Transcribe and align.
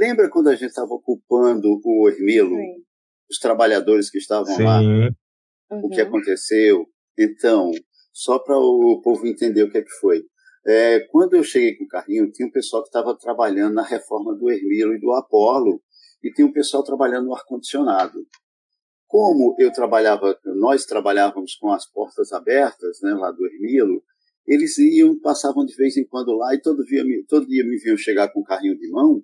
Lembra 0.00 0.30
quando 0.30 0.48
a 0.48 0.54
gente 0.54 0.70
estava 0.70 0.94
ocupando 0.94 1.78
o 1.84 2.08
Ermilo? 2.08 2.56
Sim. 2.56 2.84
Os 3.30 3.38
trabalhadores 3.38 4.10
que 4.10 4.16
estavam 4.16 4.56
Sim. 4.56 4.62
lá? 4.62 4.80
Uhum. 4.80 5.10
O 5.84 5.90
que 5.90 6.00
uhum. 6.00 6.08
aconteceu? 6.08 6.86
Então, 7.18 7.70
só 8.10 8.38
para 8.38 8.56
o 8.56 9.02
povo 9.04 9.26
entender 9.26 9.62
o 9.62 9.70
que 9.70 9.76
é 9.76 9.82
que 9.82 9.92
foi. 10.00 10.24
É, 10.66 11.00
quando 11.10 11.34
eu 11.34 11.44
cheguei 11.44 11.76
com 11.76 11.84
o 11.84 11.88
carrinho, 11.88 12.32
tinha 12.32 12.48
um 12.48 12.50
pessoal 12.50 12.82
que 12.82 12.88
estava 12.88 13.14
trabalhando 13.14 13.74
na 13.74 13.82
reforma 13.82 14.34
do 14.34 14.50
Ermilo 14.50 14.94
e 14.94 15.00
do 15.00 15.12
Apolo, 15.12 15.82
e 16.24 16.32
tinha 16.32 16.46
um 16.46 16.52
pessoal 16.52 16.82
trabalhando 16.82 17.26
no 17.26 17.34
ar-condicionado. 17.34 18.26
Como 19.06 19.54
eu 19.58 19.70
trabalhava, 19.70 20.34
nós 20.56 20.86
trabalhávamos 20.86 21.56
com 21.56 21.72
as 21.72 21.86
portas 21.90 22.32
abertas, 22.32 23.00
né, 23.02 23.12
lá 23.12 23.30
do 23.32 23.46
Ermilo, 23.46 24.02
eles 24.46 24.78
iam, 24.78 25.18
passavam 25.20 25.66
de 25.66 25.74
vez 25.76 25.94
em 25.98 26.06
quando 26.06 26.32
lá 26.32 26.54
e 26.54 26.60
todo 26.60 26.84
dia, 26.84 27.04
todo 27.28 27.46
dia 27.46 27.64
me 27.64 27.76
viam 27.76 27.98
chegar 27.98 28.32
com 28.32 28.40
o 28.40 28.44
carrinho 28.44 28.78
de 28.78 28.90
mão 28.90 29.22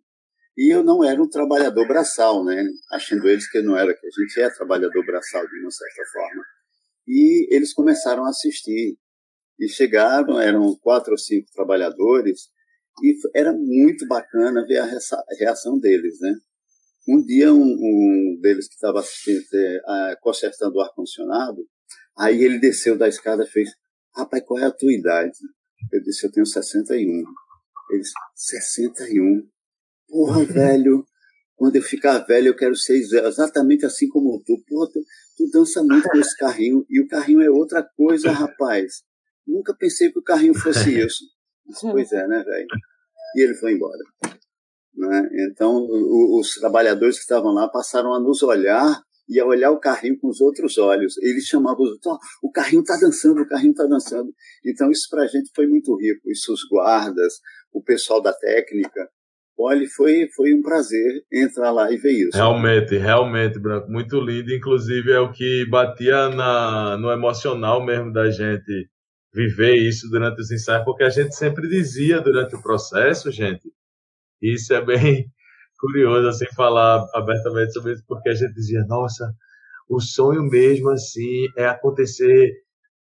e 0.57 0.75
eu 0.75 0.82
não 0.82 1.04
era 1.04 1.23
um 1.23 1.29
trabalhador 1.29 1.86
braçal, 1.86 2.42
né? 2.42 2.65
Achando 2.91 3.28
eles 3.28 3.48
que 3.51 3.60
não 3.60 3.77
era, 3.77 3.92
que 3.92 4.06
a 4.06 4.10
gente 4.10 4.41
é 4.41 4.51
trabalhador 4.51 5.05
braçal 5.05 5.46
de 5.46 5.60
uma 5.60 5.70
certa 5.70 6.02
forma. 6.12 6.42
E 7.06 7.55
eles 7.55 7.74
começaram 7.74 8.24
a 8.24 8.30
assistir. 8.30 8.96
E 9.60 9.69
chegaram, 9.69 10.41
eram 10.41 10.77
quatro 10.82 11.12
ou 11.12 11.19
cinco 11.19 11.51
trabalhadores, 11.52 12.48
e 13.02 13.15
era 13.34 13.52
muito 13.52 14.06
bacana 14.06 14.66
ver 14.66 14.79
a 14.79 14.88
reação 15.38 15.79
deles, 15.79 16.19
né? 16.20 16.34
Um 17.09 17.23
dia, 17.23 17.52
um, 17.52 17.62
um 17.62 18.38
deles 18.41 18.68
que 18.68 18.74
estava 18.74 19.02
é, 19.02 20.16
consertando 20.20 20.77
o 20.77 20.80
ar-condicionado, 20.80 21.66
aí 22.18 22.43
ele 22.43 22.59
desceu 22.59 22.98
da 22.98 23.09
escada 23.09 23.45
e 23.45 23.48
fez, 23.48 23.70
rapaz, 24.15 24.43
qual 24.45 24.60
é 24.60 24.65
a 24.65 24.73
tua 24.73 24.93
idade? 24.93 25.38
Eu 25.93 26.02
disse, 26.02 26.27
eu 26.27 26.32
tenho 26.32 26.46
61. 26.46 26.98
Ele 27.91 28.01
disse, 28.01 28.12
61? 28.34 29.48
Porra, 30.09 30.45
velho, 30.45 31.05
quando 31.56 31.77
eu 31.77 31.83
ficar 31.83 32.19
velho 32.19 32.48
eu 32.48 32.56
quero 32.56 32.77
ser 32.77 32.98
exatamente 32.98 33.84
assim 33.87 34.09
como 34.09 34.43
tu. 34.45 34.57
Porra, 34.68 34.88
tu, 34.93 35.01
tu 35.37 35.51
dança 35.51 35.82
muito 35.82 36.09
com 36.09 36.18
esse 36.18 36.37
carrinho, 36.37 36.85
e 36.88 37.01
o 37.01 37.09
carrinho 37.09 37.43
é 37.43 37.51
outra 37.51 37.82
coisa, 37.96 38.30
rapaz. 38.30 39.02
Nunca 39.46 39.74
pensei 39.74 40.10
que 40.10 40.18
o 40.18 40.23
carrinho 40.23 40.54
fosse 40.54 40.90
isso. 40.99 41.24
pois 41.80 42.12
é, 42.12 42.27
né, 42.27 42.43
velho? 42.43 42.66
E 43.37 43.43
ele 43.43 43.54
foi 43.54 43.73
embora. 43.73 44.02
Né? 44.95 45.29
Então, 45.51 45.77
o, 45.77 46.40
os 46.40 46.54
trabalhadores 46.54 47.16
que 47.16 47.23
estavam 47.23 47.52
lá 47.52 47.68
passaram 47.68 48.15
a 48.15 48.21
nos 48.21 48.43
olhar 48.43 49.01
e 49.29 49.40
a 49.40 49.45
olhar 49.45 49.71
o 49.71 49.80
carrinho 49.80 50.18
com 50.18 50.29
os 50.29 50.40
outros 50.40 50.79
olhos. 50.79 51.16
Eles 51.18 51.45
chamavam 51.45 51.84
os 51.84 51.90
outros, 51.93 52.15
oh, 52.15 52.46
o 52.46 52.51
carrinho 52.51 52.82
está 52.82 52.96
dançando, 52.96 53.43
o 53.43 53.49
carrinho 53.49 53.73
está 53.73 53.87
dançando. 53.87 54.32
Então, 54.65 54.90
isso 54.90 55.09
para 55.10 55.24
a 55.24 55.27
gente 55.27 55.51
foi 55.54 55.66
muito 55.66 55.96
rico. 55.96 56.30
Isso, 56.30 56.52
os 56.52 56.60
guardas, 56.68 57.34
o 57.73 57.82
pessoal 57.82 58.23
da 58.23 58.32
técnica. 58.32 59.09
Olha, 59.59 59.87
foi, 59.96 60.29
foi 60.37 60.52
um 60.52 60.60
prazer 60.60 61.23
entrar 61.32 61.71
lá 61.71 61.90
e 61.90 61.96
ver 61.96 62.12
isso. 62.12 62.37
Realmente, 62.37 62.96
realmente, 62.96 63.59
Branco, 63.59 63.90
muito 63.90 64.21
lindo. 64.21 64.54
Inclusive, 64.54 65.10
é 65.10 65.19
o 65.19 65.32
que 65.32 65.65
batia 65.71 66.28
na, 66.28 66.99
no 66.99 67.10
emocional 67.10 67.84
mesmo 67.84 68.12
da 68.12 68.31
gente 68.31 68.88
viver 69.32 69.77
isso 69.77 70.09
durante 70.10 70.41
os 70.41 70.50
ensaios, 70.50 70.84
porque 70.84 71.04
a 71.04 71.10
gente 71.10 71.34
sempre 71.34 71.69
dizia 71.69 72.21
durante 72.21 72.54
o 72.54 72.62
processo, 72.62 73.31
gente, 73.31 73.71
isso 74.41 74.72
é 74.72 74.82
bem 74.82 75.27
curioso, 75.78 76.28
assim, 76.28 76.47
falar 76.54 77.06
abertamente 77.15 77.72
sobre 77.72 77.93
isso, 77.93 78.04
porque 78.09 78.31
a 78.31 78.34
gente 78.34 78.54
dizia, 78.54 78.82
nossa, 78.87 79.31
o 79.88 80.00
sonho 80.00 80.43
mesmo, 80.43 80.91
assim, 80.91 81.47
é 81.56 81.66
acontecer 81.66 82.50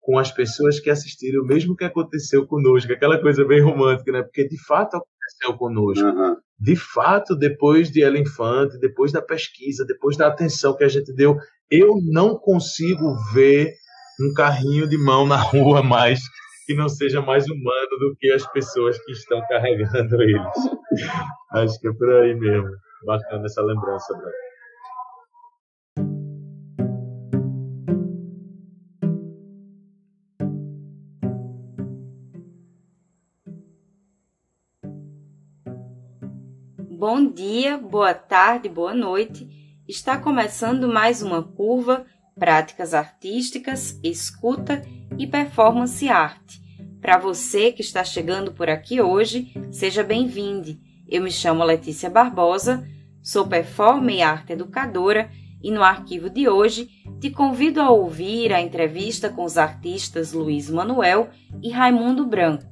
com 0.00 0.18
as 0.18 0.30
pessoas 0.30 0.78
que 0.78 0.90
assistiram 0.90 1.42
o 1.42 1.46
mesmo 1.46 1.74
que 1.74 1.84
aconteceu 1.84 2.46
conosco, 2.46 2.92
aquela 2.92 3.20
coisa 3.20 3.44
bem 3.44 3.60
romântica, 3.60 4.12
né? 4.12 4.22
Porque 4.22 4.46
de 4.46 4.62
fato 4.64 4.96
aconteceu 4.96 5.58
conosco. 5.58 6.06
Uhum. 6.06 6.36
De 6.58 6.74
fato, 6.74 7.36
depois 7.36 7.90
de 7.90 8.02
Ela 8.02 8.18
Infante, 8.18 8.78
depois 8.78 9.12
da 9.12 9.20
pesquisa, 9.20 9.84
depois 9.84 10.16
da 10.16 10.26
atenção 10.26 10.74
que 10.74 10.84
a 10.84 10.88
gente 10.88 11.12
deu, 11.12 11.36
eu 11.70 12.00
não 12.02 12.36
consigo 12.38 13.14
ver 13.34 13.74
um 14.20 14.32
carrinho 14.32 14.88
de 14.88 14.96
mão 14.96 15.26
na 15.26 15.36
rua 15.36 15.82
mais 15.82 16.20
que 16.66 16.74
não 16.74 16.88
seja 16.88 17.20
mais 17.20 17.46
humano 17.46 17.98
do 18.00 18.16
que 18.18 18.32
as 18.32 18.44
pessoas 18.52 18.98
que 19.04 19.12
estão 19.12 19.40
carregando 19.48 20.20
eles. 20.20 20.56
Acho 21.52 21.78
que 21.80 21.88
é 21.88 21.92
por 21.92 22.10
aí 22.10 22.34
mesmo. 22.34 22.70
Bacana 23.04 23.44
essa 23.44 23.62
lembrança, 23.62 24.12
Branco. 24.14 24.45
Dia, 37.36 37.76
boa 37.76 38.14
tarde, 38.14 38.66
boa 38.66 38.94
noite. 38.94 39.46
Está 39.86 40.16
começando 40.16 40.88
mais 40.88 41.20
uma 41.20 41.42
curva 41.42 42.06
Práticas 42.34 42.94
Artísticas, 42.94 44.00
Escuta 44.02 44.82
e 45.18 45.26
Performance 45.26 46.08
Arte. 46.08 46.62
Para 46.98 47.18
você 47.18 47.70
que 47.72 47.82
está 47.82 48.02
chegando 48.02 48.52
por 48.52 48.70
aqui 48.70 49.02
hoje, 49.02 49.52
seja 49.70 50.02
bem-vindo. 50.02 50.78
Eu 51.06 51.20
me 51.20 51.30
chamo 51.30 51.62
Letícia 51.62 52.08
Barbosa, 52.08 52.88
sou 53.22 53.46
performer 53.46 54.16
e 54.16 54.22
arte 54.22 54.54
educadora 54.54 55.30
e 55.62 55.70
no 55.70 55.82
arquivo 55.82 56.30
de 56.30 56.48
hoje 56.48 56.88
te 57.20 57.28
convido 57.28 57.82
a 57.82 57.90
ouvir 57.90 58.50
a 58.50 58.62
entrevista 58.62 59.28
com 59.28 59.44
os 59.44 59.58
artistas 59.58 60.32
Luiz 60.32 60.70
Manuel 60.70 61.28
e 61.62 61.68
Raimundo 61.68 62.24
Branco, 62.24 62.64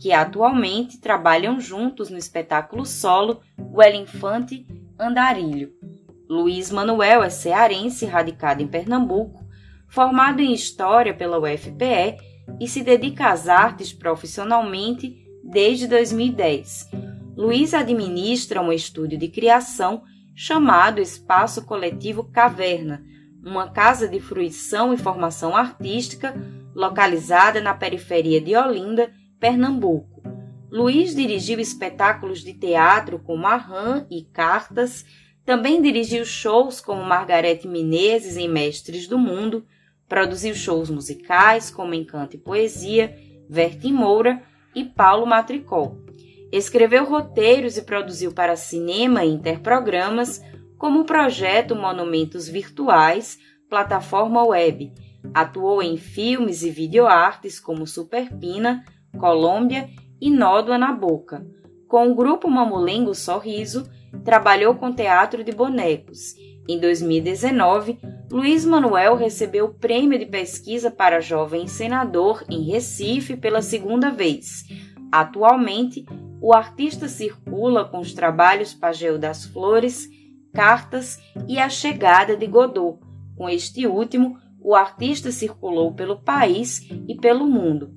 que 0.00 0.12
atualmente 0.12 1.00
trabalham 1.00 1.60
juntos 1.60 2.10
no 2.10 2.18
espetáculo 2.18 2.84
solo 2.84 3.40
O 3.72 3.82
Elefante 3.82 4.66
Andarilho. 4.98 5.72
Luiz 6.28 6.70
Manuel 6.70 7.22
é 7.22 7.30
cearense, 7.30 8.04
radicado 8.04 8.62
em 8.62 8.66
Pernambuco, 8.66 9.46
formado 9.88 10.40
em 10.40 10.52
História 10.52 11.14
pela 11.14 11.38
UFPE 11.38 12.16
e 12.60 12.68
se 12.68 12.82
dedica 12.82 13.30
às 13.30 13.48
artes 13.48 13.92
profissionalmente 13.92 15.16
desde 15.44 15.86
2010. 15.86 16.90
Luiz 17.36 17.74
administra 17.74 18.60
um 18.60 18.72
estúdio 18.72 19.18
de 19.18 19.28
criação 19.28 20.02
chamado 20.34 21.00
Espaço 21.00 21.64
Coletivo 21.64 22.24
Caverna, 22.24 23.02
uma 23.42 23.70
casa 23.70 24.08
de 24.08 24.20
fruição 24.20 24.92
e 24.92 24.96
formação 24.98 25.56
artística 25.56 26.34
localizada 26.74 27.60
na 27.60 27.72
periferia 27.72 28.40
de 28.40 28.56
Olinda, 28.56 29.10
Pernambuco. 29.38 30.22
Luiz 30.70 31.14
dirigiu 31.14 31.60
espetáculos 31.60 32.40
de 32.40 32.52
teatro 32.54 33.18
como 33.18 33.46
Arran 33.46 34.06
e 34.10 34.24
Cartas 34.24 35.04
também 35.46 35.80
dirigiu 35.80 36.24
shows 36.24 36.80
como 36.80 37.04
Margarete 37.04 37.68
Menezes 37.68 38.36
em 38.36 38.48
Mestres 38.48 39.06
do 39.06 39.16
Mundo, 39.16 39.64
produziu 40.08 40.52
shows 40.56 40.90
musicais 40.90 41.70
como 41.70 41.94
Encanto 41.94 42.34
e 42.34 42.40
Poesia, 42.40 43.16
Vertim 43.48 43.92
Moura 43.92 44.42
e 44.74 44.84
Paulo 44.84 45.24
Matricol. 45.24 46.04
Escreveu 46.50 47.04
roteiros 47.04 47.76
e 47.76 47.82
produziu 47.82 48.32
para 48.32 48.56
cinema 48.56 49.24
e 49.24 49.30
interprogramas, 49.30 50.42
como 50.76 51.00
o 51.00 51.04
projeto 51.04 51.76
Monumentos 51.76 52.48
Virtuais, 52.48 53.38
plataforma 53.70 54.44
web. 54.44 54.92
Atuou 55.32 55.80
em 55.80 55.96
filmes 55.96 56.64
e 56.64 56.70
videoartes 56.70 57.60
como 57.60 57.86
Superpina, 57.86 58.84
Colômbia 59.16 59.88
e 60.20 60.30
Nódoa 60.30 60.78
na 60.78 60.92
Boca. 60.92 61.46
Com 61.88 62.10
o 62.10 62.14
grupo 62.14 62.50
Mamulengo 62.50 63.14
Sorriso, 63.14 63.88
trabalhou 64.24 64.74
com 64.74 64.92
teatro 64.92 65.44
de 65.44 65.52
bonecos. 65.52 66.34
Em 66.68 66.80
2019, 66.80 67.98
Luiz 68.30 68.64
Manuel 68.64 69.14
recebeu 69.14 69.66
o 69.66 69.74
prêmio 69.74 70.18
de 70.18 70.26
pesquisa 70.26 70.90
para 70.90 71.20
jovem 71.20 71.68
senador 71.68 72.44
em 72.50 72.62
Recife 72.64 73.36
pela 73.36 73.62
segunda 73.62 74.10
vez. 74.10 74.64
Atualmente, 75.12 76.04
o 76.40 76.52
artista 76.52 77.08
circula 77.08 77.84
com 77.84 77.98
os 77.98 78.12
trabalhos 78.12 78.74
Pageu 78.74 79.16
das 79.16 79.44
Flores, 79.44 80.08
Cartas 80.52 81.18
e 81.46 81.58
A 81.58 81.68
Chegada 81.68 82.36
de 82.36 82.46
Godot. 82.46 82.98
Com 83.36 83.48
este 83.48 83.86
último, 83.86 84.38
o 84.60 84.74
artista 84.74 85.30
circulou 85.30 85.94
pelo 85.94 86.20
país 86.20 86.88
e 87.06 87.14
pelo 87.14 87.46
mundo. 87.46 87.94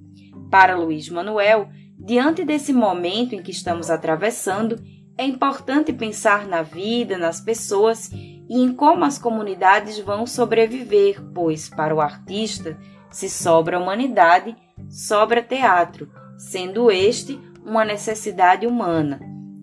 Para 0.49 0.75
Luiz 0.75 1.09
Manuel, 1.09 1.69
diante 1.97 2.43
desse 2.43 2.73
momento 2.73 3.35
em 3.35 3.41
que 3.41 3.51
estamos 3.51 3.89
atravessando, 3.89 4.81
é 5.17 5.25
importante 5.25 5.91
pensar 5.93 6.47
na 6.47 6.61
vida, 6.61 7.17
nas 7.17 7.41
pessoas 7.41 8.09
e 8.11 8.61
em 8.61 8.73
como 8.73 9.05
as 9.05 9.19
comunidades 9.19 9.99
vão 9.99 10.25
sobreviver, 10.25 11.21
pois, 11.33 11.69
para 11.69 11.93
o 11.93 12.01
artista, 12.01 12.77
se 13.11 13.29
sobra 13.29 13.79
humanidade, 13.79 14.55
sobra 14.89 15.43
teatro, 15.43 16.09
sendo 16.37 16.89
este 16.89 17.39
uma 17.65 17.85
necessidade 17.85 18.65
humana. 18.65 19.19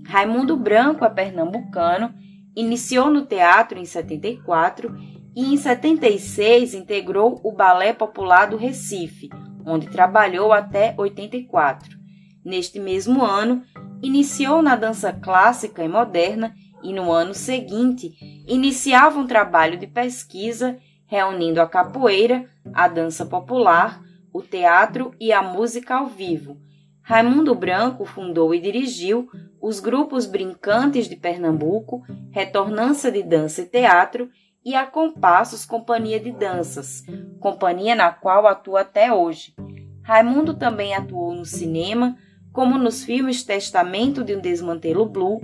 Raimundo 0.06 0.56
Branco 0.56 1.04
é 1.04 1.10
pernambucano, 1.10 2.14
iniciou 2.54 3.10
no 3.10 3.26
teatro 3.26 3.78
em 3.78 3.84
74 3.84 4.94
e 5.36 5.52
em 5.52 5.56
76 5.58 6.72
integrou 6.72 7.38
o 7.44 7.52
Balé 7.52 7.92
Popular 7.92 8.48
do 8.48 8.56
Recife, 8.56 9.28
onde 9.66 9.90
trabalhou 9.90 10.50
até 10.50 10.94
84. 10.96 11.94
Neste 12.42 12.80
mesmo 12.80 13.22
ano, 13.22 13.62
iniciou 14.02 14.62
na 14.62 14.74
dança 14.74 15.12
clássica 15.12 15.84
e 15.84 15.88
moderna 15.88 16.54
e 16.82 16.90
no 16.90 17.12
ano 17.12 17.34
seguinte 17.34 18.14
iniciava 18.48 19.18
um 19.18 19.26
trabalho 19.26 19.78
de 19.78 19.86
pesquisa 19.86 20.78
reunindo 21.04 21.60
a 21.60 21.68
capoeira, 21.68 22.48
a 22.72 22.88
dança 22.88 23.26
popular, 23.26 24.00
o 24.32 24.40
teatro 24.40 25.14
e 25.20 25.32
a 25.32 25.42
música 25.42 25.96
ao 25.96 26.06
vivo. 26.06 26.56
Raimundo 27.02 27.54
Branco 27.54 28.04
fundou 28.04 28.54
e 28.54 28.60
dirigiu 28.60 29.28
os 29.60 29.80
grupos 29.80 30.26
Brincantes 30.26 31.08
de 31.08 31.14
Pernambuco, 31.14 32.02
Retornança 32.30 33.12
de 33.12 33.22
Dança 33.22 33.62
e 33.62 33.66
Teatro 33.66 34.28
e 34.66 34.74
a 34.74 34.84
Compassos 34.84 35.64
Companhia 35.64 36.18
de 36.18 36.32
Danças, 36.32 37.04
companhia 37.38 37.94
na 37.94 38.10
qual 38.10 38.48
atua 38.48 38.80
até 38.80 39.12
hoje. 39.12 39.54
Raimundo 40.02 40.54
também 40.54 40.92
atuou 40.92 41.32
no 41.32 41.44
cinema, 41.44 42.16
como 42.52 42.76
nos 42.76 43.04
filmes 43.04 43.44
Testamento 43.44 44.24
de 44.24 44.34
um 44.34 44.40
Desmantelo 44.40 45.06
Blue, 45.06 45.40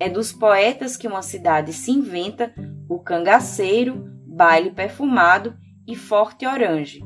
É 0.00 0.08
dos 0.08 0.32
Poetas 0.32 0.96
que 0.96 1.06
uma 1.06 1.22
Cidade 1.22 1.72
se 1.72 1.92
Inventa, 1.92 2.52
O 2.88 2.98
Cangaceiro, 2.98 4.10
Baile 4.26 4.72
Perfumado 4.72 5.56
e 5.86 5.94
Forte 5.94 6.44
Orange. 6.44 7.00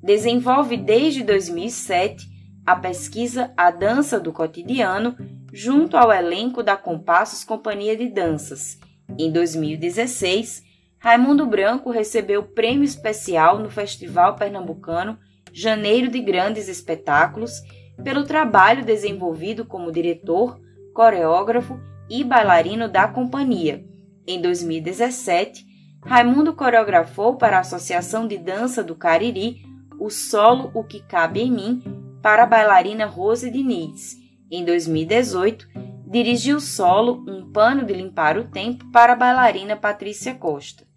Desenvolve 0.00 0.76
desde 0.76 1.24
2007 1.24 2.24
a 2.64 2.76
pesquisa 2.76 3.52
A 3.56 3.72
Dança 3.72 4.20
do 4.20 4.32
Cotidiano 4.32 5.16
junto 5.52 5.96
ao 5.96 6.12
elenco 6.12 6.62
da 6.62 6.76
Compassos 6.76 7.42
Companhia 7.42 7.96
de 7.96 8.08
Danças. 8.08 8.78
Em 9.18 9.32
2016, 9.32 10.69
Raimundo 11.02 11.46
Branco 11.46 11.90
recebeu 11.90 12.42
prêmio 12.42 12.84
especial 12.84 13.58
no 13.58 13.70
Festival 13.70 14.36
Pernambucano 14.36 15.18
Janeiro 15.50 16.10
de 16.10 16.20
Grandes 16.20 16.68
Espetáculos 16.68 17.62
pelo 18.04 18.24
trabalho 18.24 18.84
desenvolvido 18.84 19.64
como 19.64 19.90
diretor, 19.90 20.60
coreógrafo 20.92 21.80
e 22.08 22.22
bailarino 22.22 22.86
da 22.86 23.08
companhia. 23.08 23.82
Em 24.26 24.42
2017, 24.42 25.64
Raimundo 26.04 26.54
coreografou 26.54 27.36
para 27.36 27.56
a 27.56 27.60
Associação 27.60 28.28
de 28.28 28.36
Dança 28.36 28.84
do 28.84 28.94
Cariri 28.94 29.62
o 29.98 30.10
solo 30.10 30.70
O 30.74 30.84
Que 30.84 31.00
Cabe 31.00 31.40
em 31.40 31.50
Mim 31.50 31.82
para 32.22 32.42
a 32.42 32.46
bailarina 32.46 33.06
Rose 33.06 33.50
Diniz. 33.50 34.18
Em 34.50 34.66
2018, 34.66 35.66
dirigiu 36.06 36.60
solo 36.60 37.24
Um 37.26 37.50
Pano 37.50 37.86
de 37.86 37.94
Limpar 37.94 38.36
o 38.36 38.44
Tempo 38.44 38.84
para 38.90 39.14
a 39.14 39.16
bailarina 39.16 39.76
Patrícia 39.76 40.34
Costa. 40.34 40.89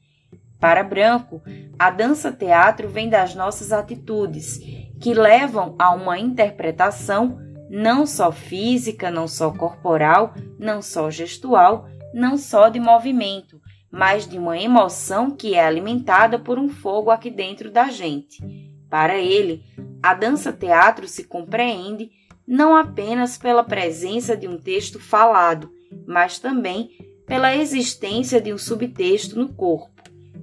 Para 0.63 0.81
Branco, 0.81 1.41
a 1.77 1.89
dança-teatro 1.89 2.87
vem 2.87 3.09
das 3.09 3.35
nossas 3.35 3.73
atitudes, 3.73 4.61
que 4.97 5.13
levam 5.13 5.75
a 5.77 5.93
uma 5.93 6.17
interpretação 6.17 7.37
não 7.69 8.05
só 8.05 8.31
física, 8.31 9.11
não 9.11 9.27
só 9.27 9.51
corporal, 9.51 10.33
não 10.57 10.81
só 10.81 11.11
gestual, 11.11 11.85
não 12.13 12.37
só 12.37 12.69
de 12.69 12.79
movimento, 12.79 13.59
mas 13.91 14.25
de 14.25 14.37
uma 14.37 14.57
emoção 14.57 15.31
que 15.31 15.53
é 15.53 15.65
alimentada 15.65 16.39
por 16.39 16.57
um 16.57 16.69
fogo 16.69 17.11
aqui 17.11 17.29
dentro 17.29 17.69
da 17.69 17.89
gente. 17.89 18.41
Para 18.89 19.17
ele, 19.17 19.65
a 20.01 20.13
dança-teatro 20.13 21.09
se 21.09 21.25
compreende 21.25 22.09
não 22.47 22.73
apenas 22.73 23.37
pela 23.37 23.65
presença 23.65 24.37
de 24.37 24.47
um 24.47 24.57
texto 24.57 24.97
falado, 24.97 25.69
mas 26.07 26.39
também 26.39 26.89
pela 27.27 27.53
existência 27.53 28.39
de 28.39 28.53
um 28.53 28.57
subtexto 28.57 29.37
no 29.37 29.53
corpo. 29.53 29.92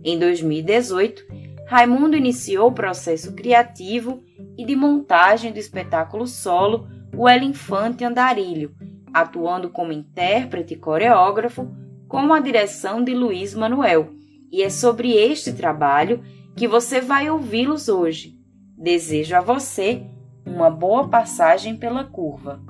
Em 0.02 0.18
2018, 0.18 1.24
Raimundo 1.66 2.16
iniciou 2.16 2.68
o 2.68 2.74
processo 2.74 3.32
criativo 3.34 4.22
e 4.56 4.64
de 4.64 4.74
montagem 4.74 5.52
do 5.52 5.58
espetáculo 5.58 6.26
solo 6.26 6.88
O 7.16 7.28
Elefante 7.28 8.04
Andarilho, 8.04 8.74
atuando 9.12 9.70
como 9.70 9.92
intérprete 9.92 10.74
e 10.74 10.76
coreógrafo 10.76 11.70
com 12.08 12.32
a 12.32 12.40
direção 12.40 13.04
de 13.04 13.14
Luiz 13.14 13.54
Manuel. 13.54 14.10
E 14.50 14.62
é 14.62 14.70
sobre 14.70 15.12
este 15.12 15.52
trabalho 15.52 16.22
que 16.56 16.66
você 16.66 17.00
vai 17.00 17.30
ouvi-los 17.30 17.88
hoje. 17.88 18.36
Desejo 18.76 19.36
a 19.36 19.40
você 19.40 20.02
uma 20.44 20.70
boa 20.70 21.08
passagem 21.08 21.76
pela 21.76 22.04
curva. 22.04 22.60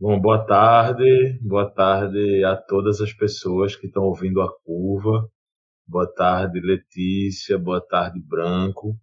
Bom, 0.00 0.20
boa 0.20 0.46
tarde, 0.46 1.38
boa 1.42 1.68
tarde 1.70 2.44
a 2.44 2.56
todas 2.56 3.00
as 3.00 3.12
pessoas 3.12 3.74
que 3.74 3.86
estão 3.86 4.04
ouvindo 4.04 4.40
a 4.40 4.48
curva. 4.64 5.28
Boa 5.86 6.06
tarde, 6.06 6.60
Letícia, 6.60 7.58
boa 7.58 7.80
tarde, 7.80 8.20
Branco 8.20 8.94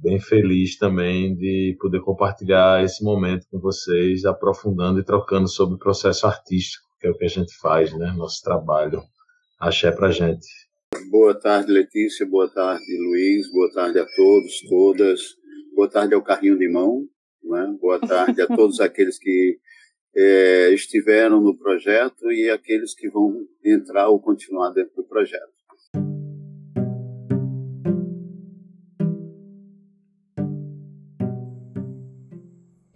bem 0.00 0.20
feliz 0.20 0.76
também 0.78 1.34
de 1.34 1.76
poder 1.80 2.00
compartilhar 2.00 2.84
esse 2.84 3.02
momento 3.02 3.46
com 3.50 3.58
vocês, 3.58 4.24
aprofundando 4.24 5.00
e 5.00 5.04
trocando 5.04 5.48
sobre 5.48 5.74
o 5.74 5.78
processo 5.78 6.26
artístico, 6.26 6.86
que 7.00 7.06
é 7.06 7.10
o 7.10 7.16
que 7.16 7.24
a 7.24 7.28
gente 7.28 7.56
faz, 7.58 7.92
né? 7.96 8.12
Nosso 8.16 8.42
trabalho. 8.42 9.02
Axé 9.60 9.90
pra 9.90 10.10
gente. 10.10 10.46
Boa 11.10 11.34
tarde, 11.34 11.72
Letícia. 11.72 12.24
Boa 12.26 12.48
tarde, 12.48 12.84
Luiz. 12.96 13.50
Boa 13.50 13.70
tarde 13.72 13.98
a 13.98 14.06
todos, 14.06 14.60
todas. 14.68 15.20
Boa 15.74 15.90
tarde 15.90 16.14
ao 16.14 16.22
carrinho 16.22 16.58
de 16.58 16.68
mão. 16.70 17.04
Né? 17.42 17.76
Boa 17.80 17.98
tarde 17.98 18.40
a 18.40 18.46
todos 18.46 18.80
aqueles 18.80 19.18
que 19.18 19.58
é, 20.20 20.74
estiveram 20.74 21.40
no 21.40 21.56
projeto 21.56 22.32
e 22.32 22.50
aqueles 22.50 22.92
que 22.94 23.08
vão 23.08 23.46
entrar 23.64 24.08
ou 24.08 24.20
continuar 24.20 24.70
dentro 24.70 24.96
do 24.96 25.04
projeto. 25.04 25.58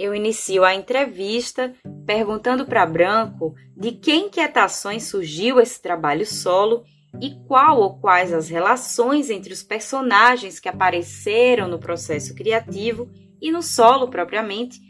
eu 0.03 0.17
inicio 0.17 0.65
a 0.65 0.75
entrevista 0.75 1.73
perguntando 2.05 2.67
para 2.67 2.85
Branco 2.85 3.55
de 3.77 3.93
que 3.93 4.13
inquietações 4.13 5.05
surgiu 5.05 5.61
esse 5.61 5.81
trabalho 5.81 6.27
solo 6.27 6.83
e 7.21 7.37
qual 7.47 7.79
ou 7.79 8.01
quais 8.01 8.33
as 8.33 8.49
relações 8.49 9.31
entre 9.31 9.53
os 9.53 9.63
personagens 9.63 10.59
que 10.59 10.69
apareceram 10.69 11.69
no 11.69 11.79
processo 11.79 12.35
criativo 12.35 13.09
e 13.41 13.53
no 13.53 13.63
solo 13.63 14.09
propriamente, 14.09 14.81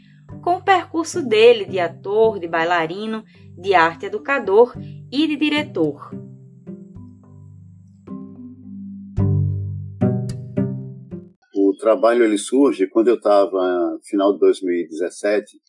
com 0.41 0.55
o 0.55 0.63
percurso 0.63 1.21
dele 1.21 1.65
de 1.65 1.79
ator, 1.79 2.39
de 2.39 2.47
bailarino, 2.47 3.23
de 3.57 3.73
arte 3.73 4.05
educador 4.05 4.73
e 5.11 5.27
de 5.27 5.35
diretor. 5.35 6.11
trabalho 11.83 12.23
ele 12.23 12.37
surge 12.37 12.87
quando 12.87 13.09
eu 13.09 13.15
estava, 13.15 13.99
final 14.05 14.31
de 14.33 14.39
2017, 14.39 15.59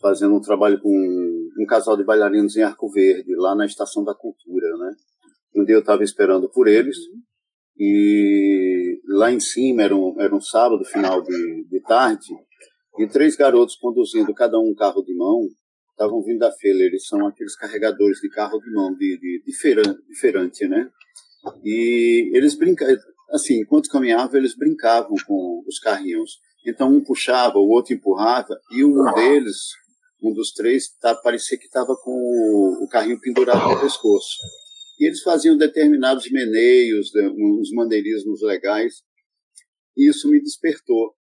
fazendo 0.00 0.34
um 0.34 0.40
trabalho 0.40 0.80
com 0.80 0.90
um 0.90 1.66
casal 1.66 1.98
de 1.98 2.04
bailarinos 2.04 2.56
em 2.56 2.62
Arco 2.62 2.90
Verde, 2.90 3.34
lá 3.36 3.54
na 3.54 3.66
Estação 3.66 4.02
da 4.02 4.14
Cultura, 4.14 4.66
né? 4.78 4.94
Dia 5.66 5.74
eu 5.74 5.80
estava 5.80 6.02
esperando 6.02 6.48
por 6.48 6.66
eles 6.66 6.96
e 7.78 8.98
lá 9.06 9.30
em 9.30 9.40
cima 9.40 9.82
era 9.82 9.94
um, 9.94 10.18
era 10.18 10.34
um 10.34 10.40
sábado, 10.40 10.82
final 10.84 11.22
de, 11.22 11.66
de 11.68 11.80
tarde, 11.82 12.34
e 13.00 13.08
três 13.08 13.34
garotos 13.34 13.76
conduzindo 13.76 14.34
cada 14.34 14.58
um 14.58 14.70
um 14.70 14.74
carro 14.74 15.02
de 15.02 15.14
mão 15.14 15.48
estavam 16.00 16.22
vindo 16.22 16.38
da 16.38 16.52
feira. 16.52 16.78
Eles 16.78 17.06
são 17.06 17.26
aqueles 17.26 17.56
carregadores 17.56 18.20
de 18.20 18.28
carro 18.28 18.58
de 18.58 18.70
mão, 18.72 18.94
de, 18.94 19.18
de, 19.18 19.42
de, 19.44 20.18
feirante, 20.18 20.66
né? 20.66 20.90
E 21.64 22.30
eles 22.34 22.54
brincavam, 22.54 22.96
assim, 23.30 23.60
enquanto 23.60 23.88
caminhavam, 23.88 24.38
eles 24.38 24.54
brincavam 24.56 25.14
com 25.26 25.62
os 25.66 25.78
carrinhos. 25.78 26.38
Então, 26.66 26.92
um 26.92 27.02
puxava, 27.02 27.58
o 27.58 27.68
outro 27.68 27.94
empurrava, 27.94 28.58
e 28.70 28.84
um 28.84 29.02
deles, 29.14 29.56
um 30.22 30.32
dos 30.32 30.52
três, 30.52 30.88
tá, 31.00 31.14
parecia 31.14 31.58
que 31.58 31.64
estava 31.64 31.96
com 31.96 32.10
o, 32.10 32.84
o, 32.84 32.88
carrinho 32.88 33.18
pendurado 33.18 33.66
no 33.66 33.80
pescoço. 33.80 34.36
E 34.98 35.06
eles 35.06 35.22
faziam 35.22 35.56
determinados 35.56 36.30
meneios, 36.30 37.10
uns 37.16 37.70
maneirismos 37.72 38.42
legais, 38.42 38.96
e 39.96 40.10
isso 40.10 40.28
me 40.28 40.38
despertou. 40.38 41.14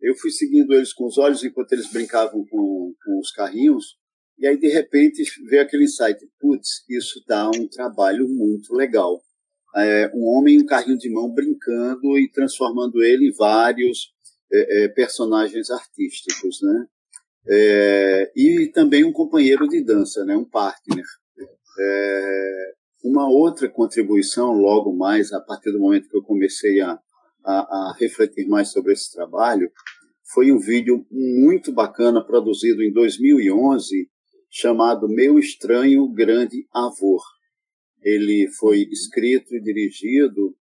Eu 0.00 0.14
fui 0.16 0.30
seguindo 0.30 0.74
eles 0.74 0.92
com 0.92 1.06
os 1.06 1.18
olhos 1.18 1.42
enquanto 1.44 1.72
eles 1.72 1.90
brincavam 1.90 2.44
com, 2.46 2.94
com 3.04 3.18
os 3.18 3.30
carrinhos, 3.30 3.96
e 4.36 4.46
aí, 4.46 4.58
de 4.58 4.68
repente, 4.68 5.22
veio 5.48 5.62
aquele 5.62 5.84
insight: 5.84 6.18
putz, 6.40 6.84
isso 6.90 7.22
dá 7.26 7.48
um 7.48 7.68
trabalho 7.68 8.28
muito 8.28 8.74
legal 8.74 9.22
é, 9.74 10.10
um 10.14 10.24
homem 10.26 10.56
em 10.56 10.62
um 10.62 10.66
carrinho 10.66 10.96
de 10.96 11.10
mão 11.10 11.32
brincando 11.32 12.16
e 12.18 12.30
transformando 12.30 13.02
ele 13.02 13.28
em 13.28 13.34
vários 13.34 14.12
é, 14.52 14.84
é, 14.84 14.88
personagens 14.88 15.70
artísticos, 15.70 16.60
né? 16.62 16.86
É, 17.46 18.32
e 18.36 18.70
também 18.72 19.04
um 19.04 19.12
companheiro 19.12 19.68
de 19.68 19.82
dança, 19.82 20.24
né? 20.24 20.36
Um 20.36 20.48
partner. 20.48 21.04
É, 21.78 22.72
uma 23.02 23.28
outra 23.28 23.68
contribuição, 23.68 24.52
logo 24.52 24.94
mais, 24.94 25.32
a 25.32 25.40
partir 25.40 25.72
do 25.72 25.80
momento 25.80 26.08
que 26.08 26.16
eu 26.16 26.22
comecei 26.22 26.80
a, 26.80 26.98
a, 27.44 27.52
a 27.52 27.96
refletir 27.98 28.48
mais 28.48 28.70
sobre 28.70 28.92
esse 28.92 29.12
trabalho, 29.12 29.70
foi 30.32 30.50
um 30.50 30.58
vídeo 30.58 31.06
muito 31.10 31.72
bacana 31.72 32.24
produzido 32.24 32.82
em 32.82 32.92
2011 32.92 34.08
chamado 34.50 35.08
Meu 35.08 35.38
Estranho 35.38 36.08
Grande 36.12 36.66
Avô 36.72 37.18
ele 38.04 38.48
foi 38.58 38.82
escrito 38.92 39.56
e 39.56 39.60
dirigido 39.60 40.54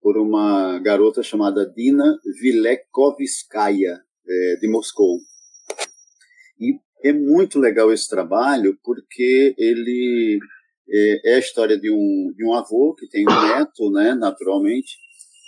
por 0.00 0.16
uma 0.16 0.78
garota 0.78 1.22
chamada 1.22 1.66
Dina 1.66 2.18
Vilekovskaya, 2.40 4.00
é, 4.26 4.56
de 4.56 4.68
Moscou. 4.68 5.18
E 6.58 6.78
é 7.04 7.12
muito 7.12 7.58
legal 7.58 7.92
esse 7.92 8.08
trabalho 8.08 8.78
porque 8.82 9.54
ele 9.58 10.38
é, 10.88 11.32
é 11.32 11.34
a 11.34 11.38
história 11.38 11.78
de 11.78 11.90
um, 11.90 12.32
de 12.34 12.44
um 12.44 12.54
avô 12.54 12.94
que 12.94 13.08
tem 13.08 13.26
um 13.28 13.48
neto, 13.48 13.90
né, 13.90 14.14
naturalmente, 14.14 14.96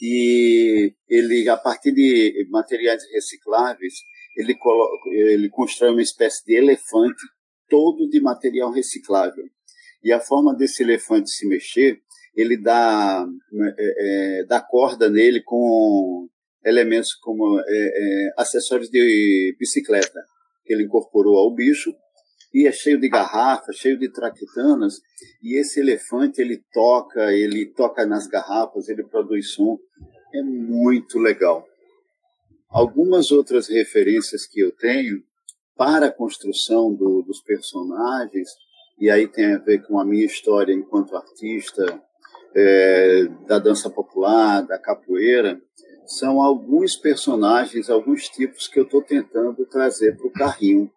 e 0.01 0.95
ele, 1.09 1.49
a 1.49 1.57
partir 1.57 1.93
de 1.93 2.47
materiais 2.51 3.03
recicláveis, 3.13 3.95
ele, 4.37 4.55
coloca, 4.55 5.11
ele 5.11 5.49
constrói 5.49 5.91
uma 5.91 6.03
espécie 6.03 6.45
de 6.45 6.57
elefante 6.57 7.23
todo 7.69 8.09
de 8.09 8.21
material 8.21 8.71
reciclável. 8.71 9.45
E 10.03 10.13
a 10.13 10.21
forma 10.21 10.55
desse 10.55 10.83
elefante 10.83 11.31
se 11.31 11.47
mexer, 11.47 12.01
ele 12.35 12.57
dá, 12.57 13.27
é, 13.79 14.41
é, 14.41 14.45
dá 14.45 14.61
corda 14.61 15.11
nele 15.11 15.43
com 15.43 16.29
elementos 16.65 17.15
como 17.15 17.59
é, 17.59 17.65
é 17.69 18.33
acessórios 18.37 18.89
de 18.91 19.57
bicicleta, 19.59 20.21
que 20.65 20.73
ele 20.73 20.85
incorporou 20.85 21.37
ao 21.37 21.55
bicho, 21.55 21.93
e 22.53 22.67
é 22.67 22.73
cheio 22.73 22.99
de 22.99 23.09
garrafas, 23.09 23.77
cheio 23.77 23.99
de 23.99 24.09
traquitanas, 24.09 25.01
e 25.43 25.59
esse 25.59 25.81
elefante 25.81 26.41
ele 26.41 26.63
toca, 26.73 27.33
ele 27.33 27.67
toca 27.67 28.07
nas 28.07 28.27
garrafas, 28.27 28.89
ele 28.89 29.05
produz 29.05 29.53
som, 29.53 29.79
é 30.35 30.43
muito 30.43 31.19
legal. 31.19 31.67
Algumas 32.69 33.31
outras 33.31 33.69
referências 33.69 34.47
que 34.47 34.61
eu 34.61 34.73
tenho 34.73 35.23
para 35.77 36.07
a 36.07 36.13
construção 36.13 36.93
do, 36.93 37.23
dos 37.23 37.41
personagens, 37.41 38.49
e 38.99 39.11
aí 39.11 39.29
tem 39.29 39.55
a 39.55 39.59
ver 39.59 39.87
com 39.87 39.99
a 39.99 40.05
minha 40.05 40.25
história 40.25 40.73
enquanto 40.73 41.17
artista 41.17 42.03
é, 42.55 43.25
da 43.47 43.59
dança 43.59 43.89
popular, 43.89 44.63
da 44.63 44.79
capoeira, 44.79 45.61
são 46.05 46.43
alguns 46.43 46.97
personagens, 46.97 47.91
alguns 47.91 48.29
tipos 48.29 48.67
que 48.67 48.81
eu 48.81 48.85
estou 48.85 49.03
tentando 49.03 49.65
trazer 49.67 50.17
para 50.17 50.27
o 50.27 50.33
carrinho 50.33 50.91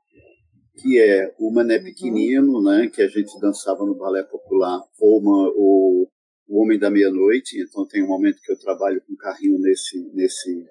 que 0.81 0.99
é 0.99 1.33
o 1.37 1.51
Mané. 1.51 1.79
Pequenino, 1.79 2.61
né, 2.61 2.89
que 2.89 3.01
a 3.01 3.07
gente 3.07 3.39
dançava 3.39 3.85
no 3.85 3.95
balé 3.95 4.23
popular, 4.23 4.81
ou 4.99 5.19
uma, 5.19 5.49
o, 5.55 6.07
o 6.47 6.61
Homem 6.61 6.79
da 6.79 6.89
Meia-Noite, 6.89 7.61
então 7.61 7.85
tem 7.85 8.03
um 8.03 8.07
momento 8.07 8.41
que 8.41 8.51
eu 8.51 8.57
trabalho 8.57 9.01
com 9.07 9.15
carrinho 9.15 9.59
nesse, 9.59 10.09
nesse, 10.13 10.65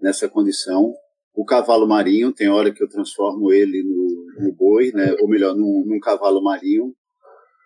nessa 0.00 0.28
condição. 0.28 0.94
O 1.34 1.44
cavalo 1.44 1.86
marinho, 1.86 2.32
tem 2.32 2.48
hora 2.48 2.72
que 2.72 2.82
eu 2.82 2.88
transformo 2.88 3.52
ele 3.52 3.82
no, 3.82 4.44
no 4.44 4.52
boi, 4.52 4.92
né, 4.92 5.14
ou 5.20 5.28
melhor, 5.28 5.54
num, 5.54 5.84
num 5.84 6.00
cavalo 6.00 6.42
marinho, 6.42 6.94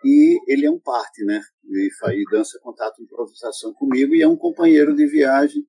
e 0.04 0.38
ele 0.46 0.66
é 0.66 0.70
um 0.70 0.78
parte, 0.78 1.24
né, 1.24 1.40
e, 1.64 1.88
e 1.88 2.24
dança 2.30 2.58
contato 2.62 3.02
improvisação 3.02 3.72
comigo, 3.74 4.14
e 4.14 4.22
é 4.22 4.28
um 4.28 4.36
companheiro 4.36 4.94
de 4.94 5.06
viagem 5.06 5.62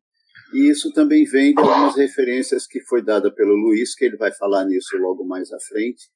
e 0.54 0.70
isso 0.70 0.92
também 0.94 1.26
vem 1.26 1.54
de 1.54 1.62
algumas 1.62 1.96
referências 1.96 2.68
que 2.68 2.82
foi 2.82 3.04
dada 3.04 3.34
pelo 3.34 3.56
Luiz, 3.56 3.96
que 3.96 4.06
ele 4.06 4.18
vai 4.18 4.32
falar 4.34 4.66
nisso 4.66 4.98
logo 4.98 5.26
mais 5.26 5.52
à 5.52 5.58
frente. 5.60 6.10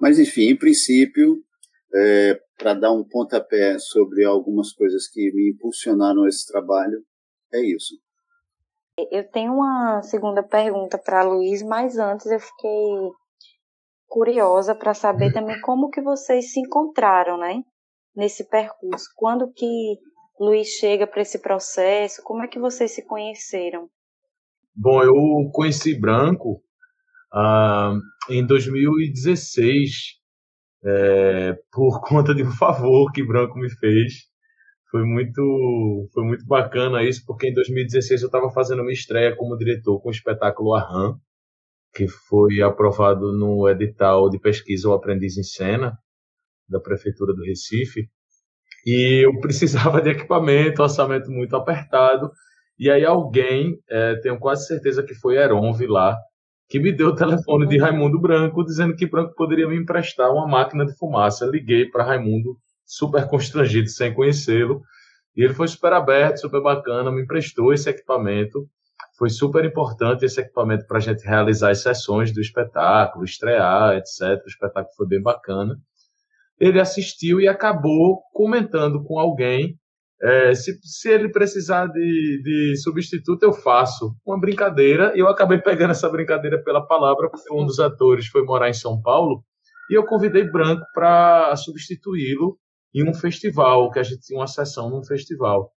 Mas, 0.00 0.18
enfim, 0.18 0.50
em 0.50 0.56
princípio, 0.56 1.36
é, 1.94 2.40
para 2.56 2.74
dar 2.74 2.92
um 2.92 3.04
pontapé 3.04 3.78
sobre 3.78 4.24
algumas 4.24 4.72
coisas 4.72 5.08
que 5.08 5.30
me 5.32 5.50
impulsionaram 5.50 6.26
esse 6.26 6.46
trabalho, 6.46 7.02
é 7.52 7.60
isso. 7.60 7.94
Eu 9.10 9.28
tenho 9.30 9.54
uma 9.54 10.02
segunda 10.02 10.42
pergunta 10.42 10.98
para 10.98 11.22
Luiz, 11.22 11.62
mas 11.62 11.98
antes 11.98 12.26
eu 12.26 12.40
fiquei 12.40 13.10
curiosa 14.06 14.74
para 14.74 14.92
saber 14.92 15.32
também 15.32 15.60
como 15.60 15.90
que 15.90 16.02
vocês 16.02 16.52
se 16.52 16.60
encontraram, 16.60 17.38
né? 17.38 17.62
Nesse 18.14 18.44
percurso. 18.48 19.06
Quando 19.16 19.50
que 19.52 19.96
Luiz 20.40 20.68
chega 20.68 21.06
para 21.06 21.20
esse 21.20 21.38
processo? 21.38 22.22
Como 22.24 22.42
é 22.42 22.48
que 22.48 22.58
vocês 22.58 22.90
se 22.92 23.06
conheceram? 23.06 23.90
Bom, 24.74 25.02
eu 25.02 25.50
conheci 25.52 25.94
Branco 25.94 26.62
ah, 27.30 27.92
em 28.30 28.46
2016 28.46 30.18
é, 30.82 31.52
por 31.70 32.00
conta 32.08 32.34
de 32.34 32.42
um 32.42 32.50
favor 32.52 33.12
que 33.12 33.22
Branco 33.22 33.58
me 33.58 33.68
fez. 33.68 34.30
Foi 34.90 35.04
muito, 35.04 36.08
foi 36.14 36.24
muito 36.24 36.46
bacana 36.46 37.04
isso, 37.04 37.22
porque 37.26 37.48
em 37.48 37.54
2016 37.54 38.22
eu 38.22 38.26
estava 38.26 38.50
fazendo 38.50 38.80
uma 38.80 38.92
estreia 38.92 39.36
como 39.36 39.58
diretor 39.58 40.00
com 40.00 40.08
o 40.08 40.12
espetáculo 40.12 40.74
Arran, 40.74 41.16
que 41.94 42.08
foi 42.08 42.62
aprovado 42.62 43.30
no 43.36 43.68
edital 43.68 44.30
de 44.30 44.40
pesquisa 44.40 44.88
O 44.88 44.94
Aprendiz 44.94 45.36
em 45.36 45.44
Cena, 45.44 45.96
da 46.66 46.80
Prefeitura 46.80 47.34
do 47.34 47.44
Recife. 47.44 48.08
E 48.86 49.24
eu 49.24 49.38
precisava 49.40 50.00
de 50.00 50.10
equipamento, 50.10 50.82
orçamento 50.82 51.30
muito 51.30 51.56
apertado. 51.56 52.30
E 52.78 52.90
aí 52.90 53.04
alguém, 53.04 53.78
é, 53.90 54.16
tenho 54.16 54.38
quase 54.38 54.66
certeza 54.66 55.02
que 55.02 55.14
foi 55.14 55.36
Heron 55.36 55.76
lá, 55.88 56.16
que 56.68 56.78
me 56.78 56.92
deu 56.92 57.08
o 57.08 57.14
telefone 57.14 57.66
de 57.66 57.78
Raimundo 57.78 58.18
Branco, 58.20 58.64
dizendo 58.64 58.94
que 58.94 59.06
Branco 59.06 59.34
poderia 59.34 59.68
me 59.68 59.76
emprestar 59.76 60.30
uma 60.32 60.46
máquina 60.46 60.86
de 60.86 60.96
fumaça. 60.96 61.44
Liguei 61.44 61.86
para 61.86 62.04
Raimundo, 62.04 62.56
super 62.86 63.26
constrangido, 63.28 63.88
sem 63.88 64.14
conhecê-lo. 64.14 64.80
E 65.36 65.42
ele 65.42 65.54
foi 65.54 65.68
super 65.68 65.92
aberto, 65.92 66.38
super 66.38 66.62
bacana, 66.62 67.10
me 67.10 67.22
emprestou 67.22 67.72
esse 67.72 67.88
equipamento. 67.90 68.66
Foi 69.18 69.28
super 69.28 69.64
importante 69.64 70.24
esse 70.24 70.40
equipamento 70.40 70.86
para 70.86 70.98
a 70.98 71.00
gente 71.00 71.26
realizar 71.26 71.70
as 71.70 71.82
sessões 71.82 72.32
do 72.32 72.40
espetáculo, 72.40 73.24
estrear, 73.24 73.96
etc. 73.96 74.42
O 74.44 74.48
espetáculo 74.48 74.94
foi 74.96 75.06
bem 75.06 75.20
bacana 75.20 75.76
ele 76.60 76.78
assistiu 76.78 77.40
e 77.40 77.48
acabou 77.48 78.20
comentando 78.32 79.02
com 79.02 79.18
alguém 79.18 79.78
é, 80.22 80.54
se, 80.54 80.78
se, 80.82 81.08
ele 81.08 81.30
precisar 81.30 81.86
de, 81.86 82.42
de, 82.42 82.76
substituto, 82.76 83.42
eu 83.42 83.54
faço. 83.54 84.14
Uma 84.24 84.38
brincadeira, 84.38 85.12
e 85.16 85.20
eu 85.20 85.28
acabei 85.28 85.58
pegando 85.58 85.92
essa 85.92 86.10
brincadeira 86.10 86.62
pela 86.62 86.86
palavra, 86.86 87.30
porque 87.30 87.52
um 87.52 87.64
dos 87.64 87.80
atores 87.80 88.26
foi 88.26 88.44
morar 88.44 88.68
em 88.68 88.74
São 88.74 89.00
Paulo, 89.00 89.42
e 89.90 89.96
eu 89.96 90.04
convidei 90.04 90.44
Branco 90.44 90.84
para 90.92 91.56
substituí-lo 91.56 92.58
em 92.94 93.08
um 93.08 93.14
festival, 93.14 93.90
que 93.90 93.98
a 93.98 94.02
gente 94.02 94.20
tinha 94.20 94.38
uma 94.38 94.46
sessão 94.46 94.90
num 94.90 95.02
festival. 95.02 95.72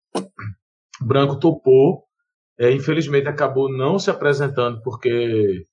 Branco 1.01 1.39
topou, 1.39 2.03
é, 2.59 2.69
infelizmente 2.71 3.29
acabou 3.29 3.71
não 3.71 3.97
se 3.97 4.09
apresentando 4.09 4.81
porque 4.83 5.65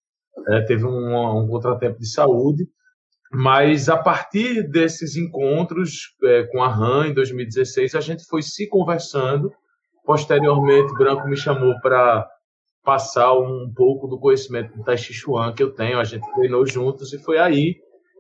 é, 0.49 0.61
teve 0.62 0.85
um, 0.85 1.43
um 1.43 1.49
contratempo 1.49 1.99
de 1.99 2.09
saúde, 2.09 2.69
mas 3.32 3.88
a 3.88 3.96
partir 3.96 4.68
desses 4.68 5.16
encontros 5.16 6.16
é, 6.25 6.42
com 6.50 6.62
a 6.62 6.68
RAM 6.68 7.08
em 7.08 7.14
2016, 7.14 7.94
a 7.94 8.00
gente 8.00 8.25
foi 8.25 8.42
se 8.42 8.68
conversando. 8.68 9.52
Posteriormente, 10.04 10.92
Branco 10.94 11.28
me 11.28 11.37
chamou 11.37 11.78
para 11.80 12.28
passar 12.82 13.32
um 13.34 13.72
pouco 13.75 14.08
do 14.08 14.18
conhecimento 14.18 14.76
do 14.76 14.82
Tai 14.82 14.99
Chi 14.99 15.12
Chuan 15.12 15.52
que 15.52 15.62
eu 15.62 15.72
tenho. 15.72 16.00
A 16.00 16.04
gente 16.04 16.26
treinou 16.34 16.66
juntos 16.66 17.12
e 17.12 17.18
foi 17.18 17.38
aí 17.38 17.76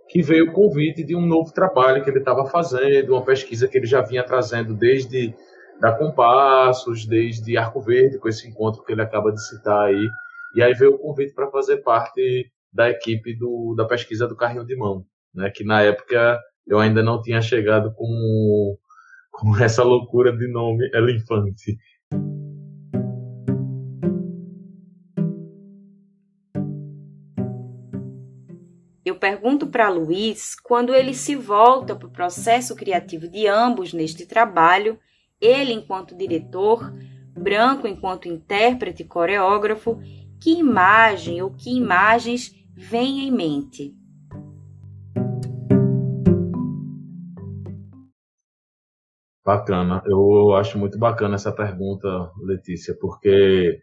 que 0.08 0.22
veio 0.22 0.50
o 0.50 0.52
convite 0.52 1.02
de 1.02 1.16
um 1.16 1.26
novo 1.26 1.52
trabalho 1.52 2.02
que 2.04 2.10
ele 2.10 2.18
estava 2.18 2.44
fazendo, 2.46 3.12
uma 3.12 3.24
pesquisa 3.24 3.66
que 3.66 3.78
ele 3.78 3.86
já 3.86 4.02
vinha 4.02 4.24
trazendo 4.24 4.74
desde 4.74 5.34
da 5.80 5.92
Compassos, 5.92 7.06
desde 7.06 7.56
Arco 7.56 7.80
Verde, 7.80 8.18
com 8.18 8.28
esse 8.28 8.46
encontro 8.46 8.84
que 8.84 8.92
ele 8.92 9.02
acaba 9.02 9.32
de 9.32 9.42
citar 9.48 9.86
aí. 9.86 10.08
E 10.54 10.62
aí 10.62 10.74
veio 10.74 10.94
o 10.94 10.98
convite 10.98 11.32
para 11.32 11.50
fazer 11.50 11.78
parte 11.78 12.50
da 12.72 12.88
equipe 12.90 13.36
do, 13.36 13.74
da 13.76 13.84
pesquisa 13.84 14.26
do 14.26 14.36
carrinho 14.36 14.64
de 14.64 14.76
mão, 14.76 15.04
né? 15.34 15.50
Que 15.54 15.64
na 15.64 15.82
época 15.82 16.38
eu 16.66 16.78
ainda 16.78 17.02
não 17.02 17.20
tinha 17.20 17.40
chegado 17.42 17.92
com, 17.94 18.76
com 19.30 19.56
essa 19.58 19.82
loucura 19.82 20.36
de 20.36 20.48
nome 20.48 20.88
Elefante. 20.94 21.76
Eu 29.04 29.16
pergunto 29.16 29.66
para 29.66 29.88
Luiz 29.88 30.54
quando 30.54 30.94
ele 30.94 31.14
se 31.14 31.34
volta 31.34 31.96
para 31.96 32.06
o 32.06 32.12
processo 32.12 32.76
criativo 32.76 33.26
de 33.26 33.48
ambos 33.48 33.92
neste 33.92 34.24
trabalho, 34.24 34.98
ele 35.40 35.72
enquanto 35.72 36.16
diretor, 36.16 36.92
Branco 37.34 37.88
enquanto 37.88 38.28
intérprete 38.28 39.02
e 39.02 39.06
coreógrafo, 39.06 39.98
que 40.40 40.52
imagem 40.58 41.40
ou 41.42 41.50
que 41.50 41.70
imagens 41.70 42.54
vem 42.76 43.28
em 43.28 43.30
mente? 43.30 43.94
Bacana, 49.44 50.02
eu 50.06 50.54
acho 50.54 50.78
muito 50.78 50.98
bacana 50.98 51.34
essa 51.34 51.50
pergunta, 51.50 52.30
Letícia, 52.42 52.96
porque 53.00 53.80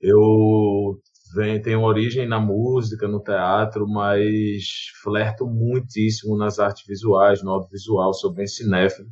eu 0.00 1.00
venho, 1.34 1.60
tenho 1.60 1.82
origem 1.82 2.26
na 2.26 2.40
música, 2.40 3.08
no 3.08 3.20
teatro, 3.22 3.86
mas 3.88 4.62
flerto 5.02 5.46
muitíssimo 5.46 6.36
nas 6.36 6.58
artes 6.58 6.86
visuais, 6.86 7.42
no 7.42 7.50
audiovisual, 7.50 8.14
sou 8.14 8.32
bem 8.32 8.46
cinéfilo, 8.46 9.08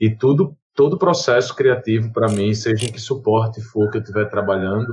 e 0.00 0.14
tudo, 0.14 0.56
todo 0.74 0.98
processo 0.98 1.54
criativo 1.54 2.12
para 2.12 2.28
mim, 2.28 2.54
seja 2.54 2.86
em 2.86 2.92
que 2.92 3.00
suporte 3.00 3.60
for 3.60 3.90
que 3.90 3.98
eu 3.98 4.02
estiver 4.02 4.30
trabalhando, 4.30 4.86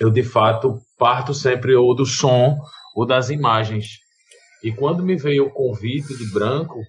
eu 0.00 0.10
de 0.10 0.22
fato 0.22 0.78
parto 0.98 1.34
sempre 1.34 1.74
ou 1.76 1.94
do 1.94 2.06
som 2.06 2.56
ou 2.96 3.06
das 3.06 3.30
imagens. 3.30 3.98
E 4.64 4.72
quando 4.72 5.02
me 5.04 5.16
veio 5.16 5.46
o 5.46 5.52
convite 5.52 6.16
de 6.16 6.32
Branco, 6.32 6.80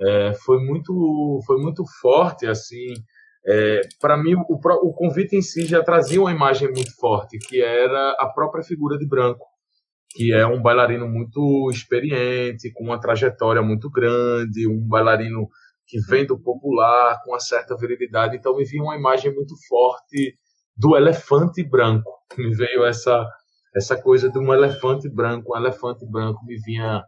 é, 0.00 0.32
foi 0.44 0.58
muito 0.64 1.40
foi 1.46 1.58
muito 1.60 1.84
forte 2.00 2.46
assim. 2.46 2.94
É, 3.46 3.82
para 4.00 4.16
mim, 4.16 4.34
o, 4.48 4.54
o 4.88 4.94
convite 4.94 5.36
em 5.36 5.42
si 5.42 5.66
já 5.66 5.82
trazia 5.82 6.20
uma 6.20 6.32
imagem 6.32 6.72
muito 6.72 6.94
forte, 6.96 7.38
que 7.38 7.60
era 7.62 8.16
a 8.18 8.28
própria 8.28 8.64
figura 8.64 8.96
de 8.98 9.06
Branco. 9.06 9.44
que 10.10 10.32
é 10.32 10.46
um 10.46 10.62
bailarino 10.62 11.08
muito 11.08 11.70
experiente, 11.70 12.72
com 12.72 12.84
uma 12.84 13.00
trajetória 13.00 13.62
muito 13.62 13.90
grande, 13.90 14.68
um 14.68 14.80
bailarino 14.88 15.48
que 15.86 15.98
vem 16.00 16.26
do 16.26 16.40
popular, 16.40 17.20
com 17.24 17.32
uma 17.32 17.40
certa 17.40 17.76
virilidade. 17.76 18.36
Então 18.36 18.56
me 18.56 18.64
vinha 18.64 18.82
uma 18.82 18.96
imagem 18.96 19.34
muito 19.34 19.54
forte 19.68 20.36
do 20.76 20.96
elefante 20.96 21.62
branco. 21.62 22.10
Me 22.36 22.54
veio 22.54 22.84
essa 22.84 23.26
essa 23.76 24.00
coisa 24.00 24.30
de 24.30 24.38
um 24.38 24.54
elefante 24.54 25.08
branco, 25.08 25.52
um 25.52 25.56
elefante 25.56 26.06
branco 26.06 26.44
me 26.46 26.56
vinha 26.58 27.04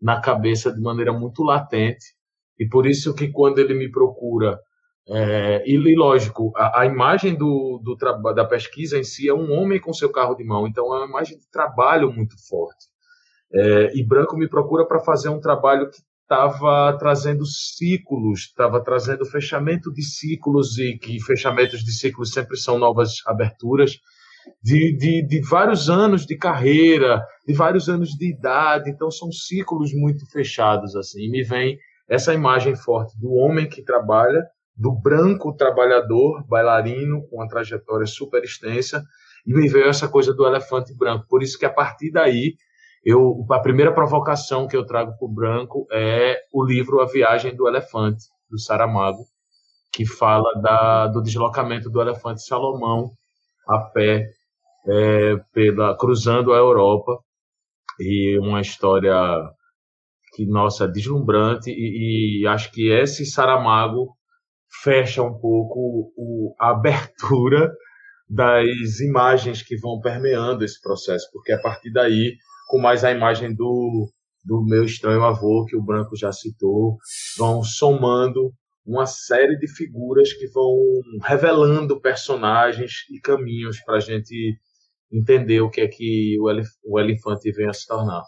na 0.00 0.20
cabeça 0.20 0.70
de 0.70 0.80
maneira 0.80 1.12
muito 1.14 1.42
latente. 1.42 2.14
E 2.58 2.68
por 2.68 2.86
isso 2.86 3.14
que 3.14 3.28
quando 3.28 3.58
ele 3.58 3.72
me 3.72 3.90
procura 3.90 4.60
é, 5.08 5.64
e, 5.66 5.96
lógico, 5.96 6.52
a, 6.54 6.82
a 6.82 6.86
imagem 6.86 7.34
do, 7.34 7.80
do 7.82 7.96
da 8.32 8.44
pesquisa 8.44 8.96
em 8.96 9.02
si 9.02 9.28
é 9.28 9.34
um 9.34 9.50
homem 9.52 9.80
com 9.80 9.92
seu 9.92 10.10
carro 10.10 10.36
de 10.36 10.44
mão, 10.44 10.68
então 10.68 10.94
é 10.94 10.98
uma 10.98 11.06
imagem 11.06 11.36
de 11.36 11.50
trabalho 11.50 12.12
muito 12.12 12.36
forte. 12.48 12.86
É, 13.52 13.96
e 13.96 14.04
Branco 14.04 14.36
me 14.36 14.48
procura 14.48 14.86
para 14.86 15.00
fazer 15.00 15.28
um 15.28 15.40
trabalho 15.40 15.90
que 15.90 16.00
estava 16.30 16.96
trazendo 16.96 17.44
ciclos, 17.44 18.42
estava 18.42 18.80
trazendo 18.82 19.26
fechamento 19.26 19.92
de 19.92 20.02
ciclos, 20.02 20.78
e 20.78 20.96
que 20.96 21.20
fechamentos 21.20 21.80
de 21.80 21.90
ciclos 21.92 22.30
sempre 22.30 22.56
são 22.56 22.78
novas 22.78 23.16
aberturas, 23.26 23.98
de, 24.62 24.96
de, 24.96 25.26
de 25.26 25.40
vários 25.40 25.90
anos 25.90 26.24
de 26.24 26.36
carreira, 26.36 27.20
de 27.44 27.52
vários 27.52 27.88
anos 27.88 28.10
de 28.10 28.30
idade, 28.30 28.90
então 28.90 29.10
são 29.10 29.32
ciclos 29.32 29.92
muito 29.92 30.24
fechados. 30.30 30.94
assim. 30.94 31.24
E 31.24 31.30
me 31.30 31.42
vem 31.42 31.76
essa 32.08 32.32
imagem 32.32 32.76
forte 32.76 33.18
do 33.18 33.32
homem 33.32 33.68
que 33.68 33.82
trabalha 33.82 34.46
do 34.76 34.92
branco 34.92 35.52
trabalhador, 35.54 36.46
bailarino, 36.46 37.26
com 37.28 37.36
uma 37.36 37.48
trajetória 37.48 38.06
super 38.06 38.42
extensa, 38.44 39.02
e 39.44 39.52
me 39.52 39.68
veio 39.68 39.88
essa 39.88 40.08
coisa 40.08 40.32
do 40.32 40.46
elefante 40.46 40.94
branco. 40.96 41.26
Por 41.28 41.42
isso 41.42 41.58
que 41.58 41.66
a 41.66 41.72
partir 41.72 42.12
daí, 42.12 42.54
eu, 43.04 43.46
a 43.50 43.60
primeira 43.60 43.92
provocação 43.92 44.68
que 44.68 44.76
eu 44.76 44.84
trago 44.84 45.16
para 45.16 45.26
o 45.26 45.32
branco 45.32 45.86
é 45.92 46.38
o 46.52 46.64
livro 46.64 47.00
A 47.00 47.06
Viagem 47.06 47.54
do 47.54 47.68
Elefante, 47.68 48.24
do 48.50 48.58
Saramago, 48.58 49.24
que 49.92 50.06
fala 50.06 50.52
da, 50.60 51.06
do 51.06 51.22
deslocamento 51.22 51.90
do 51.90 52.00
elefante 52.00 52.42
Salomão 52.42 53.10
a 53.68 53.78
pé 53.78 54.26
é, 54.86 55.36
pela 55.52 55.96
cruzando 55.96 56.52
a 56.52 56.56
Europa. 56.56 57.18
E 57.98 58.38
uma 58.38 58.60
história 58.60 59.14
que 60.34 60.46
nossa 60.46 60.88
deslumbrante 60.88 61.70
e, 61.70 62.42
e 62.42 62.46
acho 62.46 62.70
que 62.72 62.90
esse 62.90 63.26
Saramago 63.26 64.14
fecha 64.82 65.22
um 65.22 65.38
pouco 65.38 66.12
o, 66.16 66.54
a 66.58 66.70
abertura 66.70 67.70
das 68.28 69.00
imagens 69.00 69.60
que 69.62 69.76
vão 69.76 70.00
permeando 70.00 70.64
esse 70.64 70.80
processo, 70.80 71.28
porque 71.32 71.52
a 71.52 71.60
partir 71.60 71.92
daí, 71.92 72.36
com 72.70 72.78
mais 72.78 73.02
a 73.02 73.10
imagem 73.10 73.52
do, 73.52 74.08
do 74.44 74.64
meu 74.64 74.84
estranho 74.84 75.24
avô, 75.24 75.66
que 75.66 75.76
o 75.76 75.82
Branco 75.82 76.14
já 76.14 76.30
citou, 76.30 76.98
vão 77.36 77.64
somando 77.64 78.52
uma 78.86 79.06
série 79.06 79.58
de 79.58 79.66
figuras 79.66 80.32
que 80.32 80.46
vão 80.46 80.78
revelando 81.20 82.00
personagens 82.00 83.04
e 83.10 83.20
caminhos 83.20 83.80
para 83.80 83.96
a 83.96 84.00
gente 84.00 84.56
entender 85.12 85.60
o 85.60 85.68
que 85.68 85.80
é 85.80 85.88
que 85.88 86.36
o, 86.40 86.48
elef 86.48 86.68
o 86.84 87.00
elefante 87.00 87.50
vem 87.50 87.68
a 87.68 87.72
se 87.72 87.88
tornar. 87.88 88.22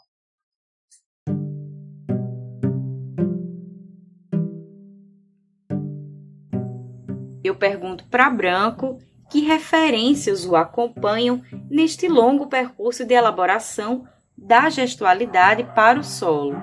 Eu 7.44 7.54
pergunto 7.54 8.08
para 8.08 8.28
Branco 8.28 8.99
que 9.30 9.40
referências 9.42 10.44
o 10.44 10.56
acompanham 10.56 11.40
neste 11.70 12.08
longo 12.08 12.49
percurso 12.49 13.04
de 13.04 13.14
elaboração 13.14 14.04
da 14.42 14.68
gestualidade 14.68 15.64
para 15.75 16.00
o 16.00 16.04
solo. 16.04 16.56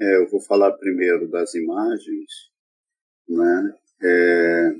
É, 0.00 0.16
eu 0.16 0.30
vou 0.30 0.40
falar 0.40 0.72
primeiro 0.72 1.28
das 1.30 1.54
imagens, 1.54 2.30
né? 3.28 3.74
É, 4.02 4.70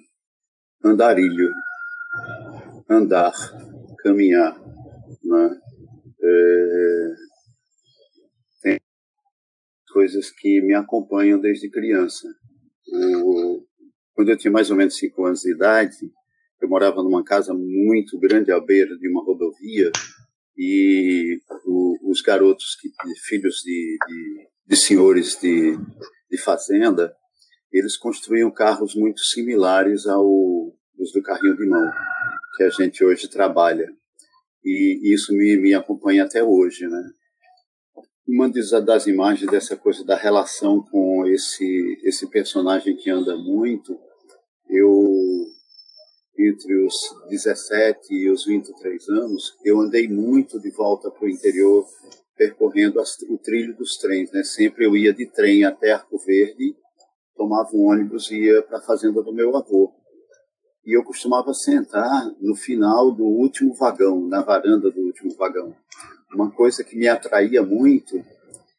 andarilho, 0.85 1.51
andar, 2.88 3.35
caminhar, 4.03 4.59
né? 5.23 5.61
É, 6.23 7.20
coisas 9.92 10.31
que 10.31 10.62
me 10.62 10.75
acompanham 10.75 11.38
desde 11.38 11.68
criança. 11.68 12.27
O, 13.23 13.62
quando 14.14 14.31
eu 14.31 14.38
tinha 14.38 14.51
mais 14.51 14.70
ou 14.70 14.77
menos 14.77 14.96
cinco 14.96 15.27
anos 15.27 15.40
de 15.40 15.53
idade, 15.53 15.96
eu 16.61 16.68
morava 16.68 17.03
numa 17.03 17.25
casa 17.25 17.55
muito 17.55 18.18
grande 18.18 18.53
à 18.53 18.61
beira 18.61 18.96
de 18.96 19.09
uma 19.09 19.25
rodovia 19.25 19.90
e 20.57 21.40
o, 21.64 22.11
os 22.11 22.20
garotos, 22.20 22.77
que, 22.81 22.90
filhos 23.25 23.62
de, 23.64 23.96
de, 24.07 24.49
de 24.66 24.77
senhores 24.77 25.38
de, 25.40 25.77
de, 26.31 26.38
fazenda, 26.38 27.14
eles 27.73 27.96
construíam 27.96 28.51
carros 28.51 28.94
muito 28.94 29.20
similares 29.20 30.07
aos 30.07 30.73
do 31.14 31.23
carrinho 31.23 31.57
de 31.57 31.66
mão 31.66 31.90
que 32.57 32.64
a 32.64 32.68
gente 32.68 33.03
hoje 33.03 33.29
trabalha. 33.29 33.88
E 34.62 35.14
isso 35.14 35.33
me, 35.33 35.57
me 35.57 35.73
acompanha 35.73 36.25
até 36.25 36.42
hoje, 36.44 36.87
né? 36.87 37.03
uma 38.29 38.49
das 38.49 39.07
imagens 39.07 39.51
dessa 39.51 39.77
coisa 39.77 40.05
da 40.05 40.16
relação 40.16 40.83
com 40.85 41.27
esse 41.27 41.99
esse 42.05 42.29
personagem 42.31 42.96
que 42.96 43.11
anda 43.11 43.37
muito, 43.37 43.99
eu 44.68 45.46
entre 46.48 46.85
os 46.85 46.94
17 47.29 48.14
e 48.14 48.31
os 48.31 48.44
23 48.44 49.09
anos, 49.09 49.57
eu 49.64 49.81
andei 49.81 50.09
muito 50.09 50.59
de 50.61 50.70
volta 50.70 51.11
para 51.11 51.26
o 51.26 51.29
interior, 51.29 51.87
percorrendo 52.37 53.00
as, 53.00 53.16
o 53.29 53.38
trilho 53.38 53.76
dos 53.76 53.96
trens. 53.96 54.31
Né? 54.33 54.42
Sempre 54.42 54.87
eu 54.87 54.96
ia 54.96 55.12
de 55.12 55.26
trem 55.26 55.64
até 55.64 55.92
Arco 55.92 56.18
Verde, 56.18 56.74
tomava 57.37 57.70
um 57.74 57.88
ônibus 57.90 58.31
e 58.31 58.44
ia 58.44 58.62
para 58.62 58.79
a 58.79 58.83
fazenda 58.83 59.22
do 59.22 59.33
meu 59.33 59.57
avô. 59.57 59.92
E 60.87 60.96
eu 60.96 61.05
costumava 61.05 61.53
sentar 61.53 62.31
no 62.40 62.55
final 62.55 63.11
do 63.11 63.24
último 63.24 63.74
vagão, 63.74 64.26
na 64.26 64.42
varanda 64.42 64.90
do 64.90 65.00
último 65.00 65.35
vagão 65.37 65.74
uma 66.35 66.50
coisa 66.50 66.85
que 66.85 66.96
me 66.96 67.09
atraía 67.09 67.62
muito 67.62 68.24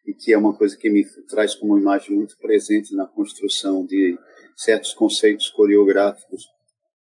e 0.05 0.13
que 0.13 0.33
é 0.33 0.37
uma 0.37 0.53
coisa 0.53 0.77
que 0.77 0.89
me 0.89 1.05
traz 1.29 1.53
como 1.53 1.77
imagem 1.77 2.15
muito 2.15 2.37
presente 2.37 2.95
na 2.95 3.05
construção 3.05 3.85
de 3.85 4.17
certos 4.55 4.93
conceitos 4.93 5.49
coreográficos 5.49 6.47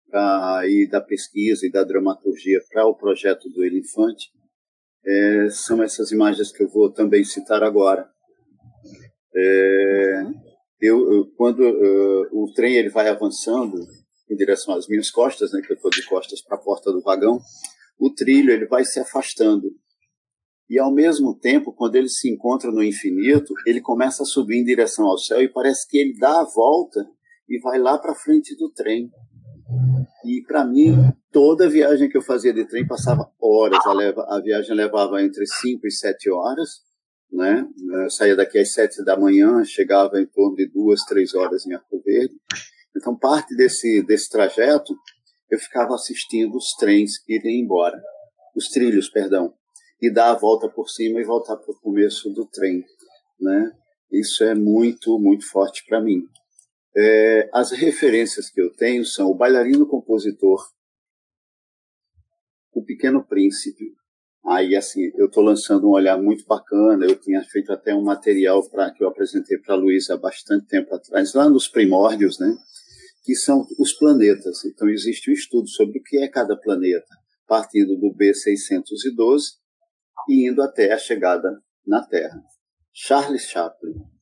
pra, 0.10 0.62
e 0.66 0.88
da 0.90 1.02
pesquisa 1.02 1.66
e 1.66 1.72
da 1.72 1.84
dramaturgia 1.84 2.60
para 2.72 2.88
o 2.88 2.96
projeto 2.96 3.50
do 3.50 3.64
Elefante, 3.64 4.30
é, 5.06 5.50
são 5.50 5.82
essas 5.82 6.12
imagens 6.12 6.52
que 6.52 6.64
eu 6.64 6.70
vou 6.70 6.92
também 6.92 7.24
citar 7.24 7.64
agora. 7.64 8.10
É, 9.36 10.24
eu, 10.82 11.12
eu, 11.14 11.26
quando 11.38 11.60
uh, 11.60 12.44
o 12.44 12.52
trem 12.54 12.76
ele 12.76 12.90
vai 12.90 13.08
avançando 13.08 13.78
em 14.30 14.36
direção 14.36 14.74
às 14.76 14.88
minhas 14.88 15.10
costas, 15.10 15.52
né, 15.52 15.62
que 15.62 15.72
eu 15.72 15.76
estou 15.76 15.92
de 15.92 16.06
costas 16.06 16.42
para 16.42 16.58
a 16.58 16.62
porta 16.62 16.92
do 16.92 17.02
vagão, 17.02 17.40
o 18.00 18.14
trilho 18.14 18.52
ele 18.52 18.66
vai 18.66 18.86
se 18.86 19.00
afastando 19.00 19.70
e 20.70 20.78
ao 20.78 20.94
mesmo 20.94 21.34
tempo, 21.34 21.74
quando 21.74 21.96
ele 21.96 22.08
se 22.08 22.30
encontra 22.30 22.72
no 22.72 22.84
infinito, 22.84 23.54
ele 23.66 23.82
começa 23.82 24.22
a 24.22 24.26
subir 24.26 24.58
em 24.58 24.64
direção 24.64 25.06
ao 25.08 25.18
céu 25.18 25.42
e 25.42 25.50
parece 25.50 25.88
que 25.90 25.98
ele 25.98 26.16
dá 26.20 26.42
a 26.42 26.44
volta 26.44 27.10
e 27.50 27.60
vai 27.60 27.80
lá 27.80 27.98
para 27.98 28.14
frente 28.14 28.56
do 28.56 28.70
trem. 28.72 29.10
E 30.26 30.44
para 30.48 30.66
mim, 30.66 30.96
toda 31.32 31.70
viagem 31.70 32.10
que 32.10 32.18
eu 32.18 32.22
fazia 32.22 32.54
de 32.54 32.66
trem 32.66 32.88
passava 32.88 33.30
horas. 33.42 33.86
A, 33.86 33.94
leva, 33.94 34.26
a 34.30 34.40
viagem 34.40 34.76
levava 34.76 35.22
entre 35.22 35.46
5 35.46 35.86
e 35.88 35.92
7 35.92 36.30
horas. 36.32 36.70
Né? 37.32 37.68
Eu 38.04 38.10
saía 38.10 38.36
daqui 38.36 38.58
às 38.58 38.74
7 38.74 39.04
da 39.04 39.18
manhã, 39.18 39.64
chegava 39.64 40.20
em 40.20 40.26
torno 40.26 40.56
de 40.56 40.68
duas, 40.68 41.04
três 41.06 41.34
horas 41.34 41.66
em 41.66 41.74
Arco 41.74 42.02
Verde. 42.04 42.36
Então, 42.98 43.16
parte 43.16 43.56
desse, 43.56 44.02
desse 44.04 44.30
trajeto, 44.30 44.96
eu 45.50 45.60
ficava 45.60 45.94
assistindo 45.94 46.56
os 46.56 46.74
trens 46.80 47.24
irem 47.28 47.62
embora. 47.62 48.02
Os 48.56 48.70
trilhos, 48.70 49.10
perdão 49.10 49.54
e 50.02 50.12
dar 50.12 50.32
a 50.32 50.38
volta 50.38 50.70
por 50.70 50.90
cima 50.90 51.20
e 51.20 51.26
voltar 51.26 51.58
para 51.58 51.72
o 51.72 51.80
começo 51.80 52.30
do 52.30 52.46
trem, 52.46 52.84
né? 53.40 53.72
Isso 54.12 54.44
é 54.44 54.56
muito, 54.56 55.20
muito 55.20 55.48
forte 55.50 55.86
para 55.88 56.02
mim. 56.02 56.24
É, 57.02 57.50
as 57.54 57.72
referências 57.72 58.50
que 58.50 58.60
eu 58.60 58.74
tenho 58.74 59.06
são 59.06 59.28
o 59.28 59.34
bailarino 59.34 59.88
compositor, 59.88 60.62
o 62.74 62.84
Pequeno 62.84 63.26
Príncipe. 63.26 63.96
Aí, 64.46 64.76
assim, 64.76 65.10
eu 65.16 65.28
estou 65.28 65.42
lançando 65.42 65.88
um 65.88 65.92
olhar 65.92 66.22
muito 66.22 66.46
bacana. 66.46 67.06
Eu 67.06 67.16
tinha 67.16 67.42
feito 67.44 67.72
até 67.72 67.96
um 67.96 68.04
material 68.04 68.70
para 68.70 68.92
que 68.92 69.02
eu 69.02 69.08
apresentei 69.08 69.58
para 69.60 69.76
a 69.76 69.78
Luísa 69.78 70.16
há 70.16 70.18
bastante 70.18 70.68
tempo 70.68 70.94
atrás, 70.94 71.34
lá 71.34 71.50
nos 71.50 71.70
primórdios, 71.70 72.38
né? 72.38 72.54
Que 73.24 73.34
são 73.34 73.66
os 73.80 73.94
planetas. 73.94 74.66
Então, 74.66 74.90
existe 74.90 75.32
um 75.32 75.34
estudo 75.34 75.70
sobre 75.70 76.00
o 76.00 76.04
que 76.04 76.18
é 76.18 76.28
cada 76.28 76.58
planeta, 76.58 77.08
partindo 77.48 77.96
do 77.96 78.14
B612 78.14 79.42
e 80.28 80.50
indo 80.50 80.62
até 80.62 80.92
a 80.92 80.98
chegada 80.98 81.62
na 81.88 82.06
Terra. 82.06 82.44
Charles 82.92 83.44
Chaplin. 83.44 84.19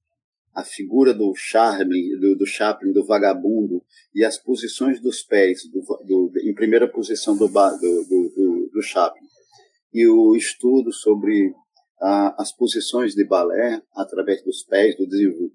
A 0.58 0.64
figura 0.64 1.14
do 1.14 1.32
Charlie, 1.36 2.18
do, 2.20 2.36
do 2.36 2.46
Chaplin, 2.48 2.92
do 2.92 3.06
vagabundo, 3.06 3.84
e 4.16 4.26
as 4.26 4.40
posições 4.40 5.00
dos 5.00 5.22
pés, 5.22 5.62
do, 5.70 5.82
do, 6.04 6.32
em 6.40 6.52
primeira 6.56 6.92
posição 6.92 7.38
do, 7.38 7.48
do, 7.48 8.70
do, 8.74 8.82
Chaplin, 8.82 9.22
e 9.94 10.08
o 10.08 10.36
estudo 10.36 10.92
sobre 10.92 11.54
as 12.00 12.52
posições 12.56 13.14
de 13.14 13.24
balé 13.24 13.84
através 13.96 14.44
dos 14.44 14.64
pés, 14.64 14.98
do 14.98 15.06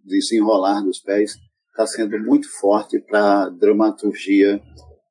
desenrolar 0.05 0.83
dos 0.83 1.01
pés, 1.01 1.35
está 1.71 1.85
sendo 1.85 2.17
muito 2.21 2.49
forte 2.61 3.01
para 3.01 3.43
a 3.43 3.49
dramaturgia 3.49 4.63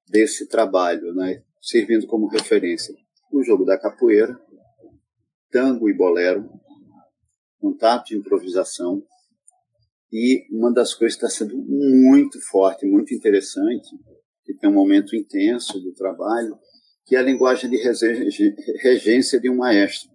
desse 0.08 0.47
trabalho, 0.47 1.13
né? 1.13 1.43
servindo 1.62 2.08
como 2.08 2.27
referência 2.27 2.95
o 3.30 3.43
jogo 3.43 3.65
da 3.65 3.77
capoeira, 3.77 4.39
tango 5.51 5.89
e 5.89 5.93
bolero, 5.93 6.49
contato 7.60 8.08
de 8.08 8.17
improvisação, 8.17 9.04
e 10.12 10.45
uma 10.52 10.74
das 10.74 10.93
coisas 10.93 11.17
que 11.17 11.26
está 11.26 11.38
sendo 11.38 11.58
muito 11.58 12.39
forte, 12.50 12.86
muito 12.86 13.13
interessante, 13.13 13.88
que 14.43 14.54
tem 14.54 14.69
um 14.69 14.74
momento 14.74 15.15
intenso 15.15 15.80
do 15.80 15.93
trabalho, 15.93 16.58
que 17.06 17.15
é 17.15 17.19
a 17.19 17.24
linguagem 17.24 17.69
de 17.69 17.78
regência 18.84 19.39
de 19.39 19.50
um 19.50 19.58
maestro. 19.58 20.12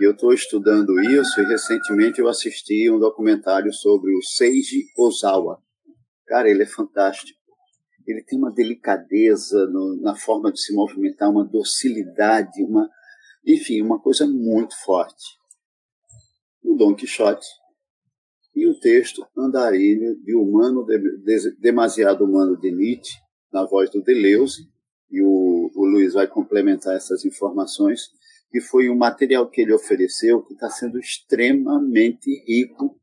Eu 0.00 0.12
estou 0.12 0.32
estudando 0.32 1.00
isso 1.00 1.40
e 1.40 1.44
recentemente 1.44 2.20
eu 2.20 2.28
assisti 2.28 2.90
um 2.90 2.98
documentário 2.98 3.72
sobre 3.72 4.14
o 4.14 4.22
Seiji 4.22 4.84
Ozawa. 4.96 5.62
Cara, 6.26 6.50
ele 6.50 6.62
é 6.62 6.66
fantástico. 6.66 7.38
Ele 8.06 8.22
tem 8.24 8.38
uma 8.38 8.50
delicadeza 8.50 9.66
no, 9.66 10.00
na 10.00 10.14
forma 10.16 10.50
de 10.50 10.60
se 10.60 10.74
movimentar, 10.74 11.30
uma 11.30 11.44
docilidade, 11.44 12.62
uma, 12.64 12.88
enfim, 13.46 13.80
uma 13.80 14.00
coisa 14.00 14.26
muito 14.26 14.74
forte. 14.82 15.24
O 16.62 16.74
Dom 16.74 16.94
Quixote 16.94 17.46
e 18.54 18.66
o 18.66 18.78
texto 18.78 19.26
Andarilho 19.36 20.16
de 20.22 20.34
Humano 20.36 20.84
de, 20.84 21.56
Demasiado 21.58 22.24
Humano 22.24 22.58
de 22.58 22.70
Nietzsche, 22.70 23.16
na 23.52 23.64
voz 23.64 23.90
do 23.90 24.02
Deleuze, 24.02 24.68
e 25.10 25.22
o, 25.22 25.70
o 25.74 25.84
Luiz 25.84 26.14
vai 26.14 26.26
complementar 26.26 26.96
essas 26.96 27.24
informações, 27.24 28.02
que 28.50 28.60
foi 28.60 28.88
um 28.88 28.96
material 28.96 29.48
que 29.48 29.60
ele 29.60 29.72
ofereceu 29.72 30.42
que 30.42 30.54
está 30.54 30.70
sendo 30.70 30.98
extremamente 30.98 32.30
rico 32.46 32.98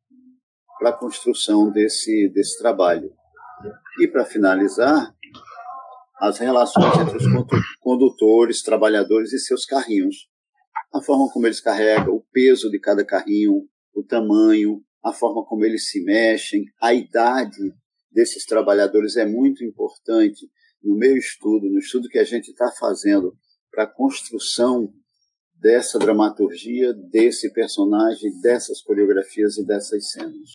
para 0.79 0.89
a 0.89 0.97
construção 0.97 1.71
desse, 1.71 2.29
desse 2.29 2.57
trabalho. 2.57 3.11
E 3.99 4.07
para 4.07 4.25
finalizar, 4.25 5.13
as 6.19 6.37
relações 6.37 6.97
entre 6.99 7.17
os 7.17 7.23
condutores, 7.79 8.61
trabalhadores 8.61 9.31
e 9.33 9.39
seus 9.39 9.65
carrinhos. 9.65 10.27
A 10.93 11.01
forma 11.01 11.31
como 11.31 11.45
eles 11.45 11.61
carregam, 11.61 12.15
o 12.15 12.25
peso 12.31 12.69
de 12.69 12.79
cada 12.79 13.05
carrinho, 13.05 13.67
o 13.93 14.03
tamanho, 14.03 14.81
a 15.03 15.13
forma 15.13 15.45
como 15.45 15.65
eles 15.65 15.89
se 15.89 16.03
mexem, 16.03 16.65
a 16.81 16.93
idade 16.93 17.73
desses 18.11 18.45
trabalhadores 18.45 19.15
é 19.15 19.25
muito 19.25 19.63
importante 19.63 20.49
no 20.83 20.95
meu 20.97 21.15
estudo, 21.17 21.69
no 21.69 21.79
estudo 21.79 22.09
que 22.09 22.19
a 22.19 22.23
gente 22.23 22.49
está 22.49 22.71
fazendo 22.79 23.35
para 23.71 23.83
a 23.83 23.87
construção 23.87 24.91
dessa 25.55 25.99
dramaturgia, 25.99 26.93
desse 26.93 27.51
personagem, 27.51 28.31
dessas 28.41 28.81
coreografias 28.81 29.57
e 29.57 29.65
dessas 29.65 30.11
cenas. 30.11 30.51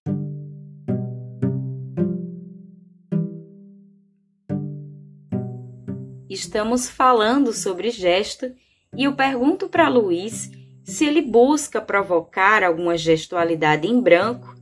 Estamos 6.28 6.88
falando 6.88 7.52
sobre 7.52 7.90
gesto 7.90 8.46
e 8.96 9.04
eu 9.04 9.14
pergunto 9.14 9.68
para 9.68 9.88
Luiz 9.88 10.50
se 10.84 11.06
ele 11.06 11.22
busca 11.22 11.80
provocar 11.80 12.62
alguma 12.62 12.96
gestualidade 12.96 13.88
em 13.88 14.00
branco, 14.00 14.54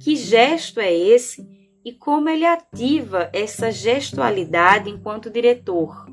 que 0.00 0.16
gesto 0.16 0.80
é 0.80 0.92
esse 0.92 1.46
e 1.84 1.92
como 1.92 2.28
ele 2.28 2.46
ativa 2.46 3.28
essa 3.32 3.70
gestualidade 3.70 4.88
enquanto 4.88 5.30
diretor. 5.30 6.06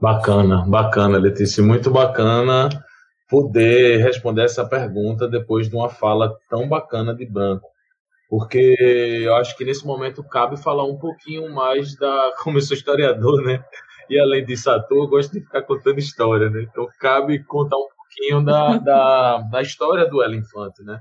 Bacana, 0.00 0.64
bacana, 0.66 1.18
Letícia, 1.18 1.62
muito 1.62 1.90
bacana 1.90 2.68
poder 3.28 3.98
responder 3.98 4.44
essa 4.44 4.64
pergunta 4.64 5.28
depois 5.28 5.68
de 5.68 5.76
uma 5.76 5.90
fala 5.90 6.34
tão 6.48 6.66
bacana 6.66 7.14
de 7.14 7.26
Branco, 7.26 7.68
porque 8.30 8.76
eu 8.78 9.34
acho 9.34 9.56
que 9.56 9.64
nesse 9.64 9.86
momento 9.86 10.24
cabe 10.24 10.56
falar 10.56 10.84
um 10.84 10.96
pouquinho 10.96 11.52
mais 11.52 11.94
da, 11.96 12.32
como 12.42 12.56
eu 12.56 12.62
sou 12.62 12.76
historiador, 12.76 13.42
né? 13.42 13.62
E 14.10 14.18
além 14.18 14.44
disso 14.44 14.70
ator, 14.70 15.04
eu 15.04 15.08
gosto 15.08 15.32
de 15.32 15.40
ficar 15.40 15.62
contando 15.62 15.98
história, 15.98 16.50
né? 16.50 16.62
Então 16.62 16.86
cabe 17.00 17.42
contar 17.44 17.76
um 17.76 17.88
pouquinho 17.96 18.44
da, 18.44 18.78
da, 18.78 19.38
da 19.38 19.62
história 19.62 20.08
do 20.08 20.22
Elefante, 20.22 20.82
né? 20.82 21.00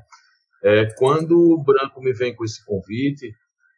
É, 0.63 0.85
quando 0.97 1.37
o 1.37 1.63
Branco 1.63 2.01
me 2.01 2.13
vem 2.13 2.35
com 2.35 2.43
esse 2.43 2.65
convite, 2.65 3.31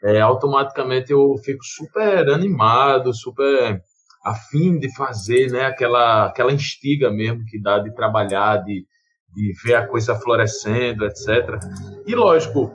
é, 0.03 0.19
automaticamente 0.21 1.11
eu 1.11 1.35
fico 1.43 1.63
super 1.63 2.29
animado, 2.29 3.13
super 3.13 3.81
afim 4.23 4.79
de 4.79 4.93
fazer, 4.95 5.51
né? 5.51 5.65
Aquela, 5.65 6.27
aquela 6.27 6.51
instiga 6.51 7.11
mesmo 7.11 7.45
que 7.45 7.61
dá 7.61 7.79
de 7.79 7.93
trabalhar, 7.93 8.57
de, 8.57 8.85
de 9.33 9.53
ver 9.63 9.75
a 9.75 9.87
coisa 9.87 10.15
florescendo, 10.15 11.05
etc. 11.05 11.59
E 12.05 12.15
lógico, 12.15 12.71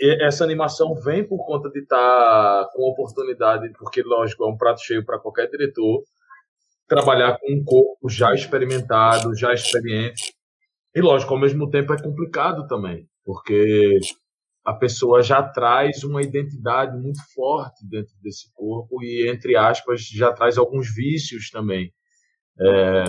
essa 0.00 0.44
animação 0.44 0.94
vem 0.94 1.26
por 1.26 1.44
conta 1.44 1.70
de 1.70 1.80
estar 1.80 1.96
tá 1.96 2.68
com 2.72 2.90
oportunidade, 2.90 3.70
porque, 3.78 4.02
lógico, 4.02 4.44
é 4.44 4.48
um 4.48 4.56
prato 4.56 4.80
cheio 4.80 5.04
para 5.04 5.18
qualquer 5.18 5.48
diretor, 5.48 6.02
trabalhar 6.88 7.38
com 7.38 7.52
um 7.52 7.64
corpo 7.64 8.08
já 8.08 8.34
experimentado, 8.34 9.34
já 9.34 9.52
experiente. 9.52 10.32
E, 10.94 11.00
lógico, 11.00 11.32
ao 11.32 11.40
mesmo 11.40 11.70
tempo 11.70 11.92
é 11.92 12.02
complicado 12.02 12.66
também, 12.66 13.06
porque 13.24 13.98
a 14.64 14.72
pessoa 14.74 15.22
já 15.22 15.42
traz 15.42 16.04
uma 16.04 16.22
identidade 16.22 16.96
muito 16.96 17.20
forte 17.34 17.86
dentro 17.88 18.14
desse 18.22 18.52
corpo 18.52 19.02
e, 19.02 19.28
entre 19.28 19.56
aspas, 19.56 20.02
já 20.02 20.32
traz 20.32 20.56
alguns 20.56 20.94
vícios 20.94 21.50
também, 21.50 21.92
é, 22.60 23.04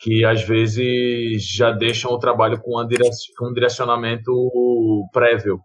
que 0.00 0.24
às 0.24 0.42
vezes 0.42 1.42
já 1.54 1.70
deixam 1.70 2.10
o 2.10 2.18
trabalho 2.18 2.60
com, 2.60 2.78
um 2.82 3.52
direcionamento 3.52 4.32
prévio. 5.12 5.60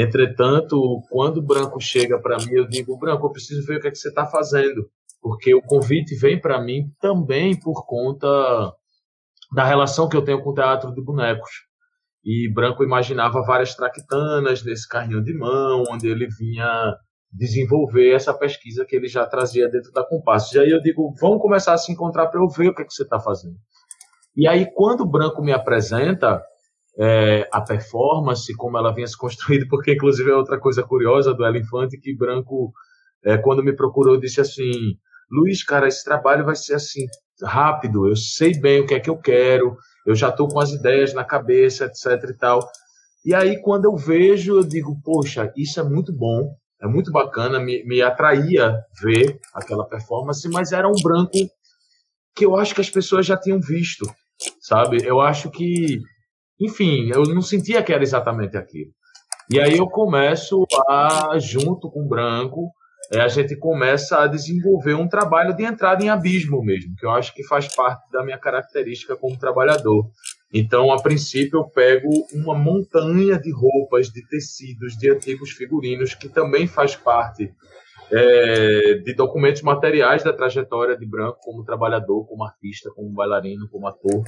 Entretanto, 0.00 1.02
quando 1.10 1.38
o 1.38 1.42
Branco 1.42 1.80
chega 1.80 2.20
para 2.20 2.36
mim, 2.36 2.52
eu 2.52 2.68
digo, 2.68 2.96
Branco, 2.96 3.26
eu 3.26 3.32
preciso 3.32 3.66
ver 3.66 3.78
o 3.78 3.80
que, 3.80 3.88
é 3.88 3.90
que 3.90 3.98
você 3.98 4.10
está 4.10 4.24
fazendo, 4.24 4.88
porque 5.20 5.52
o 5.52 5.60
convite 5.60 6.14
vem 6.14 6.40
para 6.40 6.62
mim 6.62 6.84
também 7.00 7.58
por 7.58 7.84
conta 7.84 8.28
da 9.52 9.64
relação 9.64 10.08
que 10.08 10.16
eu 10.16 10.22
tenho 10.22 10.40
com 10.40 10.50
o 10.50 10.54
teatro 10.54 10.94
de 10.94 11.02
bonecos. 11.02 11.50
E 12.24 12.48
Branco 12.54 12.84
imaginava 12.84 13.42
várias 13.42 13.74
traquitanas 13.74 14.62
nesse 14.62 14.86
carrinho 14.86 15.20
de 15.20 15.36
mão, 15.36 15.82
onde 15.90 16.06
ele 16.06 16.28
vinha 16.28 16.94
desenvolver 17.32 18.12
essa 18.12 18.32
pesquisa 18.32 18.86
que 18.86 18.94
ele 18.94 19.08
já 19.08 19.26
trazia 19.26 19.68
dentro 19.68 19.90
da 19.90 20.04
Compasso. 20.06 20.56
E 20.56 20.60
aí 20.60 20.70
eu 20.70 20.80
digo, 20.80 21.12
vamos 21.20 21.42
começar 21.42 21.72
a 21.72 21.78
se 21.78 21.90
encontrar 21.90 22.28
para 22.28 22.40
eu 22.40 22.48
ver 22.48 22.68
o 22.68 22.74
que, 22.74 22.82
é 22.82 22.84
que 22.84 22.94
você 22.94 23.02
está 23.02 23.18
fazendo. 23.18 23.56
E 24.36 24.46
aí, 24.46 24.64
quando 24.72 25.00
o 25.00 25.10
Branco 25.10 25.42
me 25.42 25.52
apresenta, 25.52 26.40
é, 26.98 27.48
a 27.52 27.60
performance, 27.60 28.52
como 28.56 28.76
ela 28.76 28.92
vinha 28.92 29.06
se 29.06 29.16
construindo, 29.16 29.66
porque 29.70 29.92
inclusive 29.92 30.30
é 30.30 30.34
outra 30.34 30.58
coisa 30.58 30.82
curiosa 30.82 31.32
do 31.32 31.46
Elefante, 31.46 31.98
que 31.98 32.16
Branco, 32.16 32.72
é, 33.24 33.38
quando 33.38 33.62
me 33.62 33.74
procurou, 33.74 34.18
disse 34.18 34.40
assim, 34.40 34.96
Luiz, 35.30 35.62
cara, 35.62 35.86
esse 35.86 36.04
trabalho 36.04 36.44
vai 36.44 36.56
ser 36.56 36.74
assim, 36.74 37.06
rápido, 37.42 38.08
eu 38.08 38.16
sei 38.16 38.58
bem 38.58 38.80
o 38.80 38.86
que 38.86 38.94
é 38.94 39.00
que 39.00 39.10
eu 39.10 39.16
quero, 39.16 39.76
eu 40.06 40.14
já 40.14 40.30
estou 40.30 40.48
com 40.48 40.58
as 40.58 40.72
ideias 40.72 41.14
na 41.14 41.24
cabeça, 41.24 41.84
etc 41.84 42.30
e 42.30 42.36
tal. 42.36 42.60
E 43.24 43.34
aí, 43.34 43.60
quando 43.60 43.84
eu 43.84 43.96
vejo, 43.96 44.58
eu 44.58 44.64
digo, 44.64 44.98
poxa, 45.04 45.52
isso 45.56 45.78
é 45.78 45.82
muito 45.82 46.12
bom, 46.12 46.54
é 46.80 46.86
muito 46.86 47.12
bacana, 47.12 47.60
me, 47.60 47.84
me 47.84 48.00
atraía 48.00 48.74
ver 49.02 49.38
aquela 49.52 49.86
performance, 49.86 50.48
mas 50.48 50.72
era 50.72 50.88
um 50.88 51.02
branco 51.02 51.32
que 52.34 52.46
eu 52.46 52.56
acho 52.56 52.74
que 52.74 52.80
as 52.80 52.88
pessoas 52.88 53.26
já 53.26 53.36
tinham 53.36 53.60
visto, 53.60 54.06
sabe? 54.60 55.04
Eu 55.04 55.20
acho 55.20 55.50
que 55.50 56.00
enfim, 56.60 57.10
eu 57.14 57.22
não 57.22 57.42
sentia 57.42 57.82
que 57.82 57.92
era 57.92 58.02
exatamente 58.02 58.56
aquilo. 58.56 58.90
E 59.50 59.60
aí 59.60 59.78
eu 59.78 59.86
começo 59.86 60.64
a, 60.88 61.38
junto 61.38 61.90
com 61.90 62.04
o 62.04 62.08
Branco, 62.08 62.70
é, 63.10 63.20
a 63.20 63.28
gente 63.28 63.56
começa 63.56 64.18
a 64.18 64.26
desenvolver 64.26 64.92
um 64.94 65.08
trabalho 65.08 65.56
de 65.56 65.64
entrada 65.64 66.04
em 66.04 66.10
abismo 66.10 66.62
mesmo, 66.62 66.94
que 66.96 67.06
eu 67.06 67.10
acho 67.10 67.34
que 67.34 67.42
faz 67.42 67.74
parte 67.74 68.10
da 68.12 68.22
minha 68.22 68.36
característica 68.36 69.16
como 69.16 69.38
trabalhador. 69.38 70.10
Então, 70.52 70.92
a 70.92 71.00
princípio, 71.00 71.60
eu 71.60 71.64
pego 71.64 72.08
uma 72.34 72.54
montanha 72.54 73.38
de 73.38 73.50
roupas, 73.50 74.08
de 74.08 74.26
tecidos, 74.26 74.96
de 74.96 75.10
antigos 75.10 75.50
figurinos, 75.50 76.14
que 76.14 76.28
também 76.28 76.66
faz 76.66 76.96
parte 76.96 77.50
é, 78.10 78.94
de 79.04 79.14
documentos 79.14 79.62
materiais 79.62 80.22
da 80.22 80.32
trajetória 80.32 80.96
de 80.96 81.06
Branco 81.06 81.38
como 81.42 81.64
trabalhador, 81.64 82.26
como 82.26 82.44
artista, 82.44 82.90
como 82.94 83.12
bailarino, 83.12 83.68
como 83.70 83.86
ator. 83.86 84.24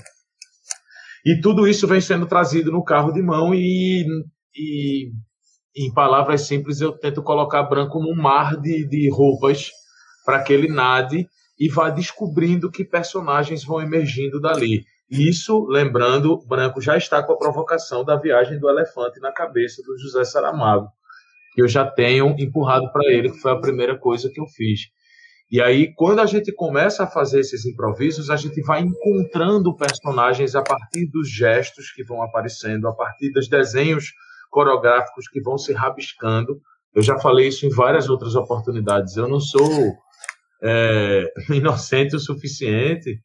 E 1.24 1.40
tudo 1.40 1.68
isso 1.68 1.86
vem 1.86 2.00
sendo 2.00 2.26
trazido 2.26 2.72
no 2.72 2.84
carro 2.84 3.12
de 3.12 3.22
mão 3.22 3.54
e, 3.54 4.06
e 4.54 5.10
em 5.76 5.92
palavras 5.92 6.42
simples, 6.42 6.80
eu 6.80 6.92
tento 6.92 7.22
colocar 7.22 7.62
branco 7.64 8.00
num 8.00 8.14
mar 8.14 8.56
de, 8.56 8.86
de 8.88 9.10
roupas 9.10 9.70
para 10.24 10.42
que 10.42 10.52
ele 10.52 10.68
nade 10.68 11.26
e 11.58 11.68
vá 11.68 11.90
descobrindo 11.90 12.70
que 12.70 12.84
personagens 12.84 13.64
vão 13.64 13.80
emergindo 13.80 14.40
dali. 14.40 14.84
Isso, 15.10 15.66
lembrando, 15.68 16.40
Branco 16.46 16.80
já 16.80 16.96
está 16.96 17.20
com 17.22 17.32
a 17.32 17.38
provocação 17.38 18.04
da 18.04 18.16
viagem 18.16 18.60
do 18.60 18.70
elefante 18.70 19.18
na 19.18 19.32
cabeça 19.32 19.82
do 19.82 19.98
José 19.98 20.24
Saramago, 20.24 20.88
que 21.52 21.60
eu 21.60 21.66
já 21.66 21.84
tenho 21.84 22.34
empurrado 22.38 22.90
para 22.92 23.12
ele, 23.12 23.30
que 23.30 23.40
foi 23.40 23.50
a 23.50 23.60
primeira 23.60 23.98
coisa 23.98 24.30
que 24.32 24.40
eu 24.40 24.46
fiz. 24.46 24.82
E 25.50 25.60
aí, 25.60 25.92
quando 25.94 26.20
a 26.20 26.26
gente 26.26 26.52
começa 26.52 27.02
a 27.02 27.06
fazer 27.08 27.40
esses 27.40 27.66
improvisos, 27.66 28.30
a 28.30 28.36
gente 28.36 28.62
vai 28.62 28.82
encontrando 28.82 29.74
personagens 29.74 30.54
a 30.54 30.62
partir 30.62 31.06
dos 31.10 31.28
gestos 31.28 31.90
que 31.90 32.04
vão 32.04 32.22
aparecendo, 32.22 32.86
a 32.86 32.94
partir 32.94 33.32
dos 33.32 33.48
desenhos 33.48 34.12
coreográficos 34.48 35.28
que 35.28 35.40
vão 35.40 35.58
se 35.58 35.72
rabiscando. 35.72 36.60
Eu 36.94 37.02
já 37.02 37.18
falei 37.18 37.48
isso 37.48 37.66
em 37.66 37.70
várias 37.70 38.08
outras 38.08 38.36
oportunidades. 38.36 39.16
Eu 39.16 39.26
não 39.26 39.40
sou 39.40 39.92
é, 40.62 41.24
inocente 41.50 42.14
o 42.14 42.20
suficiente 42.20 43.18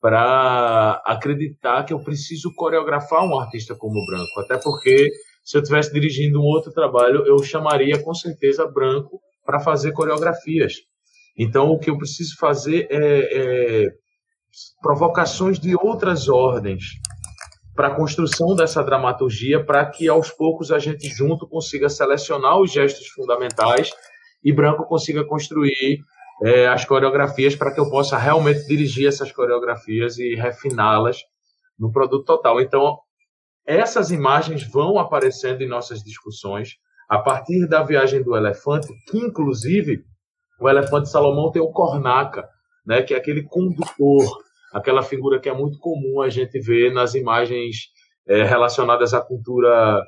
para 0.00 1.00
acreditar 1.06 1.84
que 1.84 1.92
eu 1.92 2.02
preciso 2.02 2.52
coreografar 2.56 3.24
um 3.24 3.38
artista 3.38 3.76
como 3.76 4.04
Branco. 4.04 4.40
Até 4.40 4.58
porque, 4.58 5.10
se 5.44 5.56
eu 5.56 5.62
estivesse 5.62 5.92
dirigindo 5.92 6.40
um 6.40 6.44
outro 6.44 6.72
trabalho, 6.72 7.24
eu 7.24 7.40
chamaria 7.42 8.02
com 8.02 8.14
certeza 8.14 8.66
Branco 8.66 9.20
para 9.44 9.60
fazer 9.60 9.92
coreografias. 9.92 10.74
Então, 11.38 11.70
o 11.70 11.78
que 11.78 11.88
eu 11.88 11.96
preciso 11.96 12.36
fazer 12.36 12.88
é, 12.90 13.84
é 13.84 13.86
provocações 14.82 15.58
de 15.58 15.76
outras 15.76 16.28
ordens 16.28 16.84
para 17.74 17.88
a 17.88 17.94
construção 17.94 18.56
dessa 18.56 18.82
dramaturgia, 18.82 19.64
para 19.64 19.86
que 19.86 20.08
aos 20.08 20.30
poucos 20.30 20.72
a 20.72 20.80
gente 20.80 21.08
junto 21.08 21.46
consiga 21.46 21.88
selecionar 21.88 22.58
os 22.58 22.72
gestos 22.72 23.06
fundamentais 23.08 23.92
e 24.42 24.52
Branco 24.52 24.84
consiga 24.84 25.24
construir 25.24 26.00
é, 26.42 26.66
as 26.66 26.84
coreografias 26.84 27.54
para 27.54 27.72
que 27.72 27.78
eu 27.78 27.88
possa 27.88 28.18
realmente 28.18 28.66
dirigir 28.66 29.06
essas 29.06 29.30
coreografias 29.30 30.18
e 30.18 30.34
refiná-las 30.34 31.18
no 31.78 31.92
produto 31.92 32.24
total. 32.24 32.60
Então, 32.60 32.98
essas 33.64 34.10
imagens 34.10 34.64
vão 34.64 34.98
aparecendo 34.98 35.62
em 35.62 35.68
nossas 35.68 36.02
discussões 36.02 36.70
a 37.08 37.18
partir 37.18 37.66
da 37.68 37.82
viagem 37.82 38.22
do 38.22 38.36
elefante, 38.36 38.88
que 39.06 39.18
inclusive 39.18 40.04
o 40.60 40.68
elefante 40.68 41.08
Salomão 41.08 41.50
tem 41.50 41.62
o 41.62 41.70
cornaca, 41.70 42.48
né, 42.86 43.02
que 43.02 43.14
é 43.14 43.16
aquele 43.16 43.42
condutor, 43.42 44.24
aquela 44.72 45.02
figura 45.02 45.40
que 45.40 45.48
é 45.48 45.54
muito 45.54 45.78
comum 45.78 46.20
a 46.20 46.28
gente 46.28 46.58
ver 46.60 46.92
nas 46.92 47.14
imagens 47.14 47.88
é, 48.26 48.42
relacionadas 48.42 49.14
à 49.14 49.20
cultura 49.20 50.02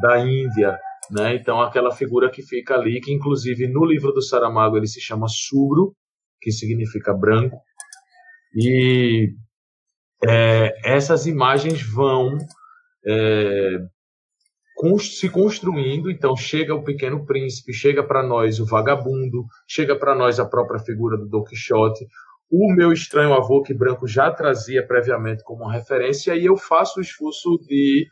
da 0.00 0.18
Índia, 0.18 0.78
né? 1.10 1.34
Então 1.34 1.60
aquela 1.60 1.90
figura 1.90 2.30
que 2.30 2.42
fica 2.42 2.74
ali, 2.74 3.00
que 3.00 3.12
inclusive 3.12 3.66
no 3.66 3.84
livro 3.84 4.12
do 4.12 4.22
Saramago 4.22 4.76
ele 4.76 4.86
se 4.86 5.00
chama 5.00 5.26
Subro, 5.28 5.94
que 6.40 6.52
significa 6.52 7.14
branco, 7.14 7.56
e 8.54 9.32
é, 10.24 10.72
essas 10.84 11.26
imagens 11.26 11.82
vão 11.82 12.36
é, 13.06 13.78
se 14.98 15.28
construindo, 15.30 16.10
então 16.10 16.36
chega 16.36 16.74
o 16.74 16.84
Pequeno 16.84 17.24
Príncipe, 17.24 17.72
chega 17.72 18.02
para 18.02 18.22
nós 18.22 18.60
o 18.60 18.66
Vagabundo, 18.66 19.44
chega 19.66 19.96
para 19.96 20.14
nós 20.14 20.38
a 20.38 20.44
própria 20.44 20.78
figura 20.78 21.16
do 21.16 21.26
Don 21.26 21.42
Quixote, 21.44 22.06
o 22.50 22.72
meu 22.72 22.92
estranho 22.92 23.34
avô 23.34 23.62
que 23.62 23.74
Branco 23.74 24.06
já 24.06 24.30
trazia 24.30 24.86
previamente 24.86 25.42
como 25.42 25.66
referência, 25.66 26.34
e 26.36 26.44
eu 26.44 26.56
faço 26.56 26.98
o 26.98 27.02
esforço 27.02 27.58
de 27.66 28.06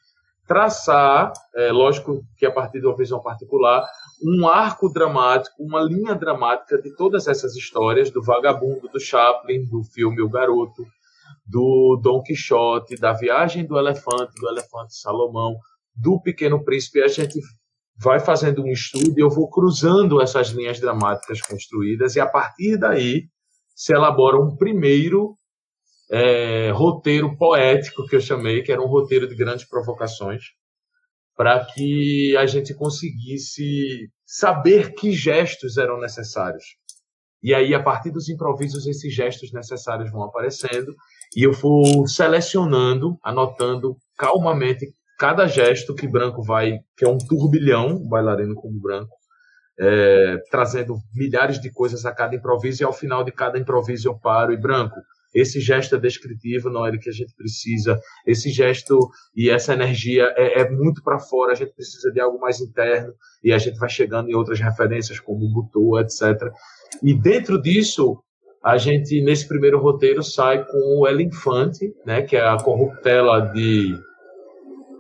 traçar, 0.46 1.32
é, 1.54 1.70
lógico 1.70 2.22
que 2.36 2.44
a 2.44 2.50
partir 2.50 2.80
de 2.80 2.86
uma 2.86 2.96
visão 2.96 3.20
particular, 3.20 3.84
um 4.22 4.46
arco 4.46 4.92
dramático, 4.92 5.62
uma 5.62 5.82
linha 5.82 6.14
dramática 6.14 6.80
de 6.80 6.94
todas 6.96 7.26
essas 7.26 7.54
histórias, 7.56 8.10
do 8.10 8.22
Vagabundo, 8.22 8.88
do 8.88 9.00
Chaplin, 9.00 9.64
do 9.66 9.82
filme 9.84 10.20
O 10.20 10.28
Garoto, 10.28 10.84
do 11.46 11.98
Don 12.02 12.22
Quixote, 12.22 12.96
da 12.96 13.12
Viagem 13.12 13.66
do 13.66 13.78
Elefante, 13.78 14.32
do 14.40 14.48
Elefante 14.48 14.94
Salomão, 14.94 15.56
do 15.94 16.20
Pequeno 16.20 16.64
Príncipe, 16.64 17.02
a 17.02 17.08
gente 17.08 17.40
vai 17.96 18.18
fazendo 18.18 18.62
um 18.62 18.72
estudo 18.72 19.14
e 19.16 19.22
eu 19.22 19.30
vou 19.30 19.48
cruzando 19.48 20.20
essas 20.20 20.48
linhas 20.48 20.80
dramáticas 20.80 21.40
construídas 21.40 22.16
e 22.16 22.20
a 22.20 22.26
partir 22.26 22.76
daí 22.76 23.28
se 23.74 23.94
elabora 23.94 24.38
um 24.38 24.56
primeiro 24.56 25.36
é, 26.10 26.70
roteiro 26.70 27.36
poético 27.36 28.06
que 28.06 28.16
eu 28.16 28.20
chamei, 28.20 28.62
que 28.62 28.72
era 28.72 28.82
um 28.82 28.88
roteiro 28.88 29.28
de 29.28 29.34
grandes 29.34 29.66
provocações, 29.68 30.42
para 31.36 31.64
que 31.64 32.36
a 32.36 32.46
gente 32.46 32.74
conseguisse 32.74 34.08
saber 34.24 34.94
que 34.94 35.12
gestos 35.12 35.76
eram 35.76 35.98
necessários. 35.98 36.64
E 37.42 37.52
aí, 37.52 37.74
a 37.74 37.82
partir 37.82 38.10
dos 38.10 38.28
improvisos, 38.28 38.86
esses 38.86 39.12
gestos 39.12 39.52
necessários 39.52 40.10
vão 40.10 40.22
aparecendo 40.22 40.94
e 41.36 41.42
eu 41.44 41.52
vou 41.52 42.06
selecionando, 42.06 43.18
anotando 43.22 43.96
calmamente 44.16 44.86
cada 45.24 45.46
gesto 45.46 45.94
que 45.94 46.06
Branco 46.06 46.42
vai, 46.42 46.80
que 46.94 47.02
é 47.02 47.08
um 47.08 47.16
turbilhão, 47.16 47.98
bailarino 47.98 48.54
como 48.54 48.78
Branco, 48.78 49.16
é, 49.80 50.36
trazendo 50.50 50.98
milhares 51.14 51.58
de 51.58 51.72
coisas 51.72 52.04
a 52.04 52.12
cada 52.12 52.36
improviso 52.36 52.82
e 52.82 52.84
ao 52.84 52.92
final 52.92 53.24
de 53.24 53.32
cada 53.32 53.58
improviso 53.58 54.06
eu 54.06 54.18
paro 54.18 54.52
e 54.52 54.60
Branco, 54.60 54.96
esse 55.34 55.62
gesto 55.62 55.96
é 55.96 55.98
descritivo, 55.98 56.68
não 56.68 56.84
é 56.84 56.90
o 56.90 56.98
que 56.98 57.08
a 57.08 57.12
gente 57.12 57.34
precisa. 57.34 57.98
Esse 58.26 58.50
gesto 58.50 58.98
e 59.34 59.48
essa 59.48 59.72
energia 59.72 60.30
é, 60.36 60.60
é 60.60 60.70
muito 60.70 61.02
para 61.02 61.18
fora, 61.18 61.52
a 61.52 61.56
gente 61.56 61.72
precisa 61.72 62.12
de 62.12 62.20
algo 62.20 62.38
mais 62.38 62.60
interno 62.60 63.14
e 63.42 63.50
a 63.50 63.56
gente 63.56 63.78
vai 63.78 63.88
chegando 63.88 64.28
em 64.28 64.34
outras 64.34 64.60
referências 64.60 65.18
como 65.20 65.50
Butô, 65.50 65.98
etc. 66.00 66.52
E 67.02 67.14
dentro 67.14 67.62
disso, 67.62 68.22
a 68.62 68.76
gente, 68.76 69.22
nesse 69.22 69.48
primeiro 69.48 69.80
roteiro, 69.80 70.22
sai 70.22 70.66
com 70.66 71.00
o 71.00 71.08
Elefante, 71.08 71.94
né, 72.04 72.20
que 72.20 72.36
é 72.36 72.46
a 72.46 72.58
corruptela 72.58 73.40
de 73.40 73.94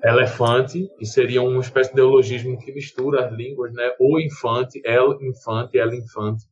elefante, 0.04 0.90
que 0.98 1.06
seria 1.06 1.42
uma 1.42 1.60
espécie 1.60 1.90
de 1.90 1.96
neologismo 1.96 2.58
que 2.58 2.72
mistura 2.72 3.24
as 3.24 3.32
línguas, 3.32 3.72
né? 3.72 3.92
O 3.98 4.20
infante, 4.20 4.80
el 4.84 5.16
infante, 5.22 5.78
el 5.78 5.94
infante, 5.94 6.44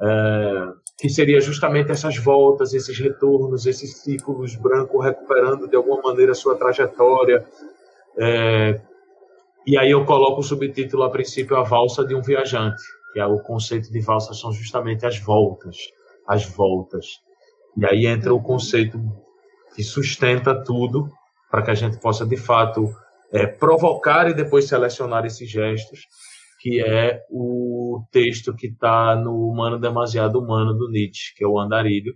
é, 0.00 0.72
que 0.98 1.08
seria 1.08 1.40
justamente 1.40 1.92
essas 1.92 2.16
voltas, 2.18 2.74
esses 2.74 2.98
retornos, 2.98 3.64
esses 3.66 3.98
ciclos 3.98 4.56
branco 4.56 5.00
recuperando 5.00 5.68
de 5.68 5.76
alguma 5.76 6.02
maneira 6.02 6.32
a 6.32 6.34
sua 6.34 6.56
trajetória. 6.56 7.46
É, 8.18 8.80
e 9.64 9.78
aí 9.78 9.92
eu 9.92 10.04
coloco 10.04 10.40
o 10.40 10.44
subtítulo 10.44 11.04
a 11.04 11.10
princípio 11.10 11.56
a 11.56 11.62
valsa 11.62 12.04
de 12.04 12.14
um 12.14 12.22
viajante, 12.22 12.82
que 13.12 13.20
é 13.20 13.26
o 13.26 13.38
conceito 13.38 13.92
de 13.92 14.00
valsa 14.00 14.34
são 14.34 14.52
justamente 14.52 15.06
as 15.06 15.18
voltas, 15.18 15.76
as 16.26 16.44
voltas. 16.44 17.06
E 17.76 17.86
aí 17.86 18.06
entra 18.06 18.34
o 18.34 18.42
conceito 18.42 19.00
que 19.74 19.82
sustenta 19.82 20.54
tudo, 20.62 21.08
para 21.54 21.62
que 21.62 21.70
a 21.70 21.74
gente 21.76 22.00
possa, 22.00 22.26
de 22.26 22.36
fato, 22.36 22.92
é, 23.30 23.46
provocar 23.46 24.28
e 24.28 24.34
depois 24.34 24.66
selecionar 24.66 25.24
esses 25.24 25.48
gestos, 25.48 26.00
que 26.60 26.82
é 26.82 27.24
o 27.30 28.04
texto 28.10 28.56
que 28.56 28.66
está 28.66 29.14
no 29.14 29.48
Humano 29.48 29.78
Demasiado 29.78 30.40
Humano, 30.40 30.74
do 30.74 30.90
Nietzsche, 30.90 31.32
que 31.36 31.44
é 31.44 31.46
o 31.46 31.56
Andarilho, 31.56 32.12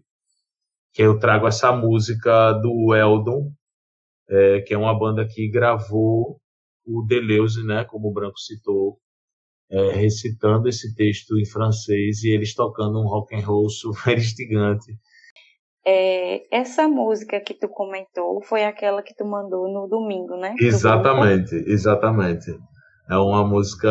que 0.93 1.03
eu 1.03 1.21
trago 1.21 1.47
essa 1.47 1.71
música 1.71 2.53
do 2.55 2.93
Eldon, 2.93 3.53
é, 4.29 4.61
que 4.63 4.75
é 4.75 4.77
uma 4.77 4.99
banda 4.99 5.25
que 5.25 5.49
gravou 5.49 6.41
o 6.85 7.07
Deleuze, 7.07 7.65
né, 7.65 7.85
como 7.85 8.09
o 8.09 8.13
Branco 8.13 8.41
citou, 8.41 8.99
é, 9.71 9.93
recitando 9.93 10.69
esse 10.69 10.97
texto 10.97 11.39
em 11.39 11.47
francês 11.47 12.25
e 12.25 12.31
eles 12.31 12.57
tocando 12.57 12.99
um 12.99 13.07
rock 13.07 13.37
and 13.37 13.47
roll 13.47 13.71
super 13.71 14.19
instigante 14.19 14.99
é, 15.87 16.57
essa 16.57 16.89
música 16.89 17.41
que 17.41 17.55
tu 17.55 17.69
comentou 17.69 18.43
foi 18.43 18.65
aquela 18.65 19.03
que 19.03 19.15
tu 19.15 19.25
mandou 19.25 19.73
no 19.73 19.89
domingo, 19.89 20.37
né? 20.37 20.55
Exatamente, 20.61 21.55
exatamente. 21.67 22.51
É 23.11 23.17
uma 23.17 23.47
música 23.47 23.89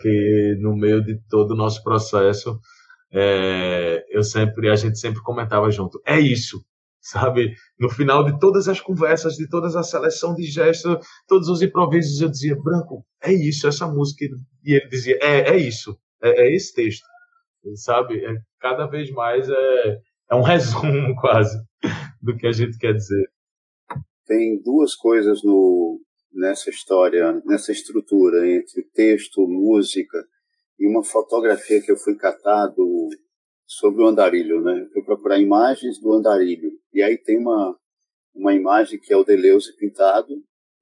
que 0.00 0.56
no 0.60 0.76
meio 0.76 1.02
de 1.02 1.18
todo 1.28 1.52
o 1.52 1.56
nosso 1.56 1.82
processo 1.82 2.60
é, 3.10 4.04
eu 4.10 4.22
sempre 4.22 4.68
a 4.68 4.76
gente 4.76 4.98
sempre 4.98 5.22
comentava 5.22 5.70
junto. 5.70 6.00
É 6.06 6.20
isso, 6.20 6.62
sabe? 7.00 7.54
No 7.78 7.88
final 7.88 8.24
de 8.24 8.38
todas 8.38 8.68
as 8.68 8.80
conversas, 8.80 9.34
de 9.34 9.48
toda 9.48 9.66
a 9.68 9.82
seleção 9.82 10.34
de 10.34 10.44
gestos, 10.44 10.98
todos 11.26 11.48
os 11.48 11.62
improvisos, 11.62 12.20
eu 12.20 12.28
dizia, 12.28 12.56
Branco, 12.56 13.04
é 13.22 13.32
isso, 13.32 13.66
essa 13.66 13.86
música. 13.86 14.26
E 14.64 14.74
ele 14.74 14.88
dizia, 14.88 15.18
é, 15.22 15.50
é 15.50 15.56
isso, 15.56 15.98
é, 16.22 16.42
é 16.42 16.54
esse 16.54 16.74
texto, 16.74 17.06
sabe? 17.76 18.22
É, 18.24 18.34
cada 18.60 18.86
vez 18.86 19.10
mais 19.10 19.48
é, 19.48 19.98
é 20.30 20.34
um 20.34 20.42
resumo 20.42 21.14
quase 21.20 21.58
do 22.22 22.36
que 22.36 22.46
a 22.46 22.52
gente 22.52 22.78
quer 22.78 22.92
dizer. 22.92 23.30
Tem 24.26 24.60
duas 24.62 24.94
coisas 24.94 25.42
no, 25.42 26.00
nessa 26.32 26.70
história, 26.70 27.40
nessa 27.44 27.72
estrutura 27.72 28.48
entre 28.50 28.82
texto, 28.94 29.46
música 29.48 30.18
e 30.78 30.86
uma 30.86 31.02
fotografia 31.02 31.80
que 31.80 31.90
eu 31.90 31.96
fui 31.96 32.16
catado 32.16 33.08
sobre 33.66 34.02
o 34.02 34.06
andarilho, 34.06 34.60
né? 34.62 34.82
Eu 34.82 34.90
fui 34.90 35.02
procurar 35.02 35.38
imagens 35.38 36.00
do 36.00 36.12
andarilho 36.12 36.70
e 36.92 37.02
aí 37.02 37.16
tem 37.18 37.38
uma 37.38 37.76
uma 38.34 38.54
imagem 38.54 39.00
que 39.00 39.12
é 39.12 39.16
o 39.16 39.24
Deleuze 39.24 39.76
pintado, 39.76 40.28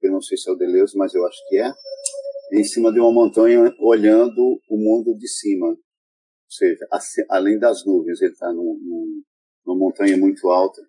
eu 0.01 0.11
não 0.11 0.21
sei 0.21 0.37
se 0.37 0.47
é 0.47 0.53
o 0.53 0.55
Deleuze, 0.55 0.95
mas 0.95 1.13
eu 1.15 1.25
acho 1.25 1.37
que 1.49 1.57
é, 1.57 1.73
em 2.53 2.63
cima 2.63 2.93
de 2.93 2.99
uma 2.99 3.11
montanha 3.11 3.73
olhando 3.79 4.61
o 4.69 4.77
mundo 4.77 5.17
de 5.17 5.27
cima, 5.27 5.69
ou 5.69 5.77
seja, 6.47 6.87
além 7.29 7.57
das 7.57 7.83
nuvens, 7.83 8.21
ele 8.21 8.31
está 8.31 8.53
num, 8.53 9.23
numa 9.67 9.77
montanha 9.77 10.17
muito 10.17 10.49
alta. 10.49 10.81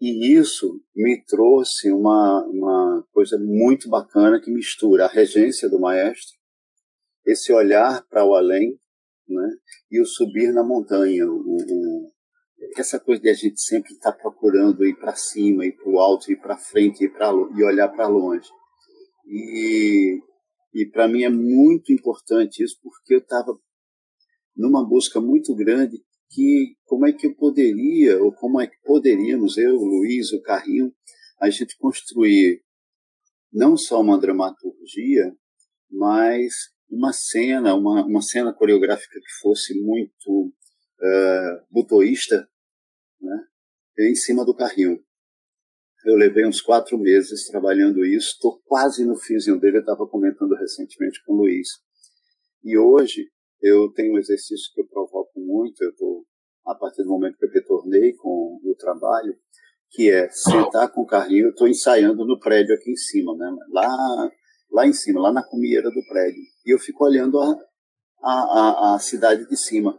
E 0.00 0.36
isso 0.38 0.80
me 0.94 1.22
trouxe 1.24 1.90
uma, 1.90 2.44
uma 2.46 3.06
coisa 3.12 3.38
muito 3.38 3.88
bacana 3.88 4.40
que 4.40 4.50
mistura 4.50 5.06
a 5.06 5.08
regência 5.08 5.68
do 5.68 5.80
maestro, 5.80 6.36
esse 7.26 7.52
olhar 7.52 8.06
para 8.08 8.24
o 8.24 8.34
além, 8.34 8.78
né? 9.28 9.48
e 9.90 10.00
o 10.00 10.06
subir 10.06 10.52
na 10.52 10.62
montanha, 10.62 11.26
o, 11.26 11.36
o, 11.36 12.12
essa 12.76 13.00
coisa 13.00 13.22
de 13.22 13.30
a 13.30 13.34
gente 13.34 13.60
sempre 13.60 13.92
estar 13.94 14.12
tá 14.12 14.18
procurando 14.18 14.84
ir 14.84 14.96
para 14.96 15.14
cima, 15.14 15.64
ir 15.64 15.72
para 15.72 15.88
o 15.88 15.98
alto, 15.98 16.30
ir 16.30 16.36
para 16.36 16.58
frente, 16.58 17.04
ir 17.04 17.12
pra, 17.12 17.30
e 17.56 17.64
olhar 17.64 17.88
para 17.88 18.06
longe. 18.06 18.48
E, 19.26 20.20
e 20.74 20.86
para 20.90 21.08
mim 21.08 21.22
é 21.22 21.30
muito 21.30 21.92
importante 21.92 22.62
isso, 22.62 22.78
porque 22.82 23.14
eu 23.14 23.20
estava 23.20 23.58
numa 24.54 24.86
busca 24.86 25.20
muito 25.20 25.54
grande 25.54 26.03
que 26.30 26.76
como 26.84 27.06
é 27.06 27.12
que 27.12 27.26
eu 27.26 27.34
poderia, 27.34 28.22
ou 28.22 28.32
como 28.32 28.60
é 28.60 28.66
que 28.66 28.76
poderíamos, 28.84 29.56
eu, 29.56 29.76
o 29.76 29.84
Luiz, 29.84 30.32
o 30.32 30.42
Carrinho, 30.42 30.92
a 31.40 31.50
gente 31.50 31.76
construir 31.78 32.62
não 33.52 33.76
só 33.76 34.00
uma 34.00 34.18
dramaturgia, 34.18 35.32
mas 35.90 36.52
uma 36.90 37.12
cena, 37.12 37.74
uma, 37.74 38.04
uma 38.04 38.22
cena 38.22 38.52
coreográfica 38.52 39.18
que 39.20 39.40
fosse 39.40 39.74
muito 39.80 40.52
uh, 41.00 41.66
butoísta, 41.70 42.48
né, 43.20 43.46
em 44.00 44.14
cima 44.14 44.44
do 44.44 44.54
carrinho. 44.54 45.02
Eu 46.04 46.16
levei 46.16 46.46
uns 46.46 46.60
quatro 46.60 46.98
meses 46.98 47.46
trabalhando 47.46 48.04
isso, 48.04 48.32
estou 48.32 48.60
quase 48.64 49.04
no 49.06 49.16
finzinho 49.16 49.58
dele, 49.58 49.78
eu 49.78 49.80
estava 49.80 50.06
comentando 50.06 50.54
recentemente 50.54 51.22
com 51.24 51.32
o 51.32 51.36
Luiz. 51.36 51.68
E 52.62 52.76
hoje 52.76 53.30
eu 53.64 53.90
tenho 53.94 54.12
um 54.12 54.18
exercício 54.18 54.70
que 54.74 54.82
eu 54.82 54.86
provoco 54.86 55.40
muito, 55.40 55.82
eu 55.82 55.88
estou, 55.88 56.22
a 56.66 56.74
partir 56.74 57.02
do 57.02 57.08
momento 57.08 57.38
que 57.38 57.46
eu 57.46 57.50
retornei 57.50 58.12
com 58.12 58.60
o 58.62 58.74
trabalho, 58.78 59.34
que 59.90 60.10
é 60.10 60.28
sentar 60.28 60.92
com 60.92 61.00
o 61.00 61.06
carrinho, 61.06 61.46
eu 61.46 61.50
estou 61.50 61.66
ensaiando 61.66 62.26
no 62.26 62.38
prédio 62.38 62.74
aqui 62.74 62.90
em 62.90 62.96
cima, 62.96 63.34
né? 63.34 63.50
lá, 63.70 64.30
lá 64.70 64.86
em 64.86 64.92
cima, 64.92 65.22
lá 65.22 65.32
na 65.32 65.42
comieira 65.42 65.90
do 65.90 66.06
prédio. 66.06 66.42
E 66.66 66.74
eu 66.74 66.78
fico 66.78 67.06
olhando 67.06 67.40
a, 67.40 67.58
a, 68.22 68.32
a, 68.32 68.94
a 68.96 68.98
cidade 68.98 69.48
de 69.48 69.56
cima. 69.56 69.98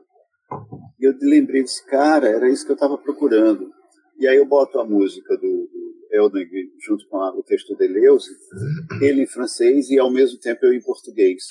E 0.99 1.05
eu 1.05 1.15
lembrei 1.19 1.63
desse 1.63 1.83
cara, 1.87 2.27
era 2.27 2.47
isso 2.47 2.65
que 2.65 2.71
eu 2.71 2.75
estava 2.75 2.99
procurando. 2.99 3.71
E 4.19 4.27
aí 4.27 4.37
eu 4.37 4.45
boto 4.45 4.79
a 4.79 4.85
música 4.85 5.35
do, 5.37 5.41
do 5.41 6.07
Elden 6.11 6.47
junto 6.85 7.07
com 7.07 7.17
a, 7.17 7.35
o 7.35 7.41
texto 7.41 7.69
de 7.69 7.79
Deleuze, 7.79 8.29
ele 9.01 9.23
em 9.23 9.27
francês 9.27 9.89
e 9.89 9.97
ao 9.97 10.11
mesmo 10.11 10.39
tempo 10.39 10.65
eu 10.65 10.73
em 10.73 10.81
português 10.81 11.43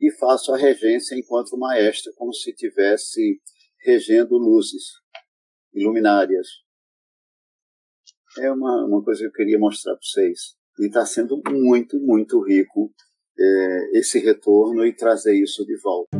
e 0.00 0.10
faço 0.12 0.52
a 0.52 0.56
regência 0.56 1.14
enquanto 1.14 1.58
maestra, 1.58 2.12
como 2.16 2.32
se 2.32 2.54
tivesse 2.54 3.40
regendo 3.84 4.38
luzes, 4.38 4.84
iluminárias. 5.74 6.46
É 8.38 8.50
uma, 8.50 8.86
uma 8.86 9.04
coisa 9.04 9.20
que 9.20 9.26
eu 9.26 9.32
queria 9.32 9.58
mostrar 9.58 9.92
para 9.92 10.02
vocês. 10.02 10.56
E 10.78 10.86
está 10.86 11.04
sendo 11.04 11.42
muito, 11.50 11.98
muito 11.98 12.40
rico 12.42 12.90
é, 13.38 13.98
esse 13.98 14.18
retorno 14.18 14.86
e 14.86 14.94
trazer 14.94 15.34
isso 15.34 15.64
de 15.66 15.76
volta. 15.80 16.16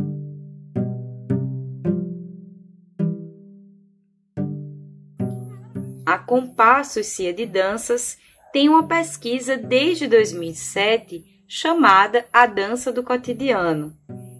A 6.05 6.19
Compassos 6.19 7.07
Cia 7.07 7.33
de 7.33 7.45
Danças 7.45 8.17
tem 8.51 8.67
uma 8.67 8.87
pesquisa 8.87 9.55
desde 9.55 10.07
2007 10.07 11.23
chamada 11.53 12.25
A 12.31 12.45
Dança 12.45 12.93
do 12.93 13.03
Cotidiano. 13.03 13.93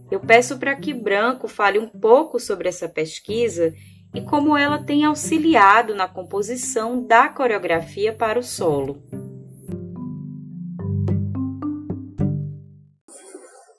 Eu 0.10 0.22
peço 0.22 0.58
para 0.58 0.74
que 0.78 0.94
Branco 0.94 1.46
fale 1.46 1.78
um 1.78 1.90
pouco 1.90 2.40
sobre 2.40 2.70
essa 2.70 2.88
pesquisa 2.88 3.74
e 4.16 4.22
como 4.22 4.56
ela 4.56 4.82
tem 4.82 5.04
auxiliado 5.04 5.94
na 5.94 6.08
composição 6.08 7.06
da 7.06 7.28
coreografia 7.28 8.16
para 8.16 8.40
o 8.40 8.44
solo. 8.44 9.04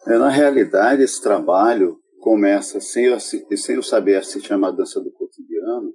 É, 0.07 0.19
na 0.19 0.29
realidade, 0.29 1.03
esse 1.03 1.23
trabalho 1.23 1.97
começa 2.21 2.83
sem 2.83 3.07
eu, 3.07 3.19
sem 3.19 3.77
eu 3.77 3.83
saber 3.83 4.23
se 4.27 4.43
chama 4.43 4.71
dança 4.71 5.01
do 5.01 5.11
cotidiano, 5.11 5.95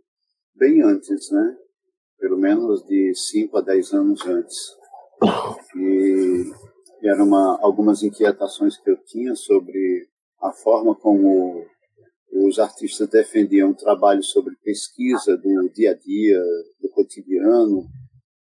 bem 0.56 0.82
antes, 0.82 1.30
né? 1.32 1.56
Pelo 2.18 2.40
menos 2.40 2.84
de 2.88 3.14
5 3.14 3.58
a 3.60 3.62
10 3.62 3.94
anos 3.94 4.26
antes. 4.26 4.58
E 5.76 6.67
eram 7.08 7.26
uma, 7.26 7.60
algumas 7.62 8.04
inquietações 8.04 8.78
que 8.78 8.90
eu 8.90 8.98
tinha 8.98 9.36
sobre 9.36 10.08
a 10.42 10.52
forma 10.52 10.96
como 10.96 11.66
os 12.32 12.60
artistas 12.60 13.10
defendiam 13.10 13.72
o 13.72 13.76
trabalho 13.76 14.22
sobre 14.24 14.56
pesquisa 14.64 15.38
do 15.38 15.70
dia 15.70 15.92
a 15.92 15.94
dia, 15.94 16.40
do 16.82 16.90
cotidiano, 16.90 17.88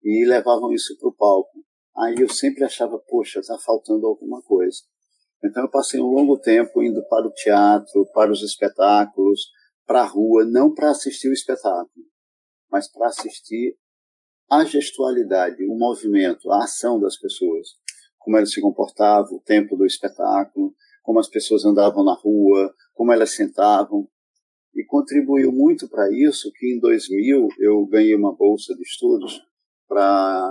e 0.02 0.24
levavam 0.24 0.72
isso 0.72 0.96
para 0.98 1.08
o 1.08 1.14
palco. 1.14 1.64
Aí 1.96 2.16
eu 2.18 2.28
sempre 2.28 2.64
achava, 2.64 2.98
poxa, 2.98 3.40
está 3.40 3.58
faltando 3.58 4.06
alguma 4.06 4.42
coisa. 4.42 4.78
Então 5.42 5.62
eu 5.62 5.70
passei 5.70 6.00
um 6.00 6.10
longo 6.10 6.38
tempo 6.38 6.82
indo 6.82 7.02
para 7.08 7.26
o 7.26 7.32
teatro, 7.32 8.06
para 8.12 8.30
os 8.30 8.42
espetáculos, 8.42 9.48
para 9.86 10.02
a 10.02 10.06
rua, 10.06 10.44
não 10.44 10.74
para 10.74 10.90
assistir 10.90 11.28
o 11.28 11.32
espetáculo, 11.32 12.06
mas 12.70 12.90
para 12.90 13.06
assistir 13.06 13.76
a 14.50 14.64
gestualidade, 14.64 15.64
o 15.64 15.76
movimento, 15.76 16.50
a 16.50 16.64
ação 16.64 17.00
das 17.00 17.16
pessoas 17.18 17.68
como 18.26 18.36
elas 18.36 18.52
se 18.52 18.60
comportavam, 18.60 19.36
o 19.36 19.40
tempo 19.40 19.76
do 19.76 19.86
espetáculo, 19.86 20.74
como 21.04 21.20
as 21.20 21.28
pessoas 21.28 21.64
andavam 21.64 22.02
na 22.02 22.12
rua, 22.12 22.74
como 22.92 23.12
elas 23.12 23.30
sentavam. 23.30 24.08
E 24.74 24.84
contribuiu 24.84 25.52
muito 25.52 25.88
para 25.88 26.12
isso 26.12 26.50
que 26.56 26.74
em 26.74 26.80
2000 26.80 27.46
eu 27.60 27.86
ganhei 27.86 28.16
uma 28.16 28.34
bolsa 28.34 28.74
de 28.74 28.82
estudos 28.82 29.40
para 29.88 30.50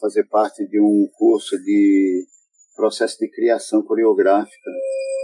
fazer 0.00 0.24
parte 0.24 0.66
de 0.66 0.80
um 0.80 1.08
curso 1.16 1.56
de 1.62 2.26
processo 2.74 3.16
de 3.20 3.30
criação 3.30 3.80
coreográfica 3.80 4.70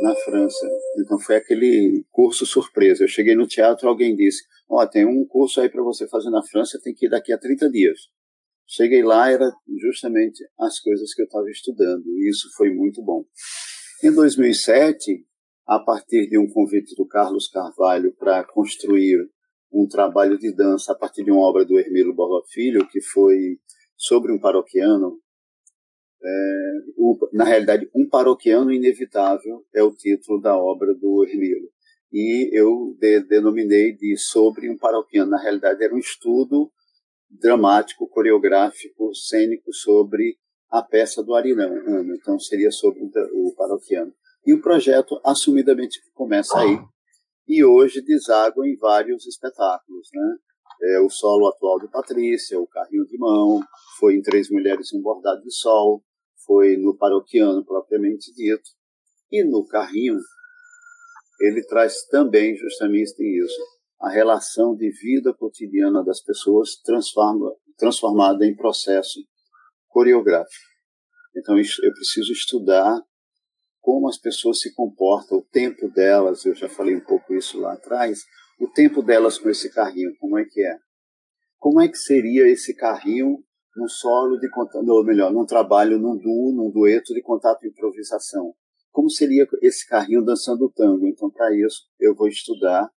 na 0.01 0.15
França. 0.15 0.69
Então 1.01 1.19
foi 1.19 1.35
aquele 1.35 2.05
curso 2.13 2.47
surpresa. 2.47 3.03
Eu 3.03 3.09
cheguei 3.09 3.35
no 3.35 3.49
teatro, 3.49 3.89
alguém 3.89 4.15
disse: 4.15 4.45
"Ó, 4.71 4.81
oh, 4.81 4.87
tem 4.87 5.05
um 5.05 5.27
curso 5.27 5.61
aí 5.61 5.69
para 5.69 5.83
você 5.83 6.07
fazer 6.07 6.31
na 6.31 6.43
França, 6.45 6.81
tem 6.81 6.95
que 6.95 7.07
ir 7.07 7.11
daqui 7.11 7.33
a 7.33 7.39
30 7.39 7.69
dias". 7.69 7.99
Cheguei 8.67 9.03
lá, 9.03 9.31
era 9.31 9.51
justamente 9.81 10.43
as 10.59 10.81
coisas 10.81 11.13
que 11.15 11.23
eu 11.23 11.27
estava 11.27 11.49
estudando, 11.51 12.05
e 12.07 12.29
isso 12.29 12.49
foi 12.57 12.73
muito 12.73 13.03
bom. 13.03 13.25
Em 14.03 14.13
2007, 14.13 15.25
a 15.67 15.79
partir 15.79 16.29
de 16.29 16.39
um 16.39 16.49
convite 16.49 16.95
do 16.95 17.07
Carlos 17.07 17.49
Carvalho 17.49 18.15
para 18.19 18.45
construir 18.45 19.19
um 19.73 19.87
trabalho 19.89 20.39
de 20.39 20.55
dança 20.55 20.93
a 20.93 20.95
partir 20.95 21.25
de 21.25 21.31
uma 21.31 21.41
obra 21.41 21.65
do 21.65 21.79
Hermilo 21.79 22.15
Borba 22.15 22.47
Filho, 22.49 22.87
que 22.89 23.01
foi 23.01 23.59
sobre 23.97 24.33
um 24.33 24.39
paroquiano. 24.39 25.19
É, 26.23 26.73
o, 26.97 27.19
na 27.33 27.45
realidade, 27.45 27.91
Um 27.95 28.09
Paroquiano 28.09 28.73
Inevitável 28.73 29.65
é 29.75 29.83
o 29.83 29.95
título 29.95 30.41
da 30.41 30.57
obra 30.57 30.95
do 30.95 31.25
Hermilo. 31.25 31.69
E 32.13 32.49
eu 32.59 32.97
de, 32.99 33.21
denominei 33.25 33.95
de 33.95 34.17
Sobre 34.17 34.71
um 34.71 34.79
Paroquiano. 34.79 35.31
Na 35.31 35.43
realidade, 35.43 35.83
era 35.83 35.95
um 35.95 35.99
estudo 35.99 36.71
dramático, 37.41 38.09
coreográfico, 38.09 39.15
cênico 39.15 39.73
sobre 39.73 40.37
a 40.71 40.83
peça 40.83 41.23
do 41.23 41.35
Arirano. 41.35 42.15
Então 42.15 42.39
seria 42.39 42.71
sobre 42.71 43.01
o 43.33 43.55
paroquiano. 43.57 44.13
E 44.47 44.53
o 44.53 44.61
projeto 44.61 45.21
assumidamente 45.25 46.01
começa 46.15 46.59
aí 46.59 46.79
e 47.47 47.65
hoje 47.65 48.01
deságua 48.01 48.67
em 48.67 48.77
vários 48.77 49.27
espetáculos, 49.27 50.09
né? 50.13 50.37
É, 50.83 51.01
o 51.01 51.09
solo 51.09 51.49
atual 51.49 51.79
de 51.79 51.89
Patrícia, 51.89 52.59
o 52.59 52.67
carrinho 52.67 53.07
de 53.07 53.17
mão, 53.19 53.61
foi 53.99 54.17
em 54.17 54.23
Três 54.23 54.51
Mulheres 54.51 54.93
em 54.93 54.99
um 54.99 55.03
Bordado 55.03 55.43
de 55.43 55.55
Sol, 55.55 56.03
foi 56.45 56.77
no 56.77 56.97
paroquiano 56.97 57.65
propriamente 57.65 58.35
dito, 58.35 58.71
e 59.31 59.45
no 59.45 59.67
carrinho 59.67 60.19
ele 61.41 61.63
traz 61.67 62.05
também 62.07 62.57
justamente 62.57 63.23
isso, 63.23 63.61
a 64.05 64.11
relação 64.11 64.77
de 64.77 64.91
vida 64.91 65.33
cotidiana 65.33 66.05
das 66.05 66.23
pessoas 66.23 66.77
transforma, 66.77 67.51
transformada 67.79 68.45
em 68.45 68.55
processo 68.55 69.19
coreográfico. 69.89 70.53
Então, 71.35 71.57
eu 71.59 71.93
preciso 71.95 72.31
estudar 72.31 73.01
como 73.81 74.07
as 74.07 74.19
pessoas 74.19 74.61
se 74.61 74.75
comportam, 74.75 75.39
o 75.39 75.47
tempo 75.51 75.89
delas, 75.89 76.45
eu 76.45 76.55
já 76.55 76.69
falei 76.69 76.95
um 76.95 77.05
pouco 77.05 77.35
isso 77.35 77.59
lá 77.59 77.73
atrás, 77.73 78.21
o 78.61 78.69
tempo 78.69 79.03
delas 79.03 79.39
com 79.39 79.49
esse 79.49 79.73
carrinho, 79.73 80.15
como 80.19 80.39
é 80.39 80.45
que 80.45 80.61
é? 80.63 80.79
Como 81.59 81.81
é 81.81 81.89
que 81.89 81.97
seria 81.97 82.47
esse 82.47 82.75
carrinho 82.75 83.43
num 83.75 83.89
solo 83.89 84.39
de 84.39 84.51
contato, 84.51 84.87
ou 84.87 85.03
melhor, 85.03 85.33
num 85.33 85.47
trabalho, 85.47 85.99
num 85.99 86.17
duo, 86.17 86.53
num 86.55 86.71
dueto 86.71 87.15
de 87.15 87.23
contato 87.23 87.65
e 87.65 87.69
improvisação? 87.69 88.55
Como 88.93 89.09
seria 89.11 89.47
esse 89.63 89.89
carrinho 89.89 90.23
dançando 90.23 90.71
tango? 90.71 91.07
Então, 91.07 91.31
para 91.31 91.57
isso, 91.57 91.89
eu 91.99 92.15
vou 92.15 92.29
estudar 92.29 92.91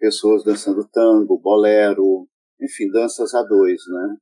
pessoas 0.00 0.42
dançando 0.42 0.88
tango, 0.90 1.38
bolero, 1.38 2.26
enfim, 2.60 2.90
danças 2.90 3.34
a 3.34 3.42
dois, 3.42 3.80
né? 3.88 4.16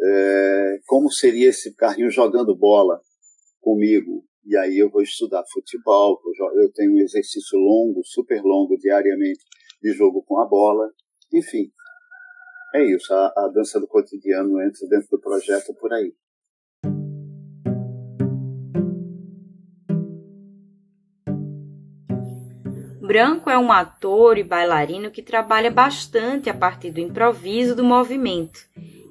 É, 0.00 0.78
como 0.86 1.12
seria 1.12 1.50
esse 1.50 1.76
carrinho 1.76 2.10
jogando 2.10 2.56
bola 2.56 2.98
comigo? 3.60 4.24
E 4.44 4.56
aí 4.56 4.78
eu 4.78 4.90
vou 4.90 5.02
estudar 5.02 5.44
futebol, 5.52 6.18
eu 6.56 6.72
tenho 6.72 6.92
um 6.94 6.98
exercício 6.98 7.56
longo, 7.58 8.00
super 8.04 8.42
longo, 8.42 8.76
diariamente, 8.76 9.44
de 9.80 9.92
jogo 9.92 10.24
com 10.26 10.40
a 10.40 10.46
bola. 10.46 10.90
Enfim, 11.32 11.70
É 12.74 12.82
isso, 12.82 13.12
a, 13.12 13.26
a 13.36 13.48
dança 13.54 13.78
do 13.78 13.86
cotidiano 13.86 14.60
entra 14.62 14.88
dentro 14.88 15.08
do 15.10 15.20
projeto 15.20 15.74
por 15.74 15.92
aí. 15.92 16.12
Branco 23.12 23.50
é 23.50 23.58
um 23.58 23.70
ator 23.70 24.38
e 24.38 24.42
bailarino 24.42 25.10
que 25.10 25.20
trabalha 25.20 25.70
bastante 25.70 26.48
a 26.48 26.54
partir 26.54 26.90
do 26.90 26.98
improviso 26.98 27.76
do 27.76 27.84
movimento. 27.84 28.58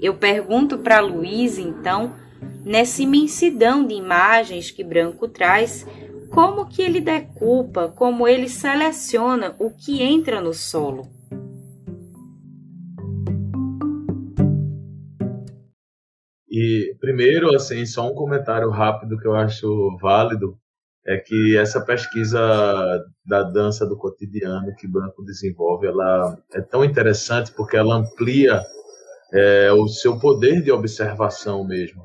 Eu 0.02 0.16
pergunto 0.16 0.80
para 0.80 0.99
Luiz, 0.99 1.60
então, 1.60 2.16
nessa 2.66 3.04
imensidão 3.04 3.86
de 3.86 3.93
imagens 3.93 4.72
que 4.72 4.84
Branco 4.84 5.28
traz, 5.28 5.86
como 6.32 6.68
que 6.68 6.82
ele 6.82 6.99
decupa, 6.99 7.89
como 7.89 8.28
ele 8.28 8.49
seleciona 8.49 9.56
o 9.60 9.70
que 9.70 10.02
entra 10.02 10.41
no 10.41 10.52
solo. 10.52 11.08
E 16.49 16.95
primeiro, 16.99 17.56
assim, 17.56 17.86
só 17.86 18.10
um 18.10 18.16
comentário 18.16 18.72
rápido 18.72 19.16
que 19.20 19.28
eu 19.28 19.36
acho 19.36 19.95
válido 20.02 20.58
é 21.06 21.18
que 21.18 21.58
essa 21.58 21.84
pesquisa 21.84 22.39
da 23.26 23.43
dança 23.43 23.86
do 23.86 23.97
cotidiano 23.97 24.74
que 24.76 24.88
Branco 24.88 25.24
desenvolve, 25.24 25.88
ela 25.88 26.38
é 26.54 26.62
tão 26.62 26.86
interessante 26.86 27.52
porque 27.52 27.76
ela 27.76 27.95
amplia 27.95 28.62
é, 29.34 29.72
o 29.72 29.88
seu 29.88 30.20
poder 30.20 30.62
de 30.62 30.72
observação 30.72 31.66
mesmo. 31.66 32.04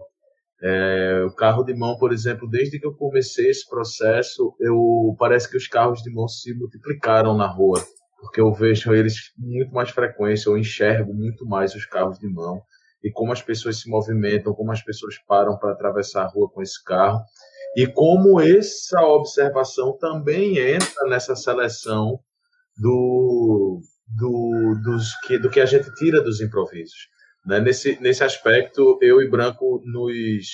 É, 0.62 1.22
o 1.26 1.34
carro 1.34 1.62
de 1.62 1.74
mão, 1.74 1.98
por 1.98 2.12
exemplo, 2.12 2.48
desde 2.48 2.78
que 2.80 2.86
eu 2.86 2.94
comecei 2.94 3.50
esse 3.50 3.68
processo, 3.68 4.54
eu 4.58 5.14
parece 5.18 5.50
que 5.50 5.56
os 5.56 5.68
carros 5.68 6.02
de 6.02 6.10
mão 6.10 6.26
se 6.26 6.54
multiplicaram 6.54 7.36
na 7.36 7.46
rua, 7.46 7.84
porque 8.18 8.40
eu 8.40 8.50
vejo 8.52 8.94
eles 8.94 9.32
muito 9.36 9.72
mais 9.74 9.90
frequência, 9.90 10.48
eu 10.48 10.56
enxergo 10.56 11.12
muito 11.12 11.44
mais 11.46 11.74
os 11.74 11.84
carros 11.84 12.18
de 12.18 12.28
mão 12.28 12.62
e 13.04 13.10
como 13.10 13.32
as 13.32 13.42
pessoas 13.42 13.78
se 13.78 13.90
movimentam, 13.90 14.54
como 14.54 14.72
as 14.72 14.82
pessoas 14.82 15.18
param 15.28 15.58
para 15.58 15.72
atravessar 15.72 16.22
a 16.22 16.28
rua 16.28 16.48
com 16.48 16.62
esse 16.62 16.82
carro 16.82 17.20
e 17.76 17.86
como 17.86 18.40
essa 18.40 18.98
observação 19.02 19.98
também 19.98 20.56
entra 20.56 21.06
nessa 21.10 21.36
seleção 21.36 22.18
do, 22.74 23.82
do, 24.08 24.80
dos, 24.82 25.14
que, 25.26 25.38
do 25.38 25.50
que 25.50 25.60
a 25.60 25.66
gente 25.66 25.94
tira 25.94 26.22
dos 26.22 26.40
improvisos. 26.40 27.10
Né? 27.44 27.60
Nesse, 27.60 28.00
nesse 28.00 28.24
aspecto, 28.24 28.98
eu 29.02 29.20
e 29.20 29.28
Branco 29.28 29.82
nos, 29.84 30.46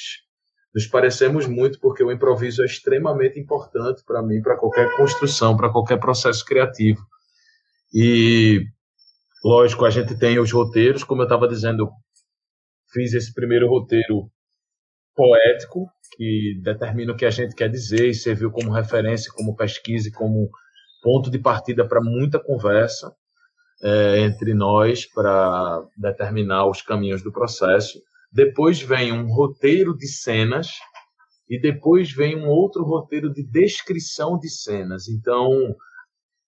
nos 0.75 0.87
parecemos 0.89 1.47
muito, 1.47 1.79
porque 1.79 2.03
o 2.03 2.11
improviso 2.11 2.61
é 2.61 2.67
extremamente 2.67 3.39
importante 3.39 4.03
para 4.05 4.21
mim, 4.21 4.43
para 4.43 4.57
qualquer 4.57 4.93
construção, 4.97 5.57
para 5.57 5.71
qualquer 5.71 6.01
processo 6.01 6.45
criativo. 6.45 7.07
E, 7.95 8.67
lógico, 9.45 9.85
a 9.85 9.91
gente 9.91 10.19
tem 10.19 10.41
os 10.41 10.51
roteiros, 10.51 11.05
como 11.05 11.23
eu 11.23 11.27
estava 11.27 11.47
dizendo, 11.47 11.89
fiz 12.93 13.15
esse 13.15 13.33
primeiro 13.33 13.69
roteiro 13.69 14.29
poético, 15.15 15.87
que 16.17 16.61
determina 16.63 17.13
o 17.13 17.17
que 17.17 17.25
a 17.25 17.31
gente 17.31 17.55
quer 17.55 17.69
dizer 17.69 18.09
e 18.09 18.15
serviu 18.15 18.51
como 18.51 18.71
referência, 18.71 19.33
como 19.35 19.57
pesquisa 19.57 20.09
e 20.09 20.13
como 20.13 20.51
ponto 21.03 21.31
de 21.31 21.39
partida 21.39 21.87
para 21.87 22.01
muita 22.01 22.39
conversa 22.39 23.13
é, 23.83 24.21
entre 24.21 24.55
nós 24.55 25.07
para 25.07 25.83
determinar 25.97 26.67
os 26.67 26.81
caminhos 26.81 27.23
do 27.23 27.33
processo. 27.33 28.01
Depois 28.33 28.81
vem 28.81 29.13
um 29.13 29.27
roteiro 29.27 29.97
de 29.97 30.07
cenas 30.07 30.71
e 31.49 31.61
depois 31.61 32.13
vem 32.13 32.37
um 32.37 32.49
outro 32.49 32.85
roteiro 32.85 33.33
de 33.33 33.43
descrição 33.43 34.39
de 34.39 34.49
cenas. 34.49 35.09
Então, 35.09 35.75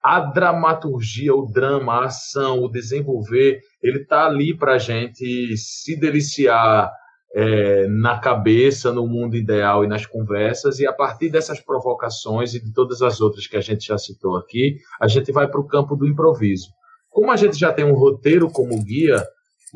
a 0.03 0.21
dramaturgia, 0.21 1.35
o 1.35 1.51
drama, 1.51 1.95
a 1.95 2.05
ação, 2.07 2.63
o 2.63 2.69
desenvolver, 2.69 3.61
ele 3.83 4.03
está 4.03 4.27
ali 4.27 4.57
para 4.57 4.75
a 4.75 4.79
gente 4.79 5.57
se 5.57 5.99
deliciar 5.99 6.91
é, 7.35 7.89
na 7.89 8.19
cabeça, 8.21 8.93
no 8.93 9.09
mundo 9.09 9.37
ideal 9.37 9.85
e 9.85 9.89
nas 9.89 10.07
conversas, 10.07 10.79
e 10.79 10.87
a 10.87 10.93
partir 10.93 11.29
dessas 11.29 11.61
provocações 11.61 12.55
e 12.55 12.65
de 12.65 12.73
todas 12.73 13.03
as 13.03 13.21
outras 13.21 13.49
que 13.49 13.57
a 13.57 13.61
gente 13.61 13.87
já 13.87 13.99
citou 13.99 14.37
aqui, 14.37 14.79
a 15.01 15.09
gente 15.09 15.33
vai 15.33 15.49
para 15.49 15.61
o 15.61 15.67
campo 15.67 15.97
do 15.97 16.07
improviso. 16.07 16.69
Como 17.11 17.33
a 17.33 17.37
gente 17.37 17.59
já 17.59 17.73
tem 17.73 17.85
um 17.85 17.95
roteiro 17.95 18.49
como 18.49 18.81
guia, 18.85 19.21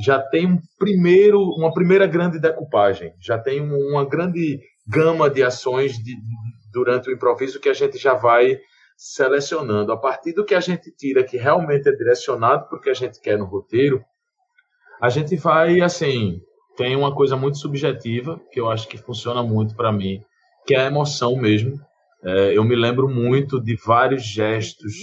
já 0.00 0.20
tem 0.20 0.46
um 0.46 0.58
primeiro, 0.78 1.40
uma 1.40 1.74
primeira 1.74 2.06
grande 2.06 2.38
decupagem, 2.38 3.12
já 3.20 3.36
tem 3.36 3.60
uma 3.60 4.04
grande 4.04 4.60
gama 4.86 5.28
de 5.28 5.42
ações 5.42 5.98
de, 5.98 6.14
durante 6.72 7.10
o 7.10 7.12
improviso 7.12 7.58
que 7.58 7.68
a 7.68 7.74
gente 7.74 7.98
já 7.98 8.14
vai 8.14 8.56
selecionando. 8.96 9.90
A 9.90 9.96
partir 9.96 10.32
do 10.32 10.44
que 10.44 10.54
a 10.54 10.60
gente 10.60 10.92
tira 10.92 11.24
que 11.24 11.36
realmente 11.36 11.88
é 11.88 11.92
direcionado 11.92 12.68
para 12.68 12.78
o 12.78 12.80
que 12.80 12.90
a 12.90 12.94
gente 12.94 13.20
quer 13.20 13.36
no 13.36 13.46
roteiro, 13.46 14.00
a 15.00 15.08
gente 15.08 15.34
vai, 15.36 15.80
assim, 15.80 16.40
tem 16.78 16.94
uma 16.94 17.12
coisa 17.12 17.36
muito 17.36 17.58
subjetiva 17.58 18.40
que 18.52 18.60
eu 18.60 18.70
acho 18.70 18.86
que 18.86 18.96
funciona 18.96 19.42
muito 19.42 19.74
para 19.74 19.90
mim, 19.90 20.22
que 20.64 20.74
é 20.74 20.80
a 20.80 20.86
emoção 20.86 21.36
mesmo. 21.36 21.78
É, 22.24 22.56
eu 22.56 22.62
me 22.62 22.76
lembro 22.76 23.08
muito 23.08 23.60
de 23.60 23.74
vários 23.74 24.24
gestos, 24.24 24.94